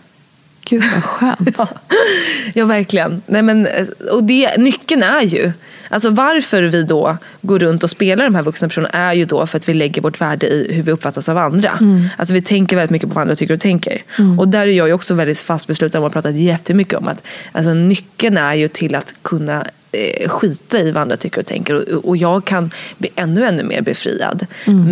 gud 0.65 0.83
vad 0.93 1.03
skönt. 1.03 1.59
Ja, 2.53 2.65
verkligen. 2.65 3.21
Nej, 3.25 3.41
men, 3.41 3.67
och 4.11 4.23
det, 4.23 4.57
nyckeln 4.57 5.03
är 5.03 5.21
ju, 5.21 5.51
alltså 5.89 6.09
varför 6.09 6.63
vi 6.63 6.83
då 6.83 7.17
går 7.41 7.59
runt 7.59 7.83
och 7.83 7.89
spelar 7.89 8.23
de 8.23 8.35
här 8.35 8.41
vuxna 8.43 8.67
personerna 8.67 8.89
är 8.89 9.13
ju 9.13 9.25
då 9.25 9.47
för 9.47 9.57
att 9.57 9.69
vi 9.69 9.73
lägger 9.73 10.01
vårt 10.01 10.21
värde 10.21 10.47
i 10.47 10.73
hur 10.73 10.83
vi 10.83 10.91
uppfattas 10.91 11.29
av 11.29 11.37
andra. 11.37 11.77
Alltså 12.17 12.33
vi 12.33 12.41
tänker 12.41 12.75
väldigt 12.75 12.91
mycket 12.91 13.09
på 13.09 13.15
vad 13.15 13.21
andra 13.21 13.35
tycker 13.35 13.53
och 13.53 13.59
tänker. 13.59 14.01
Och 14.39 14.47
där 14.47 14.61
är 14.67 14.71
jag 14.71 14.87
ju 14.87 14.93
också 14.93 15.13
väldigt 15.13 15.39
fast 15.39 15.67
besluten 15.67 15.99
och 15.99 16.03
har 16.05 16.09
pratat 16.09 16.35
jättemycket 16.35 16.99
om 16.99 17.07
att 17.07 17.23
alltså, 17.51 17.73
nyckeln 17.73 18.37
är 18.37 18.53
ju 18.53 18.67
till 18.67 18.95
att 18.95 19.13
kunna 19.21 19.65
eh, 19.91 20.29
skita 20.29 20.79
i 20.79 20.91
vad 20.91 21.01
andra 21.01 21.17
tycker 21.17 21.39
och 21.39 21.45
tänker. 21.45 21.95
Och, 21.95 22.05
och 22.09 22.17
jag 22.17 22.45
kan 22.45 22.71
bli 22.97 23.09
ännu, 23.15 23.45
ännu 23.45 23.63
mer 23.63 23.81
befriad. 23.81 24.45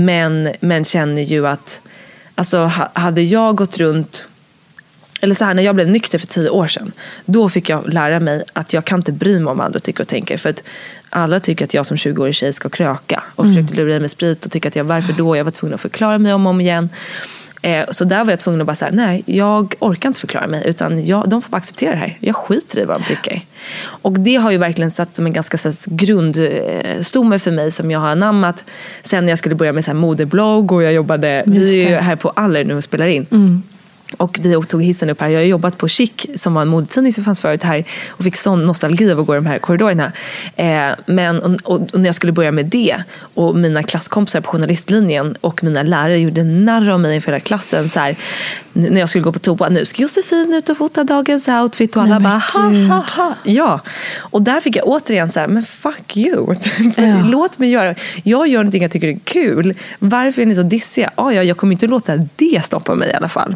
Men, 0.06 0.49
men 0.60 0.84
känner 0.86 1.21
ju 1.21 1.47
att 1.47 1.80
alltså, 2.36 2.58
ha- 2.58 2.91
hade 2.93 3.21
jag 3.21 3.56
gått 3.56 3.77
runt 3.77 4.27
eller 5.21 5.36
så 5.36 5.45
här, 5.45 5.53
när 5.53 5.63
jag 5.63 5.75
blev 5.75 5.88
nykter 5.88 6.19
för 6.19 6.27
tio 6.27 6.49
år 6.49 6.67
sedan, 6.67 6.91
då 7.25 7.49
fick 7.49 7.69
jag 7.69 7.93
lära 7.93 8.19
mig 8.19 8.43
att 8.53 8.73
jag 8.73 8.86
kan 8.86 8.99
inte 8.99 9.12
bry 9.12 9.39
mig 9.39 9.51
om 9.51 9.57
vad 9.57 9.65
andra 9.65 9.79
tycker 9.79 10.03
och 10.03 10.07
tänker. 10.07 10.38
För 10.38 10.49
att 10.49 10.63
alla 11.10 11.39
tycker 11.39 11.65
att 11.65 11.73
jag 11.73 11.86
som 11.86 11.97
20-årig 11.97 12.36
tjej 12.36 12.53
ska 12.53 12.69
kröka 12.69 13.23
och 13.36 13.45
försökte 13.45 13.73
lura 13.73 13.95
i 13.95 13.99
mig 13.99 14.10
sprit 14.10 14.45
och 14.45 14.51
tycker 14.51 14.69
att 14.69 14.75
jag, 14.75 14.84
varför 14.84 15.13
då? 15.13 15.38
Jag 15.38 15.43
var 15.43 15.51
tvungen 15.51 15.75
att 15.75 15.81
förklara 15.81 16.17
mig 16.17 16.34
om 16.34 16.45
och 16.45 16.49
om 16.49 16.62
igen. 16.62 16.89
Eh, 17.62 17.86
så 17.91 18.03
där 18.03 18.23
var 18.23 18.31
jag 18.31 18.39
tvungen 18.39 18.62
att 18.62 18.67
bara 18.67 18.75
säga, 18.75 18.91
nej, 18.93 19.23
jag 19.25 19.75
orkar 19.79 20.10
inte 20.10 20.19
förklara 20.19 20.47
mig 20.47 20.63
utan 20.65 21.05
jag, 21.05 21.29
de 21.29 21.41
får 21.41 21.49
bara 21.49 21.57
acceptera 21.57 21.91
det 21.91 21.97
här. 21.97 22.17
Jag 22.19 22.36
skiter 22.36 22.79
i 22.79 22.86
vad 22.86 22.99
de 23.01 23.03
tycker. 23.05 23.41
Och 23.84 24.19
det 24.19 24.36
har 24.36 24.51
ju 24.51 24.57
verkligen 24.57 24.91
satt 24.91 25.15
som 25.15 25.25
en 25.25 25.34
ganska 25.34 25.57
grundstomme 25.86 27.39
för 27.39 27.51
mig 27.51 27.71
som 27.71 27.91
jag 27.91 27.99
har 27.99 28.10
anammat 28.10 28.63
sen 29.03 29.25
när 29.25 29.31
jag 29.31 29.39
skulle 29.39 29.55
börja 29.55 29.73
med 29.73 29.86
så 29.86 29.91
här, 29.91 29.95
modeblogg 29.95 30.71
och 30.71 30.84
jag 30.84 30.93
jobbade, 30.93 31.43
vi 31.47 31.86
är 31.86 31.89
ju 31.89 31.95
här 31.95 32.15
på 32.15 32.29
Aller 32.29 32.65
nu 32.65 32.75
och 32.75 32.84
spelar 32.84 33.05
in. 33.05 33.25
Och 34.17 34.39
vi 34.41 34.63
tog 34.63 34.84
hissen 34.84 35.10
upp 35.10 35.21
här. 35.21 35.30
Jag 35.30 35.39
har 35.39 35.45
jobbat 35.45 35.78
på 35.78 35.88
Chic 35.88 36.12
som 36.36 36.54
var 36.54 36.62
en 36.62 36.67
modetidning 36.67 37.13
som 37.13 37.24
fanns 37.24 37.41
förut 37.41 37.63
här 37.63 37.84
och 38.10 38.24
fick 38.24 38.36
sån 38.36 38.65
nostalgi 38.65 39.12
av 39.12 39.19
att 39.19 39.28
gå 39.28 39.34
i 39.34 39.38
de 39.38 39.45
här 39.45 39.60
korridorerna. 39.60 40.12
Eh, 40.56 40.89
men 41.06 41.39
och, 41.39 41.52
och, 41.63 41.82
och 41.93 42.00
när 42.00 42.06
jag 42.06 42.15
skulle 42.15 42.32
börja 42.32 42.52
med 42.52 42.65
det 42.65 43.04
och 43.34 43.56
mina 43.56 43.84
klasskompisar 43.84 44.41
på 44.41 44.52
journalistlinjen 44.52 45.36
och 45.41 45.63
mina 45.63 45.84
lärare 45.84 46.19
gjorde 46.19 46.43
narr 46.43 46.89
av 46.89 47.00
mig 47.00 47.15
inför 47.15 47.32
hela 47.32 47.39
klassen. 47.39 47.89
Så 47.89 48.00
här, 48.00 48.15
när 48.74 49.00
jag 49.00 49.10
skulle 49.10 49.24
gå 49.24 49.32
på 49.32 49.39
toa. 49.39 49.69
Nu 49.69 49.86
ska 49.86 50.02
Josefin 50.02 50.54
ut 50.54 50.69
och 50.69 50.78
fota 50.78 51.04
dagens 51.04 51.47
outfit 51.47 51.95
och 51.95 52.04
alla 52.04 52.19
bara 52.19 52.41
ha, 52.54 52.62
ha, 52.62 53.04
ha. 53.15 53.36
Ja. 53.43 53.80
Och 54.19 54.41
där 54.41 54.62
fick 54.62 54.76
jag 54.76 54.88
återigen 54.88 55.32
så 55.32 55.39
här, 55.39 55.47
men 55.47 55.63
fuck 55.63 56.17
you. 56.17 56.56
Ja. 56.97 57.24
Låt 57.26 57.60
mig 57.60 57.69
göra. 57.69 57.95
Jag 58.24 58.47
gör 58.47 58.60
någonting 58.60 58.82
jag 58.82 58.91
tycker 58.91 59.08
är 59.08 59.19
kul. 59.24 59.74
Varför 60.00 60.41
är 60.41 60.45
ni 60.45 60.56
så 60.56 60.63
dissiga? 60.63 61.12
Ah, 61.15 61.32
ja, 61.32 61.43
jag 61.43 61.58
kommer 61.58 61.74
inte 61.74 61.88
låta 61.88 62.17
det 62.36 62.65
stoppa 62.65 62.95
mig 62.95 63.10
i 63.10 63.13
alla 63.13 63.30
fall. 63.30 63.56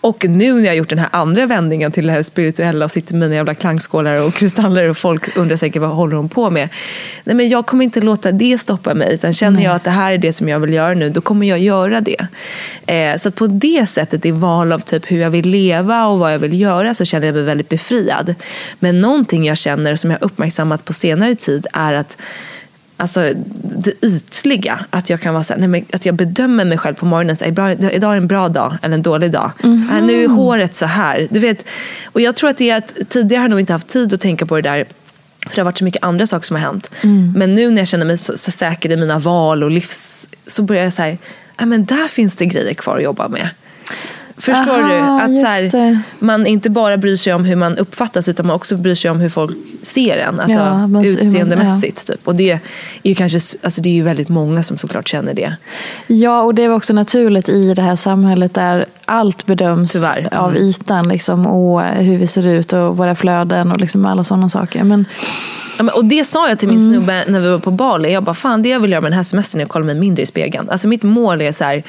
Och 0.00 0.24
nu 0.28 0.52
när 0.52 0.60
jag 0.60 0.70
har 0.70 0.76
gjort 0.76 0.88
den 0.88 0.98
här 0.98 1.08
andra 1.12 1.46
vändningen 1.46 1.92
till 1.92 2.06
det 2.06 2.12
här 2.12 2.22
spirituella 2.22 2.84
och 2.84 2.90
sitter 2.90 3.14
med 3.14 3.28
mina 3.28 3.34
jävla 3.34 3.54
klangskålar 3.54 4.26
och 4.26 4.34
kristaller 4.34 4.88
och 4.88 4.96
folk 4.96 5.36
undrar 5.36 5.56
säkert 5.56 5.82
vad 5.82 5.90
håller 5.90 6.16
hon 6.16 6.28
på 6.28 6.50
med? 6.50 6.68
Nej, 7.24 7.36
men 7.36 7.48
jag 7.48 7.66
kommer 7.66 7.84
inte 7.84 8.00
låta 8.00 8.32
det 8.32 8.58
stoppa 8.58 8.94
mig. 8.94 9.14
Utan 9.14 9.34
känner 9.34 9.62
jag 9.64 9.74
att 9.74 9.84
det 9.84 9.90
här 9.90 10.12
är 10.12 10.18
det 10.18 10.32
som 10.32 10.48
jag 10.48 10.60
vill 10.60 10.74
göra 10.74 10.94
nu, 10.94 11.10
då 11.10 11.20
kommer 11.20 11.46
jag 11.46 11.58
göra 11.58 12.00
det. 12.00 12.26
Eh, 12.86 13.16
så 13.18 13.30
på 13.30 13.46
det 13.46 13.88
sättet 13.88 14.26
i 14.26 14.30
val 14.30 14.72
av 14.72 14.78
typ 14.78 15.10
hur 15.12 15.20
jag 15.20 15.30
vill 15.30 15.48
leva 15.48 16.06
och 16.06 16.18
vad 16.18 16.34
jag 16.34 16.38
vill 16.38 16.60
göra 16.60 16.94
så 16.94 17.04
känner 17.04 17.26
jag 17.26 17.34
mig 17.34 17.44
väldigt 17.44 17.68
befriad. 17.68 18.34
Men 18.78 19.00
någonting 19.00 19.46
jag 19.46 19.58
känner 19.58 19.96
som 19.96 20.10
jag 20.10 20.22
uppmärksammat 20.22 20.84
på 20.84 20.92
senare 20.92 21.34
tid 21.34 21.66
är 21.72 21.92
att 21.92 22.16
Alltså 23.00 23.32
det 23.62 23.92
ytliga, 24.06 24.80
att 24.90 25.10
jag 25.10 25.20
kan 25.20 25.34
vara 25.34 25.44
så 25.44 25.52
här, 25.52 25.60
nej, 25.60 25.68
men 25.68 25.84
att 25.92 26.06
jag 26.06 26.14
bedömer 26.14 26.64
mig 26.64 26.78
själv 26.78 26.94
på 26.94 27.06
morgonen, 27.06 27.36
så 27.36 27.44
här, 27.44 27.52
"Bra, 27.52 27.72
idag 27.72 28.12
är 28.12 28.16
en 28.16 28.26
bra 28.26 28.48
dag 28.48 28.76
eller 28.82 28.94
en 28.94 29.02
dålig 29.02 29.32
dag. 29.32 29.50
Äh, 29.64 30.02
nu 30.02 30.24
är 30.24 30.28
håret 30.28 30.76
så 30.76 30.86
här. 30.86 31.26
Du 31.30 31.40
vet, 31.40 31.64
och 32.04 32.20
jag 32.20 32.36
tror 32.36 32.50
att 32.50 32.56
det 32.58 32.70
är 32.70 32.76
att 32.78 32.94
tidigare 33.08 33.38
har 33.40 33.44
jag 33.44 33.50
nog 33.50 33.60
inte 33.60 33.72
haft 33.72 33.88
tid 33.88 34.14
att 34.14 34.20
tänka 34.20 34.46
på 34.46 34.56
det 34.56 34.62
där 34.62 34.84
för 35.48 35.54
det 35.54 35.60
har 35.60 35.64
varit 35.64 35.78
så 35.78 35.84
mycket 35.84 36.04
andra 36.04 36.26
saker 36.26 36.46
som 36.46 36.56
har 36.56 36.62
hänt. 36.62 36.90
Men 37.36 37.54
nu 37.54 37.70
när 37.70 37.78
jag 37.78 37.88
känner 37.88 38.06
mig 38.06 38.18
så, 38.18 38.38
så 38.38 38.50
säker 38.50 38.90
i 38.92 38.96
mina 38.96 39.18
val 39.18 39.62
och 39.64 39.70
livs, 39.70 40.26
så 40.46 40.62
börjar 40.62 40.84
jag 40.84 40.92
säga, 40.92 41.16
men 41.58 41.84
där 41.84 42.08
finns 42.08 42.36
det 42.36 42.46
grejer 42.46 42.74
kvar 42.74 42.96
att 42.96 43.02
jobba 43.02 43.28
med. 43.28 43.48
Förstår 44.40 44.80
Aha, 44.82 45.26
du? 45.26 45.38
Att 45.40 45.70
så 45.70 45.76
här, 45.78 45.98
man 46.18 46.46
inte 46.46 46.70
bara 46.70 46.96
bryr 46.96 47.16
sig 47.16 47.34
om 47.34 47.44
hur 47.44 47.56
man 47.56 47.78
uppfattas 47.78 48.28
utan 48.28 48.46
man 48.46 48.56
också 48.56 48.76
bryr 48.76 48.94
sig 48.94 49.10
om 49.10 49.20
hur 49.20 49.28
folk 49.28 49.56
ser 49.82 50.16
en. 50.16 50.40
Alltså 50.40 50.58
Ja, 50.58 50.86
man- 50.86 51.04
utseendemässigt. 51.04 52.06
Typ. 52.06 52.28
Och 52.28 52.36
det 52.36 52.50
är 52.50 52.60
ju 53.02 53.14
kanske, 53.14 53.38
alltså 53.62 53.80
det 53.80 53.88
är 53.88 53.92
ju 53.94 54.02
väldigt 54.02 54.28
många 54.28 54.62
som 54.62 54.78
såklart 54.78 55.08
känner 55.08 55.34
det. 55.34 55.56
Ja, 56.06 56.42
och 56.42 56.54
det 56.54 56.68
var 56.68 56.76
också 56.76 56.92
naturligt 56.92 57.48
i 57.48 57.74
det 57.74 57.82
här 57.82 57.96
samhället 57.96 58.54
där 58.54 58.84
allt 59.04 59.46
bedöms 59.46 59.92
Tyvärr. 59.92 60.28
av 60.32 60.50
Mm. 60.50 60.62
ytan 60.62 61.08
liksom, 61.08 61.46
och 61.46 61.82
hur 61.82 62.16
vi 62.18 62.26
ser 62.26 62.46
ut 62.46 62.72
och 62.72 62.96
våra 62.96 63.14
flöden 63.14 63.72
och 63.72 63.80
liksom 63.80 64.06
alla 64.06 64.24
sådana 64.24 64.48
saker. 64.48 64.84
Men 64.84 65.04
Ja, 65.78 65.84
men, 65.84 65.94
och 65.94 66.04
det 66.04 66.24
sa 66.24 66.48
jag 66.48 66.58
till 66.58 66.68
min 66.68 66.78
Mm. 66.78 66.92
snubbe 66.92 67.24
när 67.28 67.40
vi 67.40 67.48
var 67.48 67.58
på 67.58 67.70
Bali. 67.70 68.12
Jag 68.12 68.22
bara, 68.22 68.34
fan 68.34 68.62
det 68.62 68.68
jag 68.68 68.80
vill 68.80 68.90
göra 68.90 69.00
med 69.00 69.10
den 69.12 69.16
här 69.16 69.24
semestern 69.24 69.60
är 69.60 69.64
att 69.64 69.70
kolla 69.70 69.84
mig 69.84 69.94
mindre 69.94 70.22
i 70.22 70.26
spegeln. 70.26 70.70
Alltså 70.70 70.88
mitt 70.88 71.02
mål 71.02 71.40
är 71.40 71.52
så 71.52 71.64
här, 71.64 71.82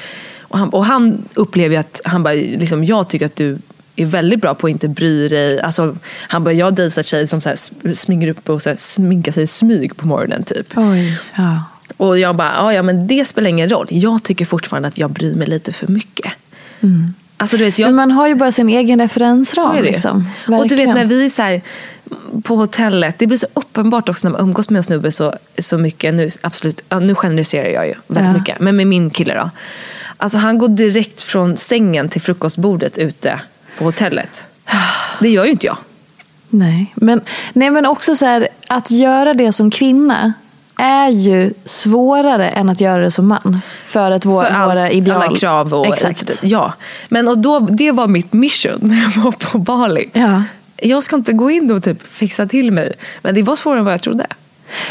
och 0.52 0.58
han, 0.58 0.68
och 0.68 0.84
han 0.84 1.22
upplever 1.34 1.78
att, 1.78 2.00
han 2.04 2.22
bara, 2.22 2.34
liksom, 2.34 2.84
jag 2.84 3.08
tycker 3.08 3.26
att 3.26 3.36
du 3.36 3.58
är 3.96 4.06
väldigt 4.06 4.40
bra 4.40 4.54
på 4.54 4.66
att 4.66 4.70
inte 4.70 4.88
bry 4.88 5.28
dig. 5.28 5.60
Alltså, 5.60 5.96
han 6.28 6.44
bara, 6.44 6.54
jag 6.54 6.66
har 6.66 6.70
dejtat 6.70 7.06
tjejer 7.06 7.26
som 7.26 7.40
så 7.40 7.48
här, 7.48 7.56
sm- 7.56 7.94
smyger 7.94 8.28
upp 8.28 8.48
och 8.48 8.62
så 8.62 8.68
här, 8.68 8.76
sminkar 8.76 9.32
sig 9.32 9.42
i 9.42 9.46
smyg 9.46 9.96
på 9.96 10.06
morgonen 10.06 10.42
typ. 10.42 10.66
oj, 10.76 11.18
ja. 11.36 11.64
Och 11.96 12.18
jag 12.18 12.36
bara, 12.36 12.74
ja, 12.74 12.82
men 12.82 13.06
det 13.06 13.24
spelar 13.24 13.48
ingen 13.48 13.68
roll. 13.68 13.86
Jag 13.90 14.22
tycker 14.22 14.44
fortfarande 14.44 14.88
att 14.88 14.98
jag 14.98 15.10
bryr 15.10 15.34
mig 15.36 15.46
lite 15.48 15.72
för 15.72 15.86
mycket. 15.86 16.32
Alltså, 17.36 17.56
du 17.56 17.64
vet, 17.64 17.78
jag, 17.78 17.86
Men 17.86 17.94
man 17.96 18.10
har 18.10 18.28
ju 18.28 18.34
bara 18.34 18.52
sin 18.52 18.68
egen 18.68 18.98
referensram. 19.00 19.64
så 19.64 19.72
är 19.72 19.82
det. 19.82 19.90
Liksom. 19.90 20.28
och 20.46 20.68
du 20.68 20.76
vet 20.76 20.88
när 20.94 21.04
vi 21.04 21.30
så 21.30 21.42
här, 21.42 21.60
på 22.42 22.56
hotellet, 22.56 23.14
det 23.18 23.26
blir 23.26 23.38
så 23.38 23.46
uppenbart 23.54 24.08
också 24.08 24.26
när 24.26 24.32
man 24.32 24.40
umgås 24.40 24.70
med 24.70 24.76
en 24.78 24.82
snubbe 24.84 25.12
så, 25.12 25.34
så 25.58 25.78
mycket. 25.78 26.14
Nu, 26.14 26.30
absolut, 26.40 26.82
nu 27.00 27.14
generaliserar 27.14 27.68
jag 27.68 27.86
ju 27.86 27.94
väldigt 28.06 28.32
Ja. 28.32 28.38
mycket. 28.38 28.60
Men 28.60 28.76
med 28.76 28.86
min 28.86 29.10
kille 29.10 29.34
då. 29.34 29.50
Alltså 30.22 30.38
han 30.38 30.58
går 30.58 30.68
direkt 30.68 31.22
från 31.22 31.56
sängen 31.56 32.08
till 32.08 32.20
frukostbordet 32.20 32.98
ute 32.98 33.40
på 33.78 33.84
hotellet. 33.84 34.46
Det 35.20 35.28
gör 35.28 35.44
ju 35.44 35.50
inte 35.50 35.66
jag. 35.66 35.76
Nej. 36.48 36.92
Men, 36.94 37.20
nej, 37.52 37.70
men 37.70 37.86
också 37.86 38.14
så 38.14 38.26
här, 38.26 38.48
att 38.68 38.90
göra 38.90 39.34
det 39.34 39.52
som 39.52 39.70
kvinna 39.70 40.32
är 40.76 41.08
ju 41.08 41.52
svårare 41.64 42.48
än 42.48 42.68
att 42.68 42.80
göra 42.80 43.02
det 43.02 43.10
som 43.10 43.28
man. 43.28 43.60
För 43.86 44.10
att 44.10 44.24
vår, 44.24 44.42
För 44.42 44.50
allt, 44.50 44.72
våra 44.72 44.90
ideal... 44.90 45.22
alla 45.22 45.36
krav 45.36 45.74
och 45.74 45.86
Exakt. 45.86 46.40
Ja. 46.42 46.72
Men 47.08 47.28
och 47.28 47.38
då, 47.38 47.60
det 47.60 47.92
var 47.92 48.06
mitt 48.06 48.32
mission 48.32 48.78
när 48.82 49.02
jag 49.16 49.22
var 49.22 49.32
på 49.32 49.58
Bali. 49.58 50.10
Ja. 50.12 50.42
Jag 50.76 51.02
ska 51.02 51.16
inte 51.16 51.32
gå 51.32 51.50
in 51.50 51.70
och 51.70 51.82
typ 51.82 52.08
fixa 52.08 52.46
till 52.46 52.70
mig. 52.70 52.92
Men 53.22 53.34
det 53.34 53.42
var 53.42 53.56
svårare 53.56 53.78
än 53.78 53.84
vad 53.84 53.94
jag 53.94 54.02
trodde. 54.02 54.26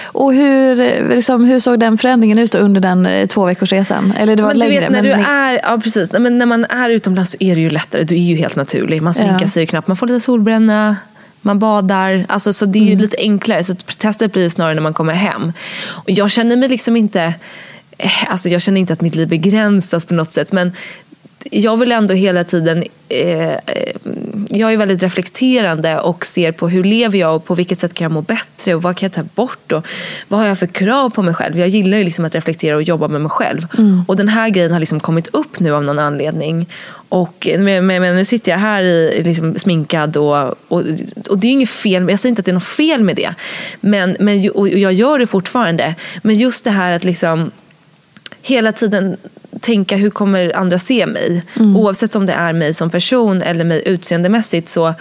Och 0.03 0.33
hur, 0.33 0.75
liksom, 1.15 1.45
hur 1.45 1.59
såg 1.59 1.79
den 1.79 1.97
förändringen 1.97 2.39
ut 2.39 2.55
under 2.55 2.81
den 2.81 3.05
eh, 3.05 3.25
två 3.27 3.45
veckors 3.45 3.71
resan? 3.71 4.13
Eller 4.19 4.35
det 4.35 4.43
var 4.43 4.49
men 4.49 4.59
du 4.59 4.65
längre. 4.65 4.79
vet 4.81 4.89
när 4.91 5.03
men 5.03 5.19
du 5.19 5.25
är, 5.27 5.59
ja 5.63 5.79
precis, 5.83 6.11
men 6.11 6.37
när 6.37 6.45
man 6.45 6.65
är 6.65 6.89
utomlands 6.89 7.31
så 7.31 7.37
är 7.39 7.55
det 7.55 7.61
ju 7.61 7.69
lättare. 7.69 8.03
Du 8.03 8.15
är 8.15 8.19
ju 8.19 8.35
helt 8.35 8.55
naturlig. 8.55 9.01
Man 9.01 9.13
sminkar 9.13 9.37
Ja. 9.41 9.47
sig 9.47 9.67
knappt, 9.67 9.87
man 9.87 9.97
får 9.97 10.07
lite 10.07 10.19
solbränna. 10.19 10.95
Man 11.41 11.59
badar, 11.59 12.25
alltså, 12.29 12.53
så 12.53 12.65
det 12.65 12.79
är 12.79 12.83
ju 12.83 12.87
Mm. 12.91 13.01
lite 13.01 13.17
enklare. 13.19 13.63
Så 13.63 13.73
testet 13.75 14.33
blir 14.33 14.43
ju 14.43 14.49
snarare 14.49 14.73
när 14.73 14.81
man 14.81 14.93
kommer 14.93 15.13
hem. 15.13 15.53
Och 15.87 16.09
jag 16.09 16.31
känner 16.31 16.57
mig 16.57 16.69
liksom 16.69 16.95
inte, 16.97 17.33
eh, 17.97 18.31
alltså 18.31 18.49
jag 18.49 18.61
känner 18.61 18.81
inte 18.81 18.93
att 18.93 19.01
mitt 19.01 19.15
liv 19.15 19.27
begränsas 19.27 20.05
på 20.05 20.13
något 20.13 20.31
sätt. 20.31 20.51
Men 20.51 20.71
jag 21.51 21.77
vill 21.77 21.91
ändå 21.91 22.13
hela 22.13 22.43
tiden, 22.43 22.83
eh, 23.09 23.55
jag 24.49 24.73
är 24.73 24.77
väldigt 24.77 25.03
reflekterande 25.03 25.99
och 25.99 26.25
ser 26.25 26.51
på 26.51 26.69
hur 26.69 26.83
lever 26.83 27.19
jag 27.19 27.35
och 27.35 27.45
på 27.45 27.55
vilket 27.55 27.79
sätt 27.79 27.93
kan 27.93 28.05
jag 28.05 28.11
må 28.11 28.21
bättre 28.21 28.75
och 28.75 28.81
vad 28.81 28.97
kan 28.97 29.05
jag 29.05 29.13
ta 29.13 29.23
bort 29.35 29.71
och 29.71 29.87
vad 30.27 30.39
har 30.39 30.47
jag 30.47 30.59
för 30.59 30.67
krav 30.67 31.09
på 31.09 31.23
mig 31.23 31.33
själv. 31.33 31.59
Jag 31.59 31.67
gillar 31.67 31.97
ju 31.97 32.03
liksom 32.03 32.25
att 32.25 32.35
reflektera 32.35 32.75
och 32.75 32.83
jobba 32.83 33.07
med 33.07 33.21
mig 33.21 33.29
själv. 33.29 33.67
Mm. 33.77 34.03
Och 34.07 34.15
den 34.15 34.27
här 34.27 34.49
grejen 34.49 34.71
har 34.71 34.79
liksom 34.79 34.99
kommit 34.99 35.27
upp 35.27 35.59
nu 35.59 35.75
av 35.75 35.83
någon 35.83 35.99
anledning. 35.99 36.69
Och 37.09 37.47
men, 37.57 37.85
men, 37.85 38.15
nu 38.15 38.25
sitter 38.25 38.51
jag 38.51 38.59
här 38.59 38.83
i, 38.83 39.23
liksom 39.23 39.59
sminkad 39.59 40.17
och, 40.17 40.47
och, 40.67 40.83
och 41.29 41.37
det 41.37 41.47
är 41.47 41.51
inget 41.51 41.69
fel, 41.69 42.09
jag 42.09 42.19
säger 42.19 42.29
inte 42.29 42.39
att 42.39 42.45
det 42.45 42.51
är 42.51 42.53
något 42.53 42.63
fel 42.63 43.03
med 43.03 43.15
det. 43.15 43.33
Men, 43.81 44.17
men, 44.19 44.51
och 44.51 44.69
jag 44.69 44.93
gör 44.93 45.19
det 45.19 45.27
fortfarande. 45.27 45.95
Men 46.21 46.35
just 46.35 46.63
det 46.63 46.71
här 46.71 46.91
att 46.91 47.03
liksom 47.03 47.51
hela 48.41 48.71
tiden 48.71 49.17
tänka 49.59 49.95
hur 49.95 50.09
kommer 50.09 50.55
andra 50.55 50.79
se 50.79 51.05
mig? 51.05 51.43
Mm. 51.55 51.77
Oavsett 51.77 52.15
om 52.15 52.25
det 52.25 52.33
är 52.33 52.53
mig 52.53 52.73
som 52.73 52.89
person 52.89 53.41
eller 53.41 53.63
mig 53.63 53.83
utseendemässigt 53.85 54.69
så, 54.69 54.93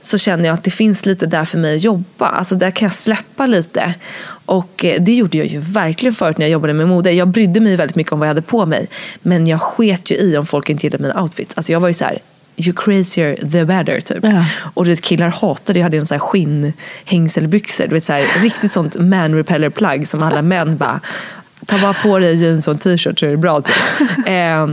så 0.00 0.18
känner 0.18 0.44
jag 0.44 0.54
att 0.54 0.64
det 0.64 0.70
finns 0.70 1.06
lite 1.06 1.26
där 1.26 1.44
för 1.44 1.58
mig 1.58 1.76
att 1.76 1.84
jobba. 1.84 2.26
Alltså 2.26 2.54
där 2.54 2.70
kan 2.70 2.86
jag 2.86 2.94
släppa 2.94 3.46
lite. 3.46 3.94
Och 4.46 4.84
eh, 4.84 5.02
det 5.02 5.14
gjorde 5.14 5.38
jag 5.38 5.46
ju 5.46 5.58
verkligen 5.58 6.14
förut 6.14 6.38
när 6.38 6.46
jag 6.46 6.52
jobbade 6.52 6.72
med 6.72 6.88
mode. 6.88 7.12
Jag 7.12 7.28
brydde 7.28 7.60
mig 7.60 7.76
väldigt 7.76 7.96
mycket 7.96 8.12
om 8.12 8.18
vad 8.18 8.28
jag 8.28 8.30
hade 8.30 8.42
på 8.42 8.66
mig. 8.66 8.88
Men 9.22 9.46
jag 9.46 9.60
sket 9.62 10.10
ju 10.10 10.16
i 10.16 10.36
om 10.36 10.46
folk 10.46 10.70
inte 10.70 10.86
gillade 10.86 11.02
mina 11.02 11.22
outfits. 11.22 11.52
Alltså 11.56 11.72
jag 11.72 11.80
var 11.80 11.88
ju 11.88 11.94
så 11.94 12.04
här, 12.04 12.18
you 12.56 12.74
crazier 12.76 13.36
the 13.36 13.64
better. 13.64 14.00
Typ. 14.00 14.18
Ja. 14.22 14.44
Och 14.74 14.84
du 14.84 14.90
vet, 14.90 15.00
killar 15.00 15.28
hatade, 15.28 15.78
jag 15.78 15.84
hade 15.84 15.96
en 15.96 16.06
sån 16.06 16.14
här 16.14 16.26
skinnhängselbyxor. 16.26 17.86
Du 17.86 17.94
vet, 17.94 18.04
så 18.04 18.12
här, 18.12 18.42
riktigt 18.42 18.72
sånt 18.72 18.96
man 18.96 19.34
repeller 19.34 19.70
plagg 19.70 20.08
som 20.08 20.22
alla 20.22 20.42
män 20.42 20.76
bara 20.76 21.00
ta 21.66 21.78
bara 21.78 21.94
på 21.94 22.18
dig 22.18 22.34
jeans 22.34 22.68
och 22.68 22.74
en 22.74 22.78
t-shirt 22.78 23.18
så 23.18 23.26
är 23.26 23.30
det 23.30 23.36
bra. 23.36 23.60
Typ. 23.60 23.76
eh, 24.26 24.66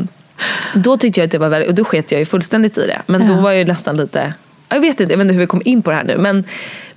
då 0.74 0.98
tyckte 0.98 1.20
jag 1.20 1.26
att 1.26 1.32
det 1.32 1.38
var 1.38 1.50
väldigt, 1.50 1.70
och 1.70 1.76
då 1.76 1.86
sket 1.86 2.12
jag 2.12 2.20
ju 2.20 2.26
fullständigt 2.26 2.78
i 2.78 2.88
det. 2.88 3.02
Men 3.06 3.28
då 3.28 3.34
var 3.34 3.52
jag 3.52 3.68
nästan 3.68 3.98
lite, 3.98 4.34
jag 4.70 4.80
vet 4.80 5.00
inte, 5.00 5.14
jag 5.14 5.18
vet 5.18 5.26
inte 5.26 5.34
hur 5.34 5.40
vi 5.40 5.48
kom 5.48 5.62
in 5.66 5.82
på 5.82 5.90
det 5.90 5.96
här 5.96 6.04
nu. 6.04 6.18
Men, 6.18 6.36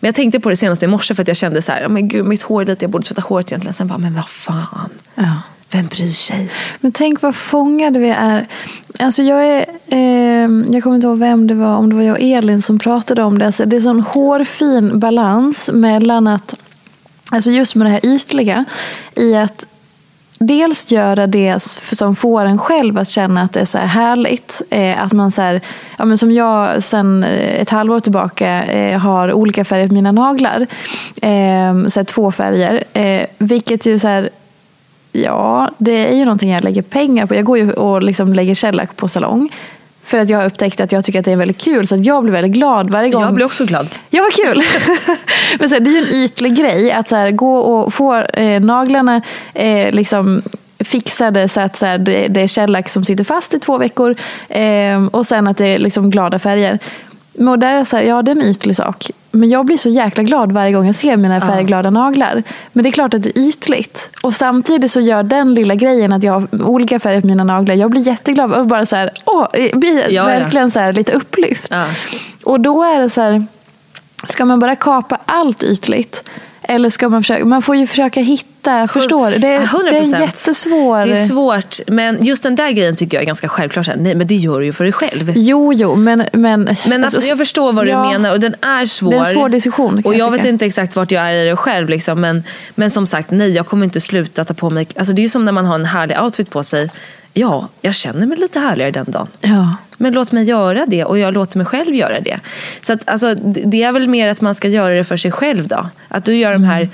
men 0.01 0.09
jag 0.09 0.15
tänkte 0.15 0.41
på 0.41 0.51
det 0.51 0.57
senast 0.57 0.83
i 0.83 0.87
morse 0.87 1.15
för 1.15 1.23
att 1.23 1.29
jag 1.29 1.37
kände 1.37 1.63
så 1.63 1.73
här, 1.73 1.89
men 1.89 2.09
gud 2.09 2.27
mitt 2.27 2.43
hår 2.43 2.63
är 2.63 2.67
lite, 2.67 2.85
jag 2.85 2.91
borde 2.91 3.05
tvätta 3.05 3.21
håret 3.21 3.49
egentligen. 3.49 3.75
Sen 3.75 3.87
bara, 3.87 3.99
men 3.99 4.15
vad 4.15 4.29
fan. 4.29 4.91
Ja. 5.15 5.43
Vem 5.71 5.87
bryr 5.87 6.11
sig? 6.11 6.51
Men 6.81 6.93
tänk 6.93 7.23
vad 7.23 7.37
fångade 7.37 7.99
vi 7.99 8.09
är. 8.09 8.47
Alltså 8.99 9.23
jag, 9.23 9.47
är 9.47 9.67
eh, 9.87 10.51
jag 10.73 10.83
kommer 10.83 10.95
inte 10.97 11.07
ihåg 11.07 11.19
vem 11.19 11.47
det 11.47 11.55
var, 11.55 11.77
om 11.77 11.91
det 11.91 11.97
var 11.97 12.03
jag 12.03 12.13
och 12.13 12.23
Elin 12.23 12.63
som 12.63 12.79
pratade 12.79 13.23
om 13.23 13.39
det. 13.39 13.47
Alltså 13.47 13.65
det 13.65 13.77
är 13.77 13.81
sån 13.81 14.01
hårfin 14.01 14.99
balans 14.99 15.71
mellan 15.73 16.27
att, 16.27 16.55
alltså 17.31 17.51
just 17.51 17.75
med 17.75 17.87
det 17.87 17.91
här 17.91 18.07
ytliga, 18.07 18.65
i 19.15 19.37
att 19.37 19.67
dels 20.39 20.93
göra 20.93 21.27
det 21.27 21.63
som 21.93 22.17
får 22.17 22.45
en 22.45 22.59
själv 22.59 22.99
att 22.99 23.09
känna 23.09 23.43
att 23.43 23.53
det 23.53 23.61
är 23.61 23.65
så 23.65 23.79
här 23.79 23.87
härligt. 23.87 24.63
Eh, 24.71 25.03
att 25.03 25.13
man 25.13 25.31
så 25.31 25.43
här, 25.43 25.61
ja, 25.99 26.05
men 26.05 26.19
som 26.19 26.33
jag 26.33 26.83
sedan 26.83 27.25
eh, 27.25 27.61
ett 27.61 27.71
halvår 27.71 28.01
tillbaka 28.01 28.65
eh, 28.65 28.99
har 28.99 29.33
olika 29.33 29.65
färger 29.65 29.89
på 29.89 29.95
mina 29.95 30.13
naglar. 30.13 30.67
Ehm, 31.23 31.91
så 31.91 32.01
här, 32.01 32.05
två 32.05 32.33
färger. 32.33 32.85
Vilket 33.39 33.87
ju 33.87 33.99
så 33.99 34.09
här, 34.09 34.31
ja, 35.13 35.71
det 35.79 36.09
är 36.09 36.17
ju 36.17 36.25
någonting 36.25 36.51
jag 36.51 36.65
lägger 36.65 36.83
pengar 36.83 37.27
på. 37.27 37.35
Jag 37.35 37.45
går 37.45 37.59
ju 37.59 37.73
och 37.73 38.03
liksom 38.03 38.35
lägger 38.35 38.55
shellac 38.55 38.89
på 38.97 39.09
salong. 39.09 39.51
För 40.09 40.19
att 40.19 40.31
jag 40.31 40.39
har 40.39 40.47
upptäckt 40.47 40.81
att 40.81 40.93
jag 40.93 41.05
tycker 41.05 41.19
att 41.19 41.25
det 41.25 41.33
är 41.33 41.37
väldigt 41.37 41.61
kul. 41.61 41.87
Så 41.87 41.95
att 41.95 42.05
jag 42.05 42.23
blir 42.23 42.33
väldigt 42.33 42.53
glad 42.53 42.91
varje 42.91 43.11
gång. 43.11 43.23
Jag 43.23 43.35
blir 43.35 43.47
också 43.47 43.65
glad. 43.65 43.89
Ja, 44.11 44.23
vad 44.23 44.33
kul. 44.33 44.63
Men 45.59 45.69
så 45.69 45.75
här, 45.75 45.81
det 45.81 45.91
är 45.91 45.93
ju 45.93 45.99
en 45.99 46.15
ytlig 46.15 46.57
grej 46.57 46.93
att 46.93 47.09
så 47.09 47.17
här, 47.17 47.31
gå 47.31 47.59
och 47.59 47.95
få 47.95 48.15
eh, 48.15 48.61
naglarna 48.61 49.23
eh, 49.55 49.91
liksom 49.91 50.43
fixade 50.79 51.49
så 51.49 51.61
att 51.61 51.77
så 51.77 51.87
här, 51.87 51.99
det, 51.99 52.29
det 52.29 52.41
är 52.41 52.49
shellac 52.49 52.93
som 52.93 53.05
sitter 53.05 53.25
fast 53.25 53.55
i 53.55 53.61
två 53.61 53.79
veckor. 53.79 54.15
Eh, 54.49 55.05
och 55.11 55.27
sen 55.27 55.49
att 55.49 55.57
det 55.57 55.67
är 55.67 55.79
liksom 55.79 56.11
glada 56.11 56.39
färger. 56.39 56.79
Men 57.39 57.61
där 57.61 57.73
är 57.73 57.85
så 57.85 57.97
här, 57.97 58.05
ja 58.05 58.23
det 58.23 58.31
är 58.31 58.37
en 58.37 58.43
ytlig 58.43 58.77
sak. 58.77 59.11
Men 59.31 59.49
jag 59.49 59.67
blir 59.67 59.77
så 59.77 59.89
jäkla 59.89 60.23
glad 60.23 60.53
varje 60.53 60.73
gång 60.73 60.87
jag 60.87 60.95
ser 60.95 61.17
mina 61.17 61.41
färgglada 61.41 61.91
naglar. 61.91 62.43
Men 62.73 62.83
det 62.83 62.89
är 62.89 62.93
klart 62.93 63.15
att 63.15 63.23
det 63.23 63.39
är 63.39 63.43
ytligt. 63.43 64.11
Och 64.23 64.35
samtidigt 64.35 64.93
så 64.93 65.01
gör 65.01 65.23
den 65.23 65.55
lilla 65.55 65.75
grejen 65.75 66.13
att 66.13 66.23
jag 66.23 66.33
har 66.33 66.65
olika 66.65 67.01
färger 67.01 67.21
på 67.21 67.27
mina 67.27 67.45
naglar. 67.45 67.75
Jag 67.75 67.91
blir 67.91 68.07
jätteglad 68.07 68.53
och 68.53 68.67
bara 68.67 68.87
så 68.87 68.97
här, 68.97 69.11
åh, 69.25 69.47
blir 69.73 70.11
ja, 70.11 70.25
verkligen 70.25 70.71
så 70.71 70.81
här 70.81 70.93
lite 70.93 71.13
upplyft. 71.13 71.69
Ja. 71.71 71.85
Och 72.45 72.61
då 72.61 72.85
är 72.85 73.01
det 73.01 73.11
så 73.11 73.21
här, 73.21 73.47
ska 74.29 74.45
man 74.45 74.61
bara 74.61 74.77
kapa 74.77 75.19
allt 75.27 75.63
ytligt? 75.63 76.25
Eller 76.71 76.91
ska 76.91 77.09
man 77.09 77.23
försöka, 77.23 77.45
man 77.45 77.63
får 77.63 77.77
ju 77.77 77.87
försöka 77.87 78.21
hitta, 78.21 78.89
förstår 78.89 79.31
det, 79.31 79.37
är, 79.37 79.91
det 79.91 79.99
är 79.99 80.21
jättesvår... 80.21 81.07
Det 81.07 81.19
är 81.19 81.27
svårt, 81.27 81.81
men 81.87 82.25
just 82.25 82.43
den 82.43 82.57
där 82.57 82.71
grejen 82.71 82.97
tycker 82.97 83.17
jag 83.17 83.23
är 83.23 83.27
ganska 83.27 83.49
självklart. 83.49 83.89
Nej 83.97 84.15
men 84.15 84.27
det 84.27 84.35
gör 84.35 84.61
du 84.61 84.67
ju 84.67 84.73
för 84.73 84.85
dig 84.85 84.93
själv. 84.93 85.33
Jo, 85.37 85.73
jo, 85.73 85.97
men... 85.97 86.25
Men, 86.33 86.77
men 86.87 87.05
alltså, 87.05 87.21
jag 87.21 87.39
förstår 87.39 87.73
vad 87.73 87.89
ja, 87.89 88.03
du 88.03 88.09
menar 88.09 88.33
och 88.33 88.41
den 88.41 88.55
är 88.61 88.87
svår. 88.87 89.11
Det 89.11 89.17
är 89.17 89.21
en 89.21 89.27
svår 89.27 89.49
diskussion. 89.49 90.03
Och 90.05 90.15
jag, 90.15 90.21
jag 90.21 90.31
vet 90.31 90.45
inte 90.45 90.67
exakt 90.67 90.97
vart 90.97 91.11
jag 91.11 91.23
är 91.23 91.33
i 91.33 91.49
det 91.49 91.57
själv. 91.57 91.89
Liksom, 91.89 92.21
men, 92.21 92.43
men 92.75 92.91
som 92.91 93.07
sagt, 93.07 93.31
nej 93.31 93.51
jag 93.51 93.67
kommer 93.67 93.85
inte 93.85 94.01
sluta 94.01 94.45
ta 94.45 94.55
på 94.55 94.71
mig... 94.71 94.89
Alltså, 94.97 95.13
det 95.13 95.21
är 95.21 95.25
ju 95.25 95.29
som 95.29 95.45
när 95.45 95.53
man 95.53 95.67
har 95.67 95.75
en 95.75 95.85
härlig 95.85 96.21
outfit 96.21 96.51
på 96.51 96.65
sig. 96.65 96.91
Ja, 97.33 97.69
jag 97.81 97.95
känner 97.95 98.27
mig 98.27 98.39
lite 98.39 98.61
härligare 98.61 98.91
den 98.91 99.11
dagen. 99.11 99.29
Ja. 99.41 99.77
Men 99.99 100.13
låt 100.13 100.33
mig 100.33 100.45
göra 100.45 100.87
det 100.87 101.05
och 101.05 101.19
jag 101.19 101.35
låter 101.35 101.59
mig 101.59 101.67
själv 101.67 101.95
göra 101.95 102.21
det. 102.21 102.41
Så 102.83 102.93
att, 102.93 103.09
alltså, 103.09 103.35
det 103.45 103.83
är 103.83 103.93
väl 103.93 104.09
mer 104.09 104.29
att 104.29 104.41
man 104.41 104.55
ska 104.55 104.69
göra 104.69 104.95
det 104.95 105.05
för 105.05 105.17
sig 105.17 105.33
själv 105.33 105.69
då. 105.69 105.89
Att 106.09 106.25
du 106.25 106.37
gör 106.37 106.51
mm. 106.51 106.63
de 106.63 106.69
här 106.69 106.89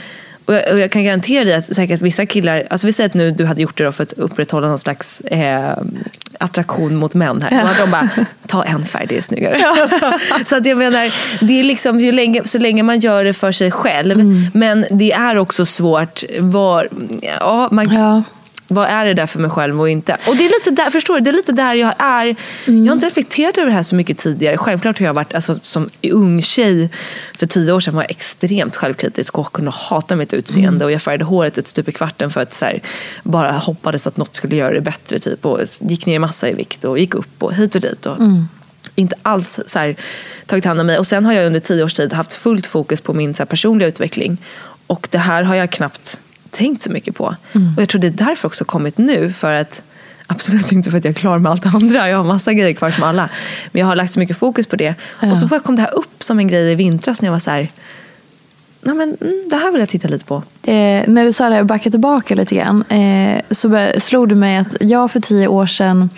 och 0.47 0.55
jag, 0.55 0.73
och 0.73 0.79
jag, 0.79 0.91
kan 0.91 1.05
garantera 1.05 1.45
dig 1.45 1.55
att 1.55 1.77
säkert 1.77 2.01
vissa 2.01 2.27
killar, 2.27 2.65
alltså 2.71 2.87
vi 2.87 2.93
säger 2.93 3.11
att 3.11 3.15
nu 3.15 3.31
du 3.31 3.45
hade 3.45 3.63
gjort 3.63 3.79
det 3.79 3.93
för 3.93 4.03
att 4.03 4.13
upprätthålla 4.13 4.69
någon 4.69 4.79
slags 4.79 5.21
eh, 5.21 5.77
attraktion 6.39 6.97
mot 6.97 7.15
män 7.15 7.43
här. 7.43 7.51
Då 7.51 7.57
hade 7.57 7.81
de 7.81 7.91
bara, 7.91 8.09
ta 8.47 8.65
en 8.65 8.85
färg, 8.85 9.07
det 9.09 9.17
är 9.17 9.23
snyggare. 9.23 9.59
Ja. 9.61 9.77
Alltså, 9.81 10.13
så 10.45 10.57
att 10.57 10.67
jag 10.67 10.79
menar, 10.79 11.15
det 11.41 11.61
är 11.61 11.63
liksom 11.63 12.01
ju 12.01 12.13
länge, 12.13 12.43
så 12.45 12.59
länge 12.59 12.83
man 12.83 13.01
gör 13.01 13.25
det 13.25 13.35
för 13.35 13.53
sig 13.53 13.71
själv. 13.71 14.21
Mm. 14.21 14.47
Men 14.55 14.87
det 14.91 15.13
är 15.13 15.39
också 15.39 15.67
svårt 15.67 16.23
var, 16.39 16.89
ja, 17.41 17.69
man, 17.71 17.95
ja 17.95 18.23
vad 18.69 18.89
är 18.89 19.05
det 19.05 19.15
där 19.15 19.27
för 19.27 19.39
mig 19.39 19.51
själv 19.51 19.81
och 19.81 19.91
inte? 19.91 20.17
Och 20.27 20.37
det 20.37 20.45
är 20.45 20.49
lite 20.49 20.83
där, 20.83 20.91
förstår 20.91 21.15
du? 21.15 21.21
Det 21.21 21.31
är 21.31 21.35
lite 21.35 21.53
där 21.53 21.75
jag 21.75 21.95
är. 21.99 22.37
Mm. 22.67 22.85
Jag 22.85 22.91
har 22.91 22.95
inte 22.95 23.07
reflekterat 23.07 23.59
över 23.59 23.67
det 23.67 23.75
här 23.75 23.83
så 23.83 23.95
mycket 23.95 24.19
tidigare. 24.19 24.57
Självklart 24.57 24.99
har 24.99 25.07
jag 25.07 25.15
varit, 25.15 25.35
alltså, 25.35 25.59
som 25.63 25.91
ung 26.03 26.43
tjej 26.43 26.91
för 27.39 27.47
tio 27.47 27.73
år 27.73 27.81
sedan 27.81 27.95
var 27.95 28.03
jag 28.03 28.11
extremt 28.11 28.77
självkritisk 28.77 29.39
och 29.39 29.53
kunde 29.53 29.71
hata 29.71 30.17
mitt 30.17 30.33
utseende. 30.33 30.69
Mm. 30.69 30.83
Och 30.83 30.93
jag 30.93 31.03
färgade 31.03 31.25
håret 31.25 31.59
ett 31.59 31.67
stup 31.67 31.89
i 31.89 31.93
kvarten 31.93 32.31
för 32.31 32.41
att 32.41 32.53
så 32.53 32.65
här, 32.65 32.81
bara 33.23 33.53
hoppades 33.53 34.07
att 34.07 34.17
något 34.17 34.37
skulle 34.37 34.57
göra 34.57 34.75
det 34.75 34.81
bättre. 34.81 35.19
Typ. 35.19 35.47
Och 35.47 35.61
gick 35.81 36.07
ner 36.07 36.19
massa 36.19 36.49
i 36.49 36.53
vikt 36.53 36.85
och 36.85 36.99
gick 36.99 37.15
upp 37.15 37.43
och 37.43 37.55
hit 37.55 37.75
och 37.75 37.81
dit. 37.81 38.07
Och 38.07 38.17
mm. 38.21 38.49
Inte 38.95 39.17
alls 39.23 39.61
så 39.67 39.79
här, 39.79 39.97
tagit 40.47 40.65
hand 40.65 40.81
om 40.81 40.87
mig. 40.87 40.99
Och 40.99 41.07
sen 41.07 41.25
har 41.25 41.33
jag 41.33 41.47
under 41.47 41.61
tio 41.61 41.85
års 41.85 41.93
tid 41.93 42.13
haft 42.13 42.33
fullt 42.33 42.67
fokus 42.67 43.01
på 43.01 43.15
min 43.15 43.35
så 43.35 43.39
här, 43.39 43.47
personliga 43.47 43.89
utveckling. 43.89 44.39
Och 44.87 45.09
det 45.11 45.19
här 45.19 45.43
har 45.43 45.55
jag 45.55 45.71
knappt 45.71 46.19
tänkt 46.55 46.83
så 46.83 46.91
mycket 46.91 47.15
på. 47.15 47.37
Mm. 47.53 47.75
Och 47.77 47.83
jag 47.83 47.89
tror 47.89 48.01
det 48.01 48.07
är 48.07 48.27
därför 48.27 48.49
också 48.49 48.65
kommit 48.65 48.99
nu. 48.99 49.33
För 49.33 49.53
att 49.53 49.83
Absolut 50.27 50.73
inte 50.73 50.91
för 50.91 50.99
att 50.99 51.05
jag 51.05 51.11
är 51.11 51.15
klar 51.15 51.39
med 51.39 51.53
allt 51.53 51.67
andra. 51.67 52.09
Jag 52.09 52.17
har 52.17 52.25
massa 52.25 52.53
grejer 52.53 52.75
kvar 52.75 52.91
som 52.91 53.05
alla. 53.05 53.29
Men 53.73 53.81
jag 53.81 53.87
har 53.87 53.97
lagt 53.97 54.13
så 54.13 54.19
mycket 54.19 54.37
fokus 54.37 54.67
på 54.67 54.77
det. 54.77 54.95
Ja. 55.21 55.31
Och 55.31 55.39
så 55.39 55.47
bara 55.47 55.61
kom 55.61 55.77
det 55.77 55.83
här 55.83 55.95
upp 55.95 56.23
som 56.23 56.39
en 56.39 56.49
grej 56.49 56.73
i 56.73 56.75
vintras 56.75 57.21
när 57.21 57.27
jag 57.27 57.33
var 57.33 57.39
så 57.39 57.51
här. 57.51 57.69
Nej, 58.81 58.95
men, 58.95 59.17
mm, 59.21 59.49
det 59.51 59.57
här 59.57 59.73
vill 59.73 59.81
jag 59.81 59.89
titta 59.89 60.09
lite 60.09 60.25
på. 60.25 60.43
Eh, 60.63 61.09
när 61.09 61.25
du 61.25 61.33
sa 61.33 61.49
det, 61.49 61.65
backa 61.65 61.91
tillbaka 61.91 62.35
lite 62.35 62.55
grann. 62.55 62.83
Eh, 62.83 63.41
så 63.51 63.91
slog 63.99 64.29
det 64.29 64.35
mig 64.35 64.57
att 64.57 64.77
jag 64.81 65.11
för 65.11 65.21
tio 65.21 65.49
år 65.49 65.67
sedan 65.67 66.11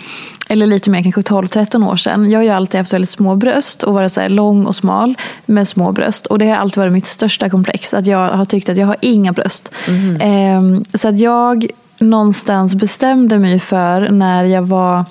eller 0.49 0.67
lite 0.67 0.89
mer, 0.89 1.03
kanske 1.03 1.21
12-13 1.21 1.91
år 1.91 1.95
sedan. 1.95 2.31
Jag 2.31 2.39
har 2.39 2.43
ju 2.43 2.49
alltid 2.49 2.79
haft 2.79 2.93
väldigt 2.93 3.09
små 3.09 3.35
bröst 3.35 3.83
och 3.83 3.93
varit 3.93 4.11
så 4.11 4.21
här 4.21 4.29
lång 4.29 4.65
och 4.65 4.75
smal 4.75 5.15
med 5.45 5.67
små 5.67 5.91
bröst. 5.91 6.25
Och 6.25 6.39
det 6.39 6.49
har 6.49 6.55
alltid 6.55 6.77
varit 6.77 6.93
mitt 6.93 7.05
största 7.05 7.49
komplex. 7.49 7.93
Att 7.93 8.07
jag 8.07 8.29
har 8.29 8.45
tyckt 8.45 8.69
att 8.69 8.77
jag 8.77 8.87
har 8.87 8.97
inga 9.01 9.31
bröst. 9.31 9.71
Mm. 9.87 10.21
Eh, 10.21 10.81
så 10.93 11.07
att 11.07 11.19
jag 11.19 11.67
någonstans 11.99 12.75
bestämde 12.75 13.39
mig 13.39 13.59
för 13.59 14.09
när 14.09 14.43
jag 14.43 14.61
var 14.61 15.05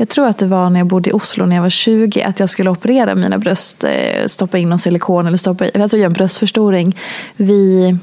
jag 0.00 0.08
tror 0.08 0.26
att 0.26 0.38
det 0.38 0.46
var 0.46 0.70
när 0.70 0.80
jag 0.80 0.86
bodde 0.86 1.10
i 1.10 1.12
Oslo 1.12 1.46
när 1.46 1.56
jag 1.56 1.62
var 1.62 1.70
20 1.70 2.22
att 2.22 2.40
jag 2.40 2.48
skulle 2.48 2.70
operera 2.70 3.14
mina 3.14 3.38
bröst. 3.38 3.84
Eh, 3.84 4.26
stoppa 4.26 4.58
in 4.58 4.68
någon 4.68 4.78
silikon 4.78 5.26
eller 5.26 5.36
stoppa 5.36 5.66
i, 5.66 5.70
alltså 5.82 5.96
göra 5.96 6.06
en 6.06 6.12
bröstförstoring 6.12 6.96
vid 7.36 7.98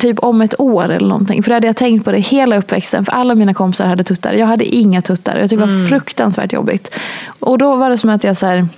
typ 0.00 0.18
om 0.18 0.42
ett 0.42 0.60
år 0.60 0.88
eller 0.88 1.08
någonting. 1.08 1.42
För 1.42 1.50
då 1.50 1.54
hade 1.54 1.66
jag 1.66 1.76
tänkt 1.76 2.04
på 2.04 2.12
det 2.12 2.18
hela 2.18 2.56
uppväxten. 2.56 3.04
För 3.04 3.12
alla 3.12 3.34
mina 3.34 3.54
kompisar 3.54 3.86
hade 3.86 4.04
tuttar. 4.04 4.32
Jag 4.32 4.46
hade 4.46 4.64
inga 4.64 5.02
tuttar. 5.02 5.38
Jag 5.38 5.50
tyckte 5.50 5.56
det 5.56 5.70
var 5.70 5.76
mm. 5.76 5.88
fruktansvärt 5.88 6.52
jobbigt. 6.52 6.94
Och 7.40 7.58
då 7.58 7.76
var 7.76 7.90
det 7.90 7.98
som 7.98 8.10
att 8.10 8.24
jag 8.24 8.36
så 8.36 8.46
här, 8.46 8.68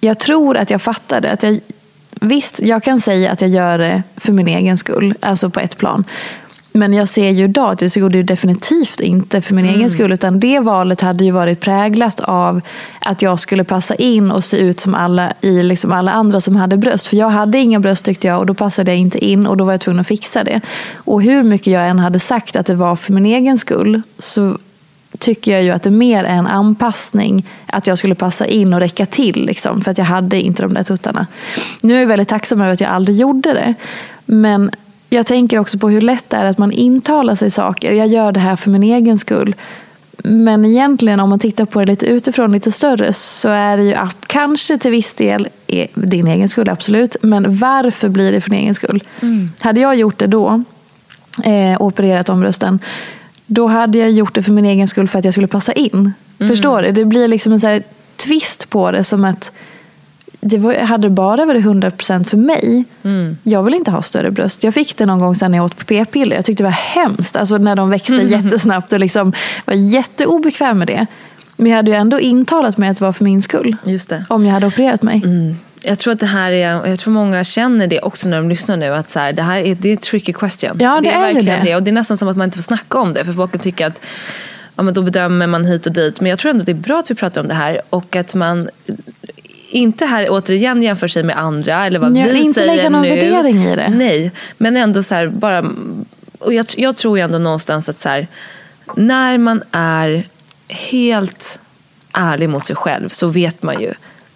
jag 0.00 0.18
tror 0.18 0.56
att 0.56 0.70
jag 0.70 0.82
fattade 0.82 1.30
att 1.30 1.42
jag 1.42 1.60
Visst, 2.20 2.60
jag 2.60 2.82
kan 2.82 3.00
säga 3.00 3.32
att 3.32 3.40
jag 3.40 3.50
gör 3.50 3.78
det 3.78 4.02
för 4.16 4.32
min 4.32 4.48
egen 4.48 4.78
skull. 4.78 5.14
Alltså 5.20 5.50
på 5.50 5.60
ett 5.60 5.76
plan. 5.78 6.04
Men 6.72 6.92
jag 6.92 7.08
ser 7.08 7.30
ju 7.30 7.44
idag 7.44 7.72
att 7.72 7.78
det 7.78 7.90
så 7.90 8.00
gjorde 8.00 8.18
det 8.18 8.22
definitivt 8.22 9.00
inte 9.00 9.42
för 9.42 9.54
min 9.54 9.64
mm. 9.64 9.76
egen 9.76 9.90
skull. 9.90 10.12
Utan 10.12 10.40
det 10.40 10.60
valet 10.60 11.00
hade 11.00 11.24
ju 11.24 11.30
varit 11.30 11.60
präglat 11.60 12.20
av 12.20 12.60
att 13.00 13.22
jag 13.22 13.40
skulle 13.40 13.64
passa 13.64 13.94
in 13.94 14.30
och 14.30 14.44
se 14.44 14.56
ut 14.56 14.80
som 14.80 14.94
alla 14.94 15.32
i 15.40 15.62
liksom 15.62 15.92
alla 15.92 16.12
andra 16.12 16.40
som 16.40 16.56
hade 16.56 16.76
bröst. 16.76 17.06
För 17.06 17.16
jag 17.16 17.30
hade 17.30 17.58
inga 17.58 17.80
bröst 17.80 18.04
tyckte 18.04 18.26
jag 18.26 18.38
och 18.38 18.46
då 18.46 18.54
passade 18.54 18.90
jag 18.90 18.98
inte 18.98 19.24
in 19.24 19.46
och 19.46 19.56
då 19.56 19.64
var 19.64 19.72
jag 19.72 19.80
tvungen 19.80 20.00
att 20.00 20.06
fixa 20.06 20.44
det. 20.44 20.60
Och 20.94 21.22
hur 21.22 21.42
mycket 21.42 21.72
jag 21.72 21.88
än 21.88 21.98
hade 21.98 22.20
sagt 22.20 22.56
att 22.56 22.66
det 22.66 22.74
var 22.74 22.96
för 22.96 23.12
min 23.12 23.26
egen 23.26 23.58
skull 23.58 24.02
så 24.18 24.58
tycker 25.18 25.52
jag 25.52 25.62
ju 25.62 25.70
att 25.70 25.82
det 25.82 25.90
mer 25.90 26.24
är 26.24 26.34
en 26.34 26.46
anpassning. 26.46 27.46
Att 27.66 27.86
jag 27.86 27.98
skulle 27.98 28.14
passa 28.14 28.46
in 28.46 28.74
och 28.74 28.80
räcka 28.80 29.06
till. 29.06 29.46
Liksom, 29.46 29.80
för 29.80 29.90
att 29.90 29.98
jag 29.98 30.04
hade 30.04 30.40
inte 30.40 30.62
de 30.62 30.74
där 30.74 30.84
tuttarna. 30.84 31.26
Nu 31.80 31.96
är 31.96 32.00
jag 32.00 32.06
väldigt 32.06 32.28
tacksam 32.28 32.60
över 32.60 32.72
att 32.72 32.80
jag 32.80 32.90
aldrig 32.90 33.16
gjorde 33.16 33.52
det. 33.52 33.74
Men 34.24 34.70
jag 35.08 35.26
tänker 35.26 35.58
också 35.58 35.78
på 35.78 35.88
hur 35.88 36.00
lätt 36.00 36.30
det 36.30 36.36
är 36.36 36.44
att 36.44 36.58
man 36.58 36.72
intalar 36.72 37.34
sig 37.34 37.50
saker. 37.50 37.92
Jag 37.92 38.06
gör 38.06 38.32
det 38.32 38.40
här 38.40 38.56
för 38.56 38.70
min 38.70 38.82
egen 38.82 39.18
skull. 39.18 39.54
Men 40.24 40.64
egentligen 40.64 41.20
om 41.20 41.30
man 41.30 41.38
tittar 41.38 41.64
på 41.64 41.80
det 41.80 41.86
lite 41.86 42.06
utifrån, 42.06 42.52
lite 42.52 42.72
större, 42.72 43.12
så 43.12 43.48
är 43.48 43.76
det 43.76 43.84
ju 43.84 43.94
kanske 44.26 44.78
till 44.78 44.90
viss 44.90 45.14
del 45.14 45.48
din 45.94 46.26
egen 46.26 46.48
skull, 46.48 46.68
absolut. 46.68 47.16
Men 47.22 47.56
varför 47.56 48.08
blir 48.08 48.32
det 48.32 48.40
för 48.40 48.50
din 48.50 48.58
egen 48.58 48.74
skull? 48.74 49.02
Mm. 49.20 49.50
Hade 49.58 49.80
jag 49.80 49.96
gjort 49.96 50.18
det 50.18 50.26
då, 50.26 50.62
eh, 51.44 51.82
opererat 51.82 52.28
om 52.28 52.40
brösten, 52.40 52.78
då 53.46 53.66
hade 53.66 53.98
jag 53.98 54.10
gjort 54.10 54.34
det 54.34 54.42
för 54.42 54.52
min 54.52 54.64
egen 54.64 54.88
skull 54.88 55.08
för 55.08 55.18
att 55.18 55.24
jag 55.24 55.34
skulle 55.34 55.46
passa 55.46 55.72
in. 55.72 56.12
Mm. 56.38 56.50
Förstår 56.50 56.82
du? 56.82 56.90
Det 56.90 57.04
blir 57.04 57.28
liksom 57.28 57.52
en 57.52 57.60
så 57.60 57.66
här 57.66 57.82
twist 58.16 58.70
på 58.70 58.90
det 58.90 59.04
som 59.04 59.24
att 59.24 59.52
det 60.40 60.58
var, 60.58 60.74
hade 60.74 61.10
bara 61.10 61.46
varit 61.46 61.64
100% 61.64 62.24
för 62.24 62.36
mig. 62.36 62.84
Mm. 63.02 63.36
Jag 63.42 63.62
vill 63.62 63.74
inte 63.74 63.90
ha 63.90 64.02
större 64.02 64.30
bröst. 64.30 64.64
Jag 64.64 64.74
fick 64.74 64.96
det 64.96 65.06
någon 65.06 65.18
gång 65.18 65.34
sen 65.34 65.50
när 65.50 65.58
jag 65.58 65.64
åt 65.64 65.86
p-piller. 65.86 66.36
Jag 66.36 66.44
tyckte 66.44 66.62
det 66.62 66.68
var 66.68 66.70
hemskt. 66.70 67.36
Alltså 67.36 67.58
när 67.58 67.76
de 67.76 67.90
växte 67.90 68.14
mm. 68.14 68.28
jättesnabbt 68.28 68.92
och 68.92 68.98
liksom 68.98 69.32
var 69.64 69.74
jätteobekväm 69.74 70.78
med 70.78 70.86
det. 70.86 71.06
Men 71.56 71.70
jag 71.70 71.76
hade 71.76 71.90
ju 71.90 71.96
ändå 71.96 72.20
intalat 72.20 72.76
mig 72.76 72.90
att 72.90 72.96
det 72.96 73.04
var 73.04 73.12
för 73.12 73.24
min 73.24 73.42
skull. 73.42 73.76
Just 73.84 74.08
det. 74.08 74.24
Om 74.28 74.44
jag 74.44 74.52
hade 74.52 74.66
opererat 74.66 75.02
mig. 75.02 75.22
Mm. 75.24 75.56
Jag 75.82 75.98
tror 75.98 76.12
att 76.12 76.20
det 76.20 76.26
här 76.26 76.52
är, 76.52 76.86
jag 76.86 76.98
tror 76.98 77.14
många 77.14 77.44
känner 77.44 77.86
det 77.86 78.00
också 78.00 78.28
när 78.28 78.36
de 78.36 78.48
lyssnar 78.48 78.76
nu. 78.76 78.94
Att 78.94 79.10
så 79.10 79.18
här, 79.18 79.32
det 79.32 79.42
här 79.42 79.58
är, 79.58 79.74
det 79.74 79.88
är 79.88 79.92
en 79.92 79.98
tricky 79.98 80.32
question. 80.32 80.76
Ja, 80.80 80.94
det, 80.94 81.00
det 81.00 81.14
är, 81.14 81.16
är 81.16 81.34
verkligen 81.34 81.64
det. 81.64 81.70
det. 81.70 81.76
Och 81.76 81.82
det 81.82 81.90
är 81.90 81.92
nästan 81.92 82.18
som 82.18 82.28
att 82.28 82.36
man 82.36 82.44
inte 82.44 82.58
får 82.58 82.62
snacka 82.62 82.98
om 82.98 83.12
det. 83.12 83.24
För 83.24 83.32
folk 83.32 83.52
kan 83.52 83.60
tycka 83.60 83.86
att 83.86 84.00
ja, 84.76 84.82
men 84.82 84.94
då 84.94 85.02
bedömer 85.02 85.46
man 85.46 85.64
hit 85.64 85.86
och 85.86 85.92
dit. 85.92 86.20
Men 86.20 86.30
jag 86.30 86.38
tror 86.38 86.50
ändå 86.50 86.60
att 86.60 86.66
det 86.66 86.72
är 86.72 86.74
bra 86.74 86.98
att 86.98 87.10
vi 87.10 87.14
pratar 87.14 87.40
om 87.40 87.48
det 87.48 87.54
här. 87.54 87.80
Och 87.90 88.16
att 88.16 88.34
man 88.34 88.68
inte 89.70 90.06
här 90.06 90.26
återigen 90.30 90.82
jämför 90.82 91.08
sig 91.08 91.22
med 91.22 91.38
andra 91.38 91.86
eller 91.86 91.98
vad 91.98 92.16
ja, 92.16 92.24
vi 92.24 92.38
inte 92.38 92.60
säger 92.60 92.76
lägga 92.76 92.90
någon 92.90 93.02
nu. 93.02 93.08
värdering 93.08 93.64
i 93.64 93.76
det. 93.76 93.88
Nej, 93.88 94.32
men 94.58 94.76
ändå 94.76 95.02
så 95.02 95.14
här 95.14 95.28
bara. 95.28 95.70
Och 96.38 96.54
jag, 96.54 96.66
jag 96.76 96.96
tror 96.96 97.18
ju 97.18 97.24
ändå 97.24 97.38
någonstans 97.38 97.88
att 97.88 97.98
så 97.98 98.08
här, 98.08 98.26
när 98.96 99.38
man 99.38 99.62
är 99.70 100.24
helt 100.68 101.58
ärlig 102.12 102.48
mot 102.48 102.66
sig 102.66 102.76
själv 102.76 103.08
så 103.08 103.28
vet 103.28 103.62
man 103.62 103.80
ju. 103.80 103.92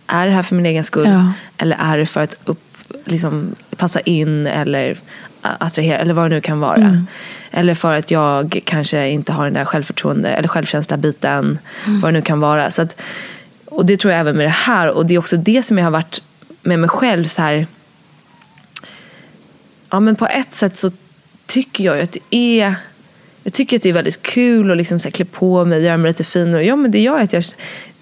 Är 0.07 0.27
det 0.27 0.33
här 0.33 0.43
för 0.43 0.55
min 0.55 0.67
egen 0.67 0.85
skull? 0.85 1.09
Ja. 1.09 1.33
Eller 1.57 1.77
är 1.81 1.99
det 1.99 2.07
för 2.07 2.21
att 2.21 2.37
upp, 2.45 2.63
liksom, 3.05 3.55
passa 3.77 4.01
in 4.01 4.47
eller 4.47 4.99
attrahera 5.43 5.99
eller 5.99 6.15
vad 6.15 6.25
det 6.25 6.35
nu 6.35 6.41
kan 6.41 6.61
vara. 6.61 6.77
Mm. 6.77 7.07
Eller 7.51 7.75
för 7.75 7.95
att 7.95 8.11
jag 8.11 8.61
kanske 8.65 9.09
inte 9.09 9.33
har 9.33 9.45
den 9.45 9.55
där 9.55 9.65
självförtroende 9.65 10.29
eller 10.29 10.49
självkänsla 10.49 10.97
biten. 10.97 11.59
Mm. 11.87 12.01
Vad 12.01 12.13
det 12.13 12.19
nu 12.19 12.23
kan 12.23 12.41
vara. 12.41 12.71
Så 12.71 12.83
att, 12.83 13.01
och 13.77 13.87
det 13.87 13.97
tror 13.97 14.13
jag 14.13 14.21
även 14.21 14.37
med 14.37 14.47
det 14.47 14.51
här. 14.51 14.91
Och 14.91 15.07
det 15.07 15.15
är 15.15 15.19
också 15.19 15.37
det 15.37 15.63
som 15.63 15.79
jag 15.79 15.85
har 15.85 15.91
varit 15.91 16.23
med 16.63 16.79
mig 16.79 16.89
själv 16.89 17.25
så 17.25 17.43
här. 17.43 17.67
Ja 19.91 20.01
men 20.01 20.17
på 20.17 20.27
ett 20.27 20.55
sätt 20.55 20.79
så 20.79 20.91
tycker 21.47 21.85
jag 21.85 22.01
att 22.01 22.13
det 22.13 22.21
är 22.31 22.75
jag 23.45 23.53
tycker 23.53 23.77
att 23.77 23.83
det 23.83 23.89
är 23.89 23.93
väldigt 23.93 24.23
kul 24.23 24.71
att 24.71 24.77
liksom 24.77 25.01
så 25.01 25.11
klä 25.11 25.25
på 25.25 25.65
mig, 25.65 25.83
göra 25.83 25.97
mig 25.97 26.11
lite 26.11 26.25
fin. 26.25 26.55
Och 26.55 26.65
ja, 26.65 26.77
men 26.77 26.91
det 26.91 27.01
gör 27.01 27.21
att 27.21 27.33
jag, 27.33 27.45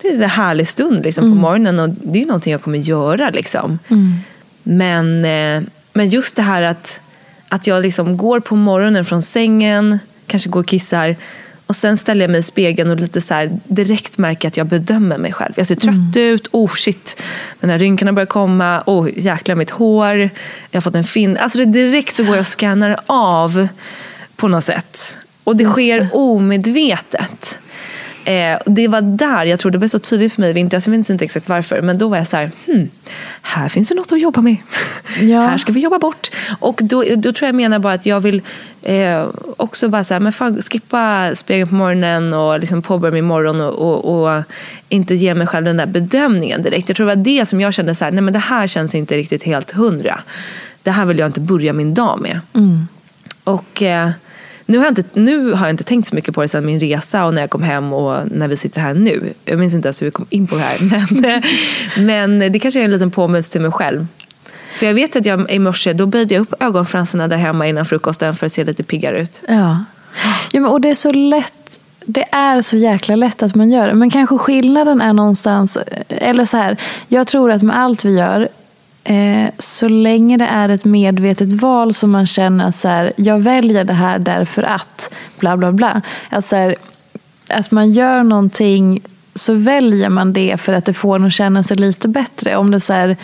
det 0.01 0.09
är 0.09 0.23
en 0.23 0.31
härlig 0.31 0.69
stund 0.69 1.05
liksom, 1.05 1.25
mm. 1.25 1.37
på 1.37 1.41
morgonen 1.41 1.79
och 1.79 1.89
det 1.89 2.23
är 2.23 2.27
någonting 2.27 2.53
jag 2.53 2.63
kommer 2.63 2.79
göra. 2.79 3.31
Liksom. 3.31 3.79
Mm. 3.89 4.15
Men, 4.63 5.25
eh, 5.25 5.71
men 5.93 6.09
just 6.09 6.37
det 6.37 6.43
här 6.43 6.63
att, 6.63 7.01
att 7.49 7.67
jag 7.67 7.83
liksom 7.83 8.17
går 8.17 8.41
på 8.41 8.57
morgonen 8.57 9.05
från 9.05 9.23
sängen, 9.23 9.99
kanske 10.27 10.49
går 10.49 10.61
och 10.61 10.67
kissar 10.67 11.17
och 11.71 11.77
sen 11.77 11.97
ställer 11.97 12.25
jag 12.25 12.31
mig 12.31 12.41
i 12.41 12.43
spegeln 12.43 12.91
och 12.91 12.97
lite 12.97 13.21
så 13.21 13.35
här, 13.35 13.59
direkt 13.65 14.19
märker 14.19 14.49
att 14.49 14.57
jag 14.57 14.67
bedömer 14.67 15.19
mig 15.19 15.33
själv. 15.33 15.53
Jag 15.57 15.67
ser 15.67 15.75
trött 15.75 15.95
mm. 15.95 16.13
ut. 16.15 16.49
Oh 16.53 16.75
shit, 16.75 17.23
den 17.61 17.71
här 17.71 17.79
rynkorna 17.79 18.13
börjar 18.13 18.27
komma. 18.27 18.83
Oh 18.87 19.09
jäklar 19.17 19.55
mitt 19.55 19.71
hår. 19.71 20.31
Jag 20.71 20.77
har 20.77 20.81
fått 20.81 20.95
en 20.95 21.05
fin... 21.05 21.37
Alltså 21.37 21.59
det 21.59 21.65
direkt 21.65 22.15
så 22.15 22.25
går 22.25 22.35
jag 22.35 22.41
och 22.41 22.47
scannar 22.47 22.97
av 23.07 23.69
på 24.37 24.49
något 24.49 24.65
sätt. 24.65 25.17
Och 25.45 25.57
det 25.57 25.63
Just 25.63 25.75
sker 25.75 26.01
det. 26.01 26.09
omedvetet. 26.13 27.59
Eh, 28.25 28.59
det 28.67 28.89
var 28.89 29.01
där 29.01 29.45
jag 29.45 29.59
tror 29.59 29.73
det 29.73 29.79
blev 29.79 29.89
så 29.89 29.99
tydligt 29.99 30.33
för 30.33 30.41
mig 30.41 30.51
i 30.51 30.53
vintras, 30.53 30.87
jag 30.87 30.91
minns 30.91 31.11
inte 31.11 31.25
exakt 31.25 31.49
varför, 31.49 31.83
men 31.83 31.99
då 31.99 32.09
var 32.09 32.17
jag 32.17 32.29
så 32.29 32.37
här, 32.37 32.51
hmm, 32.67 32.89
här 33.43 33.69
finns 33.69 33.89
det 33.89 33.95
något 33.95 34.13
att 34.13 34.21
jobba 34.21 34.41
med. 34.41 34.57
Ja. 35.21 35.41
här 35.49 35.59
ska 35.59 35.73
vi 35.73 35.81
jobba 35.81 35.99
bort. 35.99 36.31
Och 36.59 36.81
då, 36.83 37.05
då 37.17 37.33
tror 37.33 37.47
jag 37.49 37.55
menar 37.55 37.79
bara 37.79 37.93
att 37.93 38.07
jag 38.07 38.21
vill 38.21 38.43
eh, 38.83 39.27
också 39.57 39.89
bara 39.89 40.05
så 40.05 40.15
här, 40.15 40.21
men 40.21 40.33
fan, 40.33 40.63
skippa 40.63 41.35
spegeln 41.35 41.69
på 41.69 41.75
morgonen 41.75 42.35
och 42.35 42.61
liksom 42.61 42.83
påbörja 42.83 43.13
min 43.13 43.25
morgon 43.25 43.61
och, 43.61 43.75
och, 43.75 44.27
och, 44.27 44.43
inte 44.89 45.15
ge 45.15 45.35
mig 45.35 45.47
själv 45.47 45.65
den 45.65 45.77
där 45.77 45.87
bedömningen 45.87 46.63
direkt. 46.63 46.89
Jag 46.89 46.97
tror 46.97 47.07
det 47.07 47.17
var 47.17 47.25
det 47.25 47.47
som 47.47 47.61
jag 47.61 47.75
kände 47.75 47.95
så 47.95 48.05
här, 48.05 48.13
nej 48.13 48.23
men 48.23 48.33
det 48.33 48.39
här 48.39 48.67
känns 48.67 48.95
inte 48.95 49.17
riktigt 49.17 49.43
helt 49.43 49.71
hundra. 49.71 50.21
Det 50.83 50.91
här 50.91 51.07
vill 51.07 51.19
jag 51.19 51.29
inte 51.29 51.41
börja 51.41 51.73
min 51.73 51.95
dag 51.95 52.21
med. 52.21 52.41
Mm. 52.55 52.89
Och 53.45 53.83
eh, 53.83 54.11
nu 54.71 54.79
har, 54.79 54.85
jag 54.85 54.91
inte, 54.91 55.21
nu 55.21 55.53
har 55.53 55.67
jag 55.67 55.73
inte 55.73 55.85
tänkt 55.85 56.09
så 56.09 56.15
mycket 56.15 56.35
på 56.35 56.43
det 56.43 56.49
sedan 56.49 56.67
min 56.67 56.81
resa 56.81 57.25
och 57.25 57.35
när 57.35 57.41
jag 57.41 57.51
kom 57.51 57.63
hem 57.63 57.93
och 57.93 58.27
när 58.31 58.49
vi 58.49 58.57
sitter 58.57 58.81
här 58.81 58.95
nu. 58.95 59.33
Jag 59.45 59.59
minns 59.59 59.75
inte 59.75 59.89
ens 59.89 60.03
hur 60.03 60.07
vi 60.07 60.11
kom 60.11 60.27
in 60.31 60.47
på 60.47 60.55
det 60.55 60.61
här. 60.61 61.07
Men, 61.21 61.43
men 62.07 62.53
det 62.53 62.59
kanske 62.59 62.81
är 62.81 62.85
en 62.85 62.91
liten 62.91 63.11
påminnelse 63.11 63.53
till 63.53 63.61
mig 63.61 63.71
själv. 63.71 64.07
För 64.79 64.87
jag 64.87 64.95
vet 64.95 65.17
att 65.17 65.27
jag 65.27 65.51
i 65.51 65.59
morse 65.59 65.93
då 65.93 66.07
böjde 66.07 66.35
jag 66.35 66.43
upp 66.43 66.55
ögonfransarna 66.61 67.29
där 67.29 67.37
hemma 67.37 67.67
innan 67.67 67.87
frukosten 67.87 68.37
för 68.37 68.47
att 68.47 68.53
se 68.53 68.65
lite 68.65 68.83
piggare 68.83 69.23
ut. 69.23 69.43
Ja. 69.49 69.85
ja 70.53 70.61
men, 70.61 70.67
och 70.67 70.81
det 70.81 70.91
är 70.91 70.95
så 70.95 71.13
lätt 71.13 71.81
det 72.05 72.25
är 72.33 72.61
så 72.61 72.77
jäkla 72.77 73.17
lätt 73.17 73.43
att 73.43 73.55
man 73.55 73.71
gör 73.71 73.89
det. 73.89 73.95
Men 73.95 74.11
kanske 74.11 74.39
skillnaden 74.39 75.01
är 75.01 75.13
någonstans, 75.13 75.79
eller 76.09 76.45
så 76.45 76.57
här, 76.57 76.77
jag 77.09 77.27
tror 77.27 77.51
att 77.51 77.63
med 77.63 77.79
allt 77.79 78.05
vi 78.05 78.19
gör 78.19 78.49
Eh, 79.11 79.51
så 79.59 79.89
länge 79.89 80.37
det 80.37 80.45
är 80.45 80.69
ett 80.69 80.85
medvetet 80.85 81.53
val 81.53 81.95
som 81.95 82.11
man 82.11 82.27
känner 82.27 82.69
att 82.69 82.77
så 82.77 82.89
här, 82.89 83.13
jag 83.17 83.39
väljer 83.39 83.85
det 83.85 83.93
här 83.93 84.19
därför 84.19 84.63
att 84.63 85.15
bla 85.39 85.57
bla 85.57 85.73
bla. 85.73 86.03
Att, 86.29 86.45
så 86.45 86.57
här, 86.57 86.75
att 87.49 87.71
man 87.71 87.93
gör 87.93 88.23
någonting 88.23 89.03
så 89.35 89.55
väljer 89.55 90.09
man 90.09 90.33
det 90.33 90.61
för 90.61 90.73
att 90.73 90.85
det 90.85 90.95
får 90.95 91.17
en 91.17 91.25
att 91.25 91.33
känna 91.33 91.63
sig 91.63 91.77
lite 91.77 92.09
bättre. 92.09 92.57
Om 92.57 92.71
det 92.71 92.81
så 92.81 92.93
här, 92.93 93.17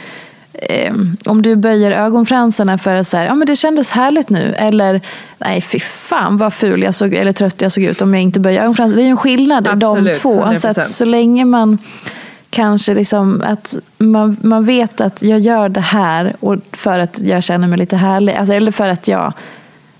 eh, 0.52 0.94
om 1.26 1.42
du 1.42 1.56
böjer 1.56 1.90
ögonfransarna 1.90 2.78
för 2.78 2.96
att 2.96 3.06
så 3.06 3.16
ja, 3.16 3.34
men 3.34 3.46
det 3.46 3.56
kändes 3.56 3.90
härligt 3.90 4.30
nu. 4.30 4.54
Eller 4.58 5.00
nej 5.38 5.60
fy 5.60 5.80
fan 5.80 6.36
vad 6.36 6.54
ful 6.54 6.82
jag 6.82 6.94
såg, 6.94 7.14
eller 7.14 7.32
trött 7.32 7.62
jag 7.62 7.72
såg 7.72 7.84
ut 7.84 8.02
om 8.02 8.14
jag 8.14 8.22
inte 8.22 8.40
böjer 8.40 8.62
ögonfransarna. 8.62 8.96
Det 8.96 9.02
är 9.02 9.04
ju 9.04 9.10
en 9.10 9.16
skillnad 9.16 9.66
i 9.66 9.70
de 9.80 10.14
två. 10.14 10.56
Så, 10.56 10.68
att, 10.68 10.90
så 10.90 11.04
länge 11.04 11.44
man 11.44 11.78
kanske 12.50 12.94
liksom 12.94 13.42
att 13.46 13.76
man, 13.98 14.36
man 14.42 14.64
vet 14.64 15.00
att 15.00 15.22
jag 15.22 15.38
gör 15.40 15.68
det 15.68 15.80
här 15.80 16.36
och 16.40 16.56
för 16.72 16.98
att 16.98 17.20
jag 17.20 17.42
känner 17.42 17.68
mig 17.68 17.78
lite 17.78 17.96
härlig. 17.96 18.34
Alltså, 18.34 18.54
eller 18.54 18.72
för 18.72 18.88
att 18.88 19.08
jag 19.08 19.32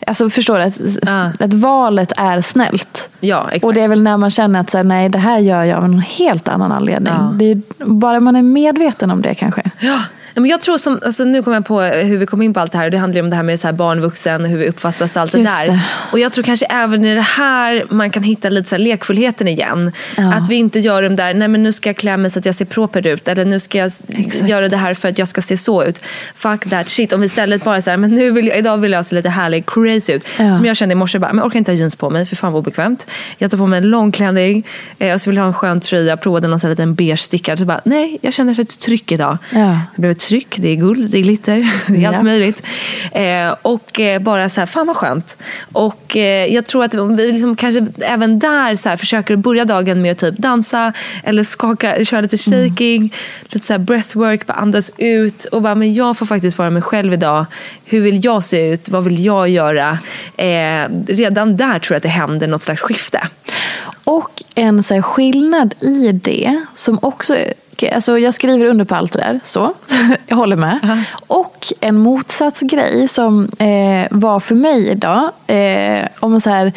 Alltså 0.07 0.31
förstår 0.31 0.59
du? 0.59 0.65
Att, 0.65 0.81
uh. 1.09 1.45
att 1.45 1.55
valet 1.55 2.13
är 2.17 2.41
snällt. 2.41 3.09
Ja. 3.21 3.51
Och 3.63 3.75
det 3.75 3.81
är 3.81 3.89
väl 3.89 4.03
när 4.03 4.17
man 4.17 4.31
känner 4.31 4.61
att 4.61 4.71
så 4.71 4.79
här, 4.79 4.85
nej 4.85 5.09
det 5.09 5.19
här 5.19 5.39
gör 5.39 5.65
jag 5.65 5.79
av 5.79 5.85
en 5.85 5.99
helt 5.99 6.49
annan 6.49 6.73
anledning. 6.73 7.13
Det 7.33 7.45
är 7.45 7.61
bara 7.79 8.21
man 8.21 8.37
är 8.37 8.43
medveten 8.43 9.11
om 9.11 9.23
det 9.23 9.35
kanske. 9.35 9.63
Ja, 9.81 9.99
men 10.41 10.51
jag 10.51 10.63
tror 10.63 10.79
som, 10.79 11.01
alltså 11.05 11.25
nu 11.25 11.43
kommer 11.43 11.57
jag 11.57 11.67
på 11.67 11.81
hur 11.81 12.19
vi 12.19 12.27
kom 12.27 12.43
in 12.43 12.55
på 12.55 12.61
allt 12.61 12.73
det 12.73 12.79
här. 12.79 12.91
Det 12.91 12.99
handlar 12.99 13.23
om 13.23 13.31
det 13.31 13.37
här 13.37 13.43
med 13.43 13.61
så 13.61 13.67
här 13.67 13.73
barn, 13.73 14.01
vuxen, 14.01 14.45
hur 14.45 14.59
vi 14.59 14.69
uppfattas 14.69 15.17
och 15.17 15.23
allt 15.23 15.35
Just 15.35 15.61
det 15.61 15.67
där. 15.67 15.73
Det. 15.73 15.81
Och 16.13 16.19
jag 16.19 16.33
tror 16.33 16.45
kanske 16.45 16.67
även 16.67 17.05
i 17.05 17.15
det 17.15 17.21
här 17.21 17.85
man 17.91 18.11
kan 18.11 18.23
hitta 18.23 18.49
lite 18.49 18.69
så 18.69 18.77
lekfullheten 18.77 19.49
igen. 19.49 19.93
Ja. 20.17 20.35
Att 20.35 20.49
vi 20.49 20.55
inte 20.55 20.79
gör 20.79 21.03
de 21.03 21.17
där, 21.17 21.35
nej 21.35 21.49
men 21.49 21.63
nu 21.63 21.73
ska 21.73 21.89
jag 21.89 21.97
klä 21.97 22.17
mig 22.17 22.31
så 22.31 22.39
att 22.39 22.47
jag 22.47 22.55
ser 22.55 22.65
proper 22.65 23.07
ut. 23.07 23.29
Eller 23.29 23.45
nu 23.45 23.61
ska 23.61 23.79
jag 23.79 23.93
Exakt. 24.09 24.49
göra 24.49 24.69
det 24.69 24.77
här 24.77 24.95
för 24.95 25.09
att 25.09 25.19
jag 25.19 25.29
ska 25.29 25.43
se 25.43 25.57
så 25.57 25.85
ut. 25.85 26.01
Fuck 26.35 26.71
that 26.71 26.89
shit. 26.89 27.13
Om 27.13 27.21
vi 27.21 27.27
istället 27.27 27.65
bara 27.65 27.83
så 27.83 27.91
här, 27.91 27.97
men 27.97 28.11
nu 28.11 28.31
vill 28.31 28.47
jag, 28.47 28.59
idag 28.59 28.77
vill 28.79 28.93
jag 28.93 29.07
se 29.07 29.15
lite 29.15 29.29
härlig, 29.29 29.67
crazy 29.67 30.13
ut. 30.13 30.27
Ja. 30.39 30.57
Som 30.57 30.67
jag 30.67 30.77
kände 30.77 30.93
i 30.93 30.97
morse, 30.97 31.19
bara, 31.19 31.33
men 31.33 31.39
jag 31.39 31.47
orkar 31.47 31.59
inte 31.59 31.71
ha 31.71 31.77
jeans 31.77 31.97
på 31.97 32.11
mig 32.11 32.27
för 32.27 32.37
fan 32.37 32.53
vad 32.53 32.61
obekvämt. 32.61 33.07
Jag 33.39 33.51
tar 33.51 33.59
på 33.59 33.67
mig 33.67 33.79
en 33.79 33.89
långklänning 33.89 34.67
eh, 34.99 35.15
och 35.15 35.21
så 35.21 35.31
vill 35.31 35.37
jag 35.37 35.45
ha 35.45 35.49
en 35.49 35.55
skön 35.55 35.81
tröja. 35.81 36.09
Jag 36.09 36.21
provade 36.21 36.49
någon 36.49 36.61
sån 36.61 36.71
liten 36.71 36.95
beige 36.95 37.21
stickad. 37.21 37.59
Så 37.59 37.65
bara, 37.65 37.81
nej 37.85 38.19
jag 38.21 38.33
känner 38.33 38.55
för 38.55 38.63
ett 38.63 38.79
tryck 38.79 39.13
idag. 39.13 39.39
Ja. 39.51 39.81
Det 39.95 40.01
blev 40.01 40.11
ett 40.11 40.19
tryck, 40.29 40.57
det 40.59 40.69
är 40.69 40.77
guld 40.77 41.11
det 41.11 41.19
är 41.19 41.23
glitter, 41.23 41.73
det 41.89 42.05
är 42.05 42.09
allt 42.09 42.23
möjligt. 42.23 42.63
Eh, 43.13 43.55
och 43.63 44.01
eh, 44.01 44.23
bara 44.23 44.49
så 44.49 44.61
här, 44.61 44.67
fan 44.67 44.87
vad 44.87 44.97
skönt. 44.97 45.37
Och 45.73 46.17
eh, 46.17 46.55
jag 46.55 46.67
tror 46.67 46.85
att 46.85 46.95
vi 46.95 47.33
liksom 47.33 47.57
kanske 47.57 47.87
även 48.01 48.39
där 48.39 48.77
så 48.77 48.89
här, 48.89 48.97
försöker 48.97 49.37
börja 49.37 49.65
dagen 49.65 50.03
med 50.03 50.13
att 50.13 50.19
typ 50.19 50.39
dansa 50.39 50.93
eller 51.25 51.45
skaka, 51.45 52.05
köra 52.05 52.21
lite 52.21 52.39
shaking, 52.39 52.97
mm. 52.97 53.11
lite 53.49 53.67
så 53.67 53.73
här 53.73 53.79
breathwork, 53.79 54.47
bara 54.47 54.55
andas 54.55 54.93
ut 54.97 55.45
och 55.45 55.63
bara, 55.63 55.75
men 55.75 55.95
jag 55.95 56.19
får 56.19 56.27
faktiskt 56.27 56.59
vara 56.59 56.71
mig 56.71 56.83
själv 56.83 57.13
idag. 57.13 57.47
Hur 57.85 58.01
vill 58.01 58.25
jag 58.25 58.45
se 58.45 58.71
ut? 58.71 58.89
Vad 58.89 59.05
vill 59.05 59.25
jag 59.25 59.49
göra? 59.49 59.99
Eh, 60.37 60.89
redan 61.09 61.57
där 61.57 61.79
tror 61.79 61.95
jag 61.95 61.97
att 61.97 62.03
det 62.03 62.09
händer 62.09 62.47
något 62.47 62.63
slags 62.63 62.83
skifte. 62.83 63.29
Och 64.05 64.43
en 64.55 64.83
så 64.83 65.03
skillnad 65.03 65.75
i 65.81 66.13
det 66.13 66.65
som 66.75 66.99
också 67.03 67.37
alltså 67.83 68.19
jag 68.19 68.35
skriver 68.35 68.67
under 68.67 68.85
på 68.85 68.95
allt 68.95 69.13
det 69.13 69.19
där, 69.19 69.41
så. 69.45 69.75
jag 70.27 70.37
håller 70.37 70.57
med. 70.57 70.81
Uh 70.85 70.91
-huh. 70.91 71.03
Och 71.27 71.67
en 71.81 71.99
motsatsgrej 71.99 73.09
som 73.09 73.49
eh, 73.59 74.07
var 74.11 74.41
för 74.41 74.55
mig 74.55 74.89
idag, 74.89 75.31
eh, 75.47 76.09
om 76.21 76.41
så 76.41 76.51
här, 76.51 76.73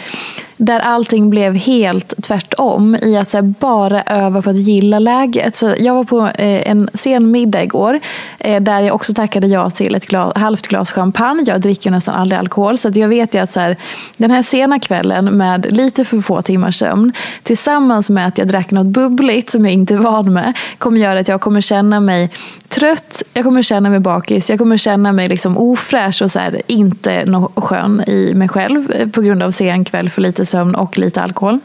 där 0.60 0.80
allting 0.80 1.30
blev 1.30 1.56
helt 1.56 2.24
tvärtom 2.24 2.96
i 3.02 3.18
att 3.18 3.30
så 3.30 3.38
här, 3.38 3.42
bara 3.42 4.04
öva 4.04 4.42
på 4.42 4.50
att 4.50 4.56
gilla 4.56 5.00
läget. 5.00 5.56
Så 5.56 5.76
jag 5.80 5.96
var 5.96 6.04
på 6.04 6.20
eh, 6.20 6.72
en 6.72 6.90
sen 6.94 7.32
middag 7.32 7.64
igår 7.64 8.00
eh, 8.40 8.62
där 8.62 8.82
jag 8.82 8.96
också 8.96 9.14
tackade 9.14 9.48
ja 9.48 9.70
till 9.70 9.96
ett 9.96 10.06
glas, 10.06 10.34
halvt 10.36 10.68
glas 10.68 10.92
champagne. 10.92 11.44
Jag 11.48 11.62
dricker 11.62 11.92
nästan 11.92 12.16
aldrig 12.16 12.40
alkohol 12.40 12.78
så 12.78 12.92
jag 12.94 13.08
vet 13.08 13.36
ju 13.36 13.40
att 13.40 13.52
så 13.52 13.60
här, 13.60 13.78
den 14.18 14.32
här 14.32 14.42
sena 14.42 14.80
kvällen 14.80 15.26
med 15.26 15.68
lite 15.74 16.06
för 16.06 16.22
få 16.22 16.42
timmars 16.42 16.76
sömn 16.76 17.14
tillsammans 17.44 18.10
med 18.10 18.28
att 18.28 18.38
jag 18.38 18.48
drack 18.48 18.72
något 18.72 18.88
bubbligt 18.88 19.50
som 19.50 19.66
jag 19.66 19.74
inte 19.74 19.94
är 19.94 19.98
van 19.98 20.34
med 20.34 20.54
kommer 20.78 21.00
göra 21.00 21.20
att 21.20 21.28
jag 21.28 21.42
kommer 21.42 21.62
känna 21.62 22.00
mig 22.00 22.30
trött, 22.70 23.24
jag 23.34 23.44
kommer 23.44 23.62
känna 23.62 23.90
mig 23.90 24.00
bakis, 24.00 24.50
jag 24.50 24.60
kommer 24.60 24.78
känna 24.78 25.12
mig 25.12 25.28
liksom 25.28 25.58
ofräsch 25.58 26.22
och 26.22 26.32
så 26.32 26.40
här, 26.40 26.62
inte 26.68 27.26
no 27.26 27.52
skön 27.56 28.04
i 28.08 28.34
mig 28.34 28.48
själv 28.48 28.92
eh, 28.92 29.10
på 29.10 29.22
grund 29.22 29.44
av 29.44 29.52
sen 29.52 29.86
kväll 29.86 30.10
för 30.10 30.22
lite 30.22 30.46
sömn 30.50 30.76
och 30.76 30.98
lite 30.98 31.22
alkohol. 31.22 31.60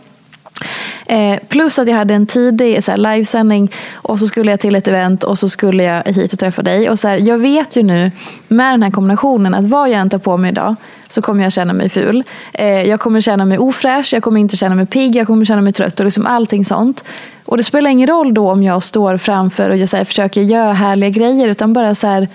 Eh, 1.07 1.39
plus 1.49 1.79
att 1.79 1.89
jag 1.89 1.97
hade 1.97 2.15
en 2.15 2.27
tidig 2.27 2.85
så 2.85 2.91
här, 2.91 2.99
livesändning 2.99 3.73
och 3.95 4.21
så 4.21 4.27
skulle 4.27 4.51
jag 4.51 4.61
till 4.61 4.75
ett 4.75 4.89
event 4.89 5.25
och 5.25 5.39
så 5.39 5.49
skulle 5.49 5.83
jag 5.83 6.03
hit 6.05 6.33
och 6.33 6.39
träffa 6.39 6.63
dig. 6.63 6.91
Och 6.91 6.99
så 6.99 7.09
här, 7.09 7.17
jag 7.17 7.39
vet 7.39 7.77
ju 7.77 7.83
nu 7.83 8.11
med 8.49 8.73
den 8.73 8.83
här 8.83 8.91
kombinationen 8.91 9.55
att 9.55 9.65
vad 9.65 9.91
jag 9.91 10.01
än 10.01 10.11
tar 10.11 10.19
på 10.19 10.37
mig 10.37 10.51
idag 10.51 10.77
så 11.09 11.23
kommer 11.23 11.43
jag 11.43 11.53
känna 11.53 11.73
mig 11.73 11.89
ful. 11.89 12.25
Eh, 12.53 12.67
jag 12.67 13.01
kommer 13.01 13.21
känna 13.21 13.45
mig 13.45 13.59
ofräsch, 13.59 14.13
jag 14.13 14.23
kommer 14.23 14.41
inte 14.41 14.57
känna 14.57 14.75
mig 14.75 14.87
pigg, 14.87 15.17
jag 15.17 15.27
kommer 15.27 15.45
känna 15.45 15.61
mig 15.61 15.73
trött 15.73 16.01
och 16.01 16.05
liksom 16.05 16.27
allting 16.27 16.65
sånt. 16.65 17.05
Och 17.45 17.57
det 17.57 17.65
spelar 17.65 17.91
ingen 17.91 18.07
roll 18.07 18.35
då 18.35 18.51
om 18.51 18.63
jag 18.63 18.83
står 18.83 19.17
framför 19.17 19.71
och 19.71 19.77
jag 19.77 19.89
så 19.89 19.97
här, 19.97 20.05
försöker 20.05 20.41
göra 20.41 20.73
härliga 20.73 21.11
grejer 21.11 21.49
utan 21.49 21.73
bara 21.73 21.95
så 21.95 22.07
här 22.07 22.29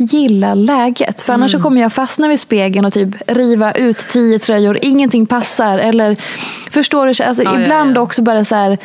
gilla 0.00 0.54
läget. 0.54 1.22
För 1.22 1.32
annars 1.32 1.54
mm. 1.54 1.62
så 1.62 1.68
kommer 1.68 1.80
jag 1.80 1.92
fastna 1.92 2.28
vid 2.28 2.40
spegeln 2.40 2.84
och 2.84 2.92
typ 2.92 3.08
riva 3.26 3.72
ut 3.72 3.98
tio 3.98 4.38
tröjor, 4.38 4.78
ingenting 4.82 5.26
passar. 5.26 5.78
Eller 5.78 6.16
förstår 6.70 7.06
du? 7.06 7.24
Alltså, 7.24 7.42
ja, 7.42 7.60
ibland 7.60 7.90
ja, 7.90 7.94
ja. 7.94 8.00
också 8.00 8.22
bara 8.22 8.44
så 8.44 8.54
här, 8.54 8.78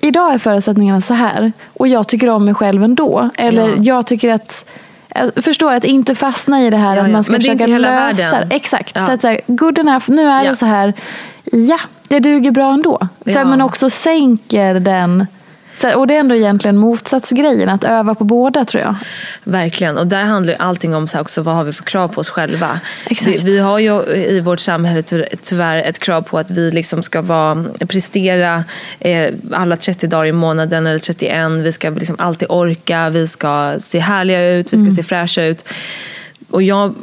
idag 0.00 0.34
är 0.34 0.38
förutsättningarna 0.38 1.00
så 1.00 1.14
här 1.14 1.52
och 1.74 1.88
jag 1.88 2.08
tycker 2.08 2.28
om 2.28 2.44
mig 2.44 2.54
själv 2.54 2.84
ändå. 2.84 3.30
Eller 3.36 3.74
jag 3.82 4.06
tycker 4.06 4.32
att 4.32 4.64
jag 5.14 5.44
förstår 5.44 5.72
att 5.72 5.84
inte 5.84 6.14
fastna 6.14 6.62
i 6.62 6.70
det 6.70 6.76
här 6.76 6.96
att 6.96 7.10
man 7.10 7.24
ska 7.24 7.34
försöka 7.34 7.66
lösa 7.66 8.44
det. 8.44 8.54
Exakt. 8.54 8.96
Så 9.06 9.12
att 9.12 9.20
så 9.20 9.28
här, 9.28 9.40
good 9.46 9.78
enough, 9.78 10.04
nu 10.10 10.28
är 10.28 10.44
det 10.44 10.56
så 10.56 10.66
här. 10.66 10.94
Ja, 11.44 11.78
det 12.08 12.20
duger 12.20 12.50
bra 12.50 12.72
ändå. 12.72 13.08
Så 13.26 13.38
att 13.38 13.46
man 13.46 13.60
också 13.60 13.90
sänker 13.90 14.74
den 14.74 15.26
och 15.84 16.06
det 16.06 16.14
är 16.14 16.20
ändå 16.20 16.34
egentligen 16.34 16.76
motsatsgrejen, 16.76 17.68
att 17.68 17.84
öva 17.84 18.14
på 18.14 18.24
båda 18.24 18.64
tror 18.64 18.82
jag. 18.82 18.94
Verkligen, 19.44 19.98
och 19.98 20.06
där 20.06 20.24
handlar 20.24 20.54
allting 20.58 20.94
om 20.94 21.08
så 21.08 21.20
också, 21.20 21.42
vad 21.42 21.54
har 21.54 21.64
vi 21.64 21.72
för 21.72 21.84
krav 21.84 22.08
på 22.08 22.20
oss 22.20 22.30
själva. 22.30 22.80
Exakt. 23.06 23.28
Vi, 23.28 23.44
vi 23.44 23.58
har 23.58 23.78
ju 23.78 24.02
i 24.14 24.40
vårt 24.40 24.60
samhälle 24.60 25.02
tyvärr 25.42 25.82
ett 25.82 25.98
krav 25.98 26.22
på 26.22 26.38
att 26.38 26.50
vi 26.50 26.70
liksom 26.70 27.02
ska 27.02 27.22
vara, 27.22 27.64
prestera 27.88 28.64
eh, 29.00 29.34
alla 29.52 29.76
30 29.76 30.06
dagar 30.06 30.26
i 30.26 30.32
månaden 30.32 30.86
eller 30.86 30.98
31. 30.98 31.50
Vi 31.50 31.72
ska 31.72 31.90
liksom 31.90 32.16
alltid 32.18 32.48
orka, 32.50 33.10
vi 33.10 33.28
ska 33.28 33.76
se 33.80 33.98
härliga 33.98 34.50
ut, 34.50 34.66
vi 34.66 34.76
ska 34.76 34.76
mm. 34.76 34.96
se 34.96 35.02
fräscha 35.02 35.42
ut. 35.42 35.64
Och 36.50 36.62
jag 36.62 36.94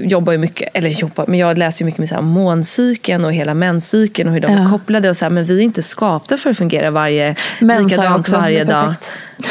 jobbar 0.00 0.32
ju 0.32 0.38
mycket, 0.38 0.68
eller 0.74 0.88
jobbar, 0.88 1.24
men 1.28 1.38
jag 1.38 1.58
läser 1.58 1.82
ju 1.82 1.86
mycket 1.86 1.98
med 1.98 2.08
så 2.08 2.14
här 2.14 2.22
måncykeln 2.22 3.24
och 3.24 3.32
hela 3.32 3.54
menscykeln 3.54 4.28
och 4.28 4.34
hur 4.34 4.40
de 4.40 4.52
ja. 4.52 4.58
är 4.58 4.70
kopplade. 4.70 5.10
Och 5.10 5.16
så 5.16 5.24
här, 5.24 5.30
men 5.30 5.44
vi 5.44 5.58
är 5.58 5.62
inte 5.62 5.82
skapta 5.82 6.36
för 6.36 6.50
att 6.50 6.58
fungera 6.58 6.90
varje, 6.90 7.34
Mens 7.60 7.90
likadant 7.92 8.28
varje 8.28 8.64
dag. 8.64 8.94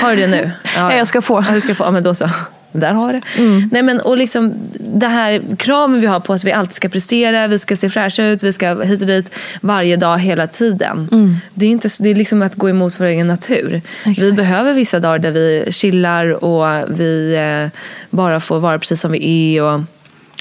Har 0.02 0.16
du 0.16 0.22
det 0.22 0.28
nu? 0.28 0.52
Ja, 0.76 0.94
jag 0.94 1.08
ska 1.08 1.22
få. 1.22 1.46
Ja, 1.48 1.54
du 1.54 1.62
ska 1.62 1.76
få. 1.76 1.84
Ja, 1.84 1.92
men 1.92 2.04
då 2.04 2.14
så. 2.16 2.30
Där 2.72 2.94
har 2.94 3.14
det. 3.14 3.22
Mm. 3.38 3.70
Nej, 3.72 3.84
men, 3.84 4.02
och 4.02 4.18
liksom, 4.18 4.54
det 4.80 5.08
här 5.08 5.42
kraven 5.58 6.02
vi 6.02 6.08
har 6.08 6.20
på 6.20 6.34
oss, 6.34 6.44
vi 6.44 6.52
alltid 6.52 6.74
ska 6.74 6.90
prestera, 6.90 7.48
vi 7.48 7.60
ska 7.60 7.78
se 7.78 7.90
fräscha 7.90 8.24
ut, 8.24 8.44
vi 8.44 8.54
ska 8.54 8.84
hit 8.84 9.02
och 9.02 9.08
dit 9.08 9.32
varje 9.62 9.98
dag 9.98 10.18
hela 10.18 10.48
tiden. 10.48 11.10
Mm. 11.12 11.36
Det 11.54 11.66
är, 11.66 11.70
inte, 11.70 11.90
det 12.00 12.10
är 12.10 12.16
liksom 12.16 12.42
att 12.42 12.56
gå 12.56 12.70
emot 12.70 13.00
vår 13.00 13.06
egen 13.06 13.28
natur. 13.28 13.82
Exakt. 13.98 14.20
Vi 14.20 14.32
behöver 14.32 14.74
vissa 14.74 15.00
dagar 15.00 15.20
där 15.20 15.32
vi 15.32 15.72
chillar 15.72 16.44
och 16.44 16.66
vi 17.00 17.36
eh, 17.36 17.80
bara 18.10 18.40
får 18.40 18.60
vara 18.60 18.80
precis 18.80 19.02
som 19.02 19.12
vi 19.12 19.56
är. 19.58 19.64
Och, 19.64 19.82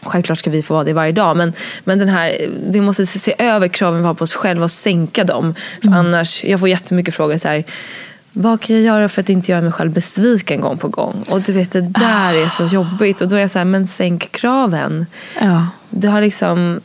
Självklart 0.02 0.38
ska 0.38 0.50
vi 0.50 0.62
få 0.62 0.74
vara 0.74 0.84
det 0.84 0.92
varje 0.92 1.12
dag 1.12 1.36
men, 1.36 1.52
men 1.84 1.98
den 1.98 2.08
här, 2.08 2.48
vi 2.70 2.80
måste 2.80 3.06
se 3.06 3.34
över 3.38 3.68
kraven 3.68 4.00
vi 4.00 4.06
har 4.06 4.14
på 4.14 4.24
oss 4.24 4.34
själva 4.34 4.64
och 4.64 4.70
sänka 4.70 5.24
dem. 5.24 5.54
För 5.80 5.86
mm. 5.86 5.98
annars, 5.98 6.44
jag 6.44 6.60
får 6.60 6.68
jättemycket 6.68 7.14
frågor 7.14 7.38
så 7.38 7.48
här, 7.48 7.64
vad 8.32 8.60
kan 8.60 8.76
jag 8.76 8.84
göra 8.84 9.08
för 9.08 9.20
att 9.20 9.28
inte 9.28 9.52
göra 9.52 9.60
mig 9.60 9.72
själv 9.72 9.90
besviken 9.90 10.60
gång 10.60 10.78
på 10.78 10.88
gång? 10.88 11.24
Och 11.28 11.40
du 11.40 11.52
vet 11.52 11.72
det 11.72 11.80
där 11.80 12.34
är 12.34 12.48
så 12.48 12.64
jobbigt 12.64 13.20
och 13.20 13.28
då 13.28 13.36
är 13.36 13.40
jag 13.40 13.50
så 13.50 13.58
här, 13.58 13.64
men 13.64 13.86
sänk 13.86 14.32
kraven. 14.32 15.06
Ja. 15.40 15.66
Du 15.90 16.08
har 16.08 16.20
liksom 16.20 16.80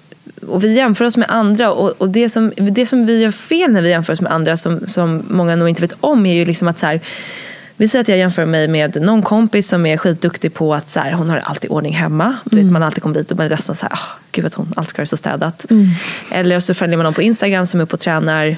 och 0.48 0.64
vi 0.64 0.74
jämför 0.74 1.06
oss 1.06 1.18
med 1.18 1.30
andra 1.30 1.72
och, 1.72 1.94
och 1.98 2.10
det, 2.10 2.30
som, 2.30 2.54
det 2.58 2.86
som 2.86 3.06
vi 3.06 3.22
gör 3.22 3.32
fel 3.32 3.72
när 3.72 3.82
vi 3.82 3.90
jämför 3.90 4.14
oss 4.14 4.22
med 4.22 4.32
andra 4.32 4.58
som, 4.58 4.88
som 4.88 5.24
många 5.30 5.56
nog 5.56 5.70
inte 5.70 5.82
vet 5.82 5.94
om 6.00 6.26
är 6.26 6.34
ju 6.34 6.46
liksom 6.46 6.68
att 6.68 6.80
så 6.80 6.86
här, 6.86 7.02
vi 7.78 7.88
säger 7.88 8.04
att 8.04 8.08
jag 8.08 8.18
jämför 8.18 8.46
mig 8.46 8.68
med 8.68 9.02
någon 9.02 9.22
kompis 9.22 9.68
som 9.68 9.86
är 9.86 9.98
skitduktig 9.98 10.54
på 10.54 10.74
att 10.74 10.90
så 10.90 11.00
här, 11.00 11.12
hon 11.12 11.30
har 11.30 11.38
alltid 11.38 11.72
ordning 11.72 11.94
hemma. 11.94 12.36
Du 12.44 12.58
vet, 12.58 12.62
mm. 12.62 12.74
man 12.74 12.84
alltid 12.84 13.04
kommer 13.04 13.16
dit 13.16 13.32
och 13.32 13.38
man 13.38 13.46
är 13.46 13.50
nästan 13.50 13.76
så 13.76 13.86
här, 13.86 13.94
oh, 13.94 14.00
gud 14.32 14.46
att 14.46 14.54
hon 14.54 14.74
alltid 14.76 14.90
ska 14.90 15.02
det 15.02 15.06
så 15.06 15.18
städat. 15.18 15.66
Mm. 15.70 15.88
Eller 16.32 16.60
så 16.60 16.74
följer 16.74 16.98
man 16.98 17.04
någon 17.04 17.14
på 17.14 17.22
Instagram 17.22 17.68
som 17.68 17.80
är 17.80 17.84
uppe 17.84 17.94
och 17.94 18.00
tränar 18.00 18.58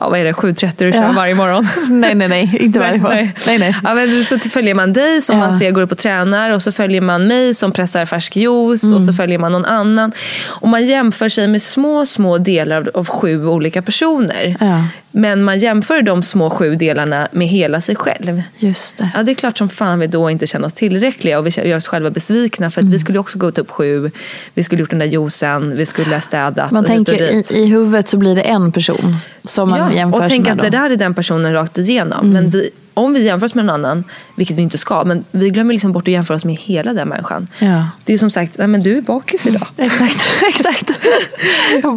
ja, 0.00 0.08
vad 0.08 0.20
är 0.20 0.24
det, 0.24 0.32
7.30 0.32 0.88
och 0.88 0.94
kör 0.94 1.02
ja. 1.02 1.12
varje 1.12 1.34
morgon. 1.34 1.68
nej, 2.00 2.14
nej, 2.14 2.28
nej, 2.28 2.56
inte 2.60 2.78
varje 2.78 2.98
morgon. 2.98 3.16
Nej. 3.16 3.34
Nej, 3.46 3.58
nej. 3.58 3.76
Ja, 3.82 3.94
men 3.94 4.24
så 4.24 4.38
följer 4.38 4.74
man 4.74 4.92
dig 4.92 5.22
som 5.22 5.38
ja. 5.38 5.48
man 5.48 5.58
ser 5.58 5.70
går 5.70 5.82
upp 5.82 5.92
och 5.92 5.98
tränar 5.98 6.50
och 6.50 6.62
så 6.62 6.72
följer 6.72 7.00
man 7.00 7.26
mig 7.26 7.54
som 7.54 7.72
pressar 7.72 8.06
färsk 8.06 8.36
juice 8.36 8.84
mm. 8.84 8.96
och 8.96 9.02
så 9.02 9.12
följer 9.12 9.38
man 9.38 9.52
någon 9.52 9.64
annan. 9.64 10.12
Och 10.46 10.68
man 10.68 10.86
jämför 10.86 11.28
sig 11.28 11.48
med 11.48 11.62
små, 11.62 12.06
små 12.06 12.38
delar 12.38 12.76
av, 12.76 12.90
av 12.94 13.06
sju 13.08 13.46
olika 13.46 13.82
personer. 13.82 14.56
Ja. 14.60 14.84
Men 15.18 15.44
man 15.44 15.58
jämför 15.58 16.02
de 16.02 16.22
små 16.22 16.50
sju 16.50 16.76
delarna 16.76 17.28
med 17.32 17.48
hela 17.48 17.80
sig 17.80 17.96
själv. 17.96 18.42
Just 18.58 18.98
det. 18.98 19.10
Ja, 19.14 19.22
det 19.22 19.32
är 19.32 19.34
klart 19.34 19.58
som 19.58 19.68
fan 19.68 19.98
vi 19.98 20.06
då 20.06 20.30
inte 20.30 20.46
känner 20.46 20.66
oss 20.66 20.72
tillräckliga 20.72 21.38
och 21.38 21.46
vi 21.46 21.50
gör 21.50 21.76
oss 21.76 21.86
själva 21.86 22.10
besvikna 22.10 22.70
för 22.70 22.80
att 22.80 22.82
mm. 22.82 22.92
vi 22.92 22.98
skulle 22.98 23.18
också 23.18 23.38
gått 23.38 23.58
upp 23.58 23.70
sju, 23.70 24.10
vi 24.54 24.64
skulle 24.64 24.80
gjort 24.80 24.90
den 24.90 24.98
där 24.98 25.06
juicen, 25.06 25.74
vi 25.76 25.86
skulle 25.86 26.14
ha 26.14 26.20
städat. 26.20 26.70
Man 26.70 26.80
och 26.80 26.86
tänker 26.86 27.14
och 27.14 27.20
i, 27.20 27.44
i 27.50 27.66
huvudet 27.66 28.08
så 28.08 28.16
blir 28.16 28.36
det 28.36 28.42
en 28.42 28.72
person 28.72 29.16
som 29.44 29.70
man 29.70 29.78
ja, 29.78 29.92
jämförs 29.92 30.22
och 30.22 30.28
tänk 30.28 30.48
att 30.48 30.58
det 30.58 30.70
där 30.70 30.90
är 30.90 30.96
den 30.96 31.14
personen 31.14 31.52
rakt 31.52 31.78
igenom. 31.78 32.20
Mm. 32.20 32.32
Men 32.32 32.50
vi, 32.50 32.70
om 32.96 33.14
vi 33.14 33.24
jämför 33.24 33.46
oss 33.46 33.54
med 33.54 33.64
någon 33.64 33.84
annan, 33.84 34.04
vilket 34.34 34.56
vi 34.56 34.62
inte 34.62 34.78
ska, 34.78 35.04
men 35.04 35.24
vi 35.30 35.50
glömmer 35.50 35.74
liksom 35.74 35.92
bort 35.92 36.08
att 36.08 36.12
jämföra 36.12 36.36
oss 36.36 36.44
med 36.44 36.54
hela 36.54 36.92
den 36.92 37.08
människan. 37.08 37.48
Ja. 37.58 37.88
Det 38.04 38.14
är 38.14 38.18
som 38.18 38.30
sagt, 38.30 38.58
nej 38.58 38.66
men 38.66 38.82
du 38.82 38.96
är 38.96 39.00
bakis 39.00 39.46
idag. 39.46 39.66
Mm. 39.78 39.90
Exakt, 39.90 40.28
exakt. 40.48 40.90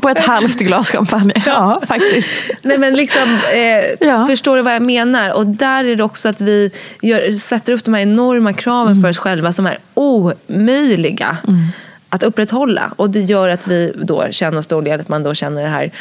På 0.02 0.10
ett 0.10 0.26
halvt 0.26 0.60
glas 0.60 0.90
champagne. 0.90 1.44
Ja, 1.46 1.82
faktiskt. 1.88 2.30
Nej 2.62 2.78
men 2.78 2.94
liksom, 2.94 3.40
eh, 3.54 4.08
ja. 4.08 4.28
förstår 4.28 4.56
du 4.56 4.62
vad 4.62 4.76
jag 4.76 4.86
menar? 4.86 5.30
Och 5.34 5.48
där 5.48 5.84
är 5.84 5.96
det 5.96 6.04
också 6.04 6.30
att 6.30 6.42
vi 6.42 6.72
gör, 7.02 7.32
sätter 7.32 7.74
upp 7.74 7.84
de 7.84 7.94
här 7.94 8.02
enorma 8.02 8.54
kraven 8.54 8.92
mm. 8.92 9.02
för 9.02 9.10
oss 9.10 9.18
själva 9.18 9.54
som 9.54 9.66
är 9.66 9.78
omöjliga. 9.94 11.38
Mm. 11.48 11.68
Att 12.10 12.24
upprätthålla. 12.24 12.94
Och 12.96 13.10
det 13.10 13.22
gör 13.22 13.50
att 13.50 13.68
vi 13.68 13.94
då 13.96 14.28
känner 14.32 14.58
oss 14.58 14.68
dåliga, 14.68 14.96
att 14.96 15.10
man 15.10 15.24
då 15.24 15.34
känner 15.34 15.64
det 15.64 15.70
här 15.70 15.92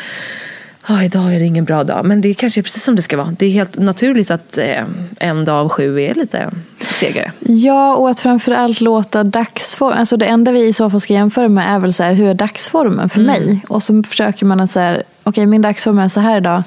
oh, 0.89 1.05
idag 1.05 1.35
är 1.35 1.39
det 1.39 1.45
ingen 1.45 1.65
bra 1.65 1.85
dag. 1.85 2.05
Men 2.05 2.21
det 2.21 2.35
kanske 2.35 2.61
är 2.61 2.63
precis 2.63 2.85
som 2.85 2.97
det 2.97 3.03
ska 3.03 3.17
vara. 3.17 3.35
Det 3.39 3.47
är 3.47 3.51
helt 3.51 3.79
naturligt 3.79 4.31
att 4.31 4.59
eh, 4.59 4.85
en 5.19 5.45
dag 5.45 5.57
av 5.57 5.69
sju 5.69 6.01
är 6.01 6.15
lite 6.15 6.51
segare. 6.81 7.33
Ja, 7.41 7.95
och 7.95 8.11
att 8.11 8.21
framförallt 8.21 8.81
låta 8.81 9.25
dagsform, 9.25 9.93
alltså 9.99 10.17
det 10.17 10.27
enda 10.27 10.53
vi 10.53 10.67
i 10.67 10.73
så 10.73 10.91
fall 10.91 11.01
ska 11.01 11.13
jämföra 11.13 11.49
med 11.49 11.75
är 11.75 11.79
väl 11.79 11.93
så 11.93 12.03
här, 12.03 12.13
hur 12.13 12.29
är 12.29 12.35
dagsformen 12.35 13.09
för 13.09 13.21
mm. 13.21 13.33
mig? 13.33 13.65
Och 13.69 13.83
så 13.83 14.03
försöker 14.03 14.47
man 14.47 14.61
att 14.61 14.71
säga, 14.71 14.93
okej 14.93 15.05
okay, 15.25 15.47
min 15.47 15.63
dagsform 15.63 15.99
är 15.99 16.09
så 16.09 16.21
här 16.21 16.37
idag. 16.37 16.63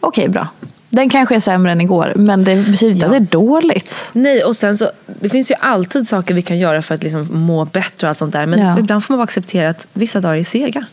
Okej, 0.00 0.22
okay, 0.22 0.32
bra. 0.32 0.48
Den 0.88 1.08
kanske 1.08 1.34
är 1.34 1.40
sämre 1.40 1.72
än 1.72 1.80
igår, 1.80 2.12
men 2.16 2.44
det 2.44 2.56
betyder 2.56 2.92
inte 2.92 3.06
ja. 3.06 3.06
att 3.06 3.12
det 3.12 3.36
är 3.36 3.40
dåligt. 3.40 4.10
Nej, 4.12 4.44
och 4.44 4.56
sen 4.56 4.78
så, 4.78 4.90
det 5.06 5.28
finns 5.28 5.50
ju 5.50 5.54
alltid 5.60 6.08
saker 6.08 6.34
vi 6.34 6.42
kan 6.42 6.58
göra 6.58 6.82
för 6.82 6.94
att 6.94 7.02
liksom 7.02 7.28
må 7.30 7.64
bättre 7.64 8.06
och 8.06 8.08
allt 8.08 8.18
sånt 8.18 8.32
där. 8.32 8.46
Men 8.46 8.58
ja. 8.58 8.78
ibland 8.78 9.04
får 9.04 9.14
man 9.14 9.18
bara 9.18 9.24
acceptera 9.24 9.68
att 9.68 9.86
vissa 9.92 10.20
dagar 10.20 10.36
är 10.36 10.44
sega 10.44 10.84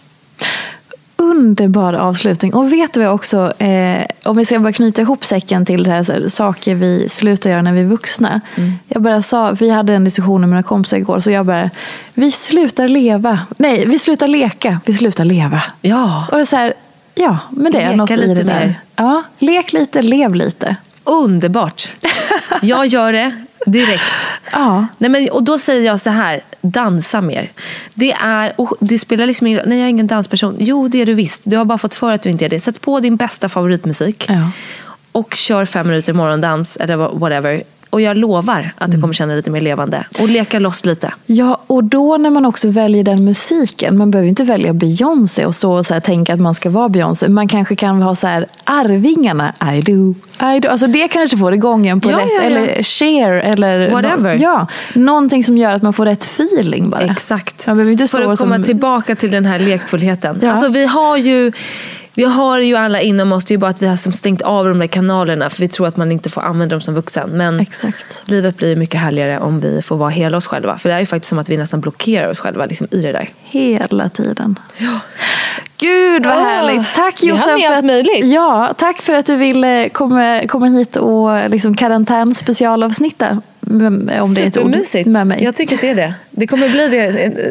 underbar 1.32 1.94
avslutning. 1.94 2.54
Och 2.54 2.74
vet 2.74 2.94
du 2.94 3.02
jag 3.02 3.16
också, 3.16 3.54
eh, 3.58 4.06
om 4.24 4.38
vi 4.38 4.46
ska 4.46 4.60
bara 4.60 4.74
knyta 4.74 5.02
ihop 5.02 5.26
säcken 5.26 5.66
till 5.66 5.84
det 5.84 5.92
här, 5.92 6.04
så 6.04 6.14
här, 6.14 6.28
saker 6.28 6.76
vi 6.76 7.10
slutar 7.10 7.50
göra 7.50 7.62
när 7.62 7.74
vi 7.74 7.82
är 7.82 7.86
vuxna. 7.86 8.42
Mm. 8.56 8.74
Jag 8.88 9.02
bara 9.02 9.22
sa, 9.22 9.52
vi 9.52 9.70
hade 9.70 9.94
en 9.94 10.04
diskussion 10.04 10.42
med 10.42 10.50
mina 10.50 10.64
kompisar 10.64 10.98
igår, 10.98 11.20
så 11.20 11.32
jag 11.32 11.46
bara, 11.46 11.70
vi 12.14 12.32
slutar 12.32 12.88
leva. 12.88 13.40
Nej, 13.58 13.86
vi 13.86 14.00
slutar 14.00 14.28
leka, 14.28 14.80
vi 14.86 14.94
slutar 14.94 15.26
leva. 15.26 15.64
Ja. 15.82 16.28
Och 16.32 16.38
det 16.38 16.44
är 16.44 16.46
så 16.46 16.58
här, 16.58 16.74
ja, 17.16 17.38
men 17.50 17.72
det 17.72 17.78
Leka 17.78 17.92
är 17.92 17.96
något 17.96 18.12
i 18.12 18.34
det 18.34 18.44
där. 18.44 18.66
Mer. 18.66 18.80
Ja, 18.96 19.24
lek 19.40 19.74
lite, 19.74 20.02
lev 20.02 20.36
lite. 20.36 20.76
Underbart. 21.04 21.90
Jag 22.62 22.88
gör 22.88 23.14
det 23.14 23.46
direkt. 23.66 24.28
Ja. 24.52 24.88
Nej, 24.98 25.10
men, 25.10 25.30
och 25.30 25.44
då 25.44 25.60
säger 25.60 25.82
jag 25.82 26.02
så 26.02 26.10
här, 26.10 26.42
dansa 26.62 27.22
mer. 27.22 27.52
Det, 27.94 28.12
är, 28.12 28.54
det 28.80 29.00
spelar 29.00 29.26
liksom 29.26 29.48
ingen 29.48 29.62
Nej, 29.66 29.78
jag 29.78 29.86
är 29.86 29.90
ingen 29.90 30.08
dansperson. 30.08 30.56
Jo, 30.60 30.88
det 30.88 31.02
är 31.02 31.06
du 31.06 31.14
visst. 31.14 31.42
Du 31.46 31.58
har 31.58 31.66
bara 31.66 31.78
fått 31.78 31.94
för 31.94 32.12
att 32.12 32.22
du 32.22 32.30
inte 32.30 32.46
är 32.46 32.50
det. 32.50 32.60
Sätt 32.60 32.82
på 32.82 33.00
din 33.00 33.16
bästa 33.16 33.50
favoritmusik. 33.50 34.26
Ja. 34.30 34.52
Och 35.12 35.34
kör 35.36 35.66
fem 35.66 35.88
minuter 35.88 36.14
morgondans 36.14 36.78
eller 36.78 36.96
whatever. 36.98 37.64
Och 37.92 38.02
jag 38.02 38.18
lovar 38.18 38.74
att 38.78 38.92
du 38.92 39.02
kommer 39.02 39.14
känna 39.14 39.28
dig 39.28 39.38
lite 39.38 39.52
mer 39.52 39.62
levande. 39.62 40.06
Och 40.20 40.30
leka 40.30 40.60
loss 40.60 40.86
lite. 40.86 41.14
Ja, 41.26 41.62
och 41.68 41.84
då 41.84 42.18
när 42.18 42.30
man 42.30 42.46
också 42.46 42.70
väljer 42.70 43.04
den 43.04 43.26
musiken, 43.26 43.98
man 43.98 44.12
behöver 44.12 44.30
inte 44.30 44.44
välja 44.44 44.74
Beyoncé 44.74 45.46
och 45.46 45.56
stå 45.56 45.74
och 45.74 45.86
så 45.86 46.00
tänka 46.00 46.34
att 46.34 46.40
man 46.40 46.56
ska 46.56 46.70
vara 46.70 46.90
Beyoncé. 46.90 47.30
Man 47.30 47.48
kanske 47.48 47.76
kan 47.76 48.02
ha 48.02 48.16
så 48.16 48.28
här 48.28 48.46
Arvingarna, 48.64 49.54
I 49.78 49.82
do, 49.82 50.14
I 50.56 50.60
do. 50.60 50.70
Alltså 50.70 50.88
det 50.88 51.08
kanske 51.08 51.38
får 51.38 51.54
igång 51.54 51.88
en 51.88 52.02
på 52.02 52.12
Ja, 52.12 52.18
rätt, 52.18 52.28
ja, 52.30 52.42
ja. 52.42 52.42
eller 52.42 52.84
Cher 52.84 53.32
eller 53.32 53.92
Whatever. 53.92 54.36
Nå, 54.36 54.44
ja, 54.44 54.68
någonting 54.94 55.44
som 55.44 55.58
gör 55.58 55.74
att 55.74 55.82
man 55.82 55.94
får 55.94 56.06
rätt 56.06 56.24
feeling 56.24 56.90
bara. 56.90 57.02
Exakt. 57.02 57.68
Man 57.68 57.78
behöver 57.78 57.92
inte 57.92 58.08
stå 58.08 58.18
För 58.18 58.32
att 58.32 58.40
komma 58.40 58.56
som... 58.56 58.64
tillbaka 58.64 59.16
till 59.16 59.32
den 59.32 59.46
här 59.46 59.60
lekfullheten. 59.60 60.40
Ja. 60.42 60.52
Alltså 60.52 60.68
vi 60.68 60.86
har 60.86 61.18
ju 61.18 61.52
vi 62.14 62.24
har 62.24 62.60
ju 62.60 62.76
alla 62.76 63.02
inom 63.02 63.32
oss, 63.32 63.46
det 63.46 63.52
är 63.52 63.56
ju 63.56 63.60
bara 63.60 63.72
att 63.72 63.82
vi 63.82 63.88
har 63.88 63.96
som 63.98 64.14
stängt 64.14 64.42
av 64.42 64.66
de 64.66 64.80
där 64.80 64.88
kanalerna 64.88 65.50
för 65.50 65.60
vi 65.60 65.68
tror 65.68 65.88
att 65.88 65.98
man 65.98 66.12
inte 66.12 66.30
får 66.30 66.42
använda 66.42 66.76
dem 66.76 66.82
som 66.82 66.94
vuxen. 66.96 67.30
Men 67.30 67.60
Exakt. 67.60 68.24
livet 68.26 68.58
blir 68.58 68.76
mycket 68.76 69.00
härligare 69.02 69.40
om 69.40 69.60
vi 69.60 69.82
får 69.82 69.98
vara 69.98 70.10
hela 70.10 70.38
oss 70.38 70.48
själva. 70.48 70.78
För 70.78 70.90
det 70.90 70.96
är 70.96 71.00
ju 71.00 71.06
faktiskt 71.06 71.30
som 71.30 71.40
att 71.40 71.50
vi 71.50 71.58
nästan 71.58 71.82
blockerar 71.82 72.28
oss 72.30 72.40
själva 72.40 72.66
liksom, 72.66 72.88
i 72.92 73.02
det 73.02 73.12
där. 73.12 73.30
Hela 73.44 74.10
tiden. 74.10 74.60
Gud 75.78 76.26
vad 76.26 76.36
Ah, 76.38 76.42
härligt. 76.44 76.94
Tack 76.96 77.24
Josef. 77.24 77.46
för 77.68 77.78
att- 77.78 77.86
möjligt. 77.86 78.26
Ja, 78.26 78.74
tack 78.78 79.02
för 79.02 79.14
att 79.14 79.26
du 79.26 79.36
ville 79.36 79.90
komma, 79.90 80.42
komma 80.48 80.66
hit 80.66 80.96
och 80.96 81.50
liksom 81.50 81.76
karantän 81.76 82.36
specialavsnitta. 82.36 83.42
Om 83.80 84.34
det 84.36 84.42
är 84.44 84.48
ett 84.48 84.58
ord. 84.58 84.76
Med 85.08 85.28
mig. 85.28 85.44
Jag 85.44 85.56
tycker 85.56 85.76
att 85.76 85.82
det 85.82 85.90
är 85.90 85.96
det. 85.96 86.14
Det 86.32 86.48
kommer 86.48 86.70
bli 86.70 86.88
det 86.88 87.04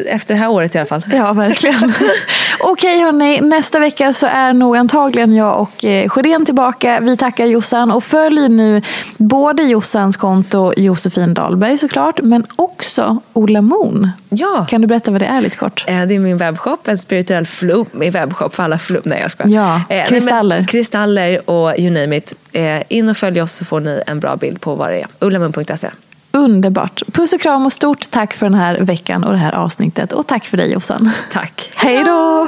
efter 0.09 0.33
det 0.33 0.39
här 0.39 0.49
året 0.49 0.75
i 0.75 0.77
alla 0.77 0.85
fall. 0.85 1.05
Ja, 1.13 1.33
verkligen. 1.33 1.93
Okej 2.59 2.99
hörni, 3.01 3.41
nästa 3.41 3.79
vecka 3.79 4.13
så 4.13 4.27
är 4.27 4.53
nog 4.53 4.77
antagligen 4.77 5.33
jag 5.33 5.59
och 5.61 5.85
eh, 5.85 6.09
Sjödén 6.09 6.45
tillbaka. 6.45 6.99
Vi 7.01 7.17
tackar 7.17 7.45
Jossan 7.45 7.91
och 7.91 8.03
följ 8.03 8.49
nu 8.49 8.81
både 9.17 9.63
Jossans 9.63 10.17
konto 10.17 10.73
Josefin 10.77 11.33
Dahlberg 11.33 11.77
såklart, 11.77 12.19
men 12.23 12.45
också 12.55 13.17
Ola 13.33 13.61
Moon. 13.61 14.09
Ja. 14.29 14.65
Kan 14.69 14.81
du 14.81 14.87
berätta 14.87 15.11
vad 15.11 15.21
det 15.21 15.25
är 15.25 15.41
lite 15.41 15.57
kort? 15.57 15.83
Eh, 15.87 16.01
Det 16.05 16.15
är 16.15 16.19
min 16.19 16.37
webbshop, 16.37 16.87
en 16.87 16.97
spirituell 16.97 17.45
flum 17.45 17.85
i 18.03 18.09
webbshop 18.09 18.55
för 18.55 18.63
alla 18.63 18.79
flum. 18.79 19.01
Nej 19.05 19.19
jag 19.21 19.31
skojar. 19.31 19.51
Ja, 19.55 19.75
Eh, 19.75 19.81
nej, 19.89 19.97
men 19.97 20.05
kristaller. 20.07 20.63
kristaller 20.67 21.49
och 21.49 21.79
you 21.79 21.89
name 21.89 22.17
it. 22.17 22.33
Eh, 22.53 22.81
In 22.87 23.09
och 23.09 23.17
följ 23.17 23.41
oss 23.41 23.53
så 23.53 23.65
får 23.65 23.79
ni 23.79 24.01
en 24.07 24.19
bra 24.19 24.35
bild 24.35 24.61
på 24.61 24.75
vad 24.75 24.89
det 24.91 24.99
är. 25.01 25.07
Ullamun.se. 25.19 25.87
Underbart. 26.31 27.03
Puss 27.11 27.33
och 27.33 27.41
kram 27.41 27.65
och 27.65 27.73
stort 27.73 28.09
tack 28.09 28.33
för 28.33 28.45
den 28.45 28.55
här 28.55 28.79
veckan 28.79 29.23
och 29.23 29.31
det 29.31 29.37
här 29.37 29.53
avsnittet. 29.53 30.11
Och 30.11 30.27
tack 30.27 30.45
för 30.45 30.57
dig 30.57 30.73
Jossan. 30.73 31.11
Tack. 31.31 31.71
Hej 31.75 32.03
då! 32.03 32.47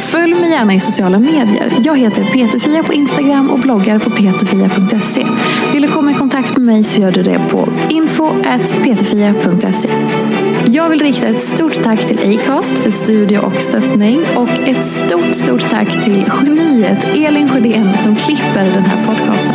Följ 0.00 0.34
mig 0.34 0.50
gärna 0.50 0.74
i 0.74 0.80
sociala 0.80 1.18
medier. 1.18 1.72
Jag 1.84 1.98
heter 1.98 2.24
Peterfia 2.24 2.82
på 2.82 2.92
Instagram 2.92 3.50
och 3.50 3.58
bloggar 3.58 3.98
på 3.98 4.10
peterfia.se. 4.10 5.26
Vill 5.72 5.82
du 5.82 5.88
komma 5.88 6.10
i 6.10 6.14
kontakt 6.14 6.56
med 6.56 6.66
mig 6.66 6.84
så 6.84 7.00
gör 7.00 7.12
du 7.12 7.22
det 7.22 7.40
på 7.50 7.68
info.peterfia.se. 7.88 9.88
Jag 10.66 10.88
vill 10.88 11.00
rikta 11.00 11.26
ett 11.26 11.42
stort 11.42 11.82
tack 11.82 12.06
till 12.06 12.38
Acast 12.38 12.78
för 12.78 12.90
studie 12.90 13.38
och 13.38 13.62
stöttning 13.62 14.20
och 14.36 14.48
ett 14.48 14.84
stort, 14.84 15.34
stort 15.34 15.70
tack 15.70 16.04
till 16.04 16.30
geniet 16.42 17.04
Elin 17.04 17.48
Sjödén 17.48 17.96
som 17.96 18.16
klipper 18.16 18.64
den 18.64 18.86
här 18.86 19.04
podcasten. 19.04 19.54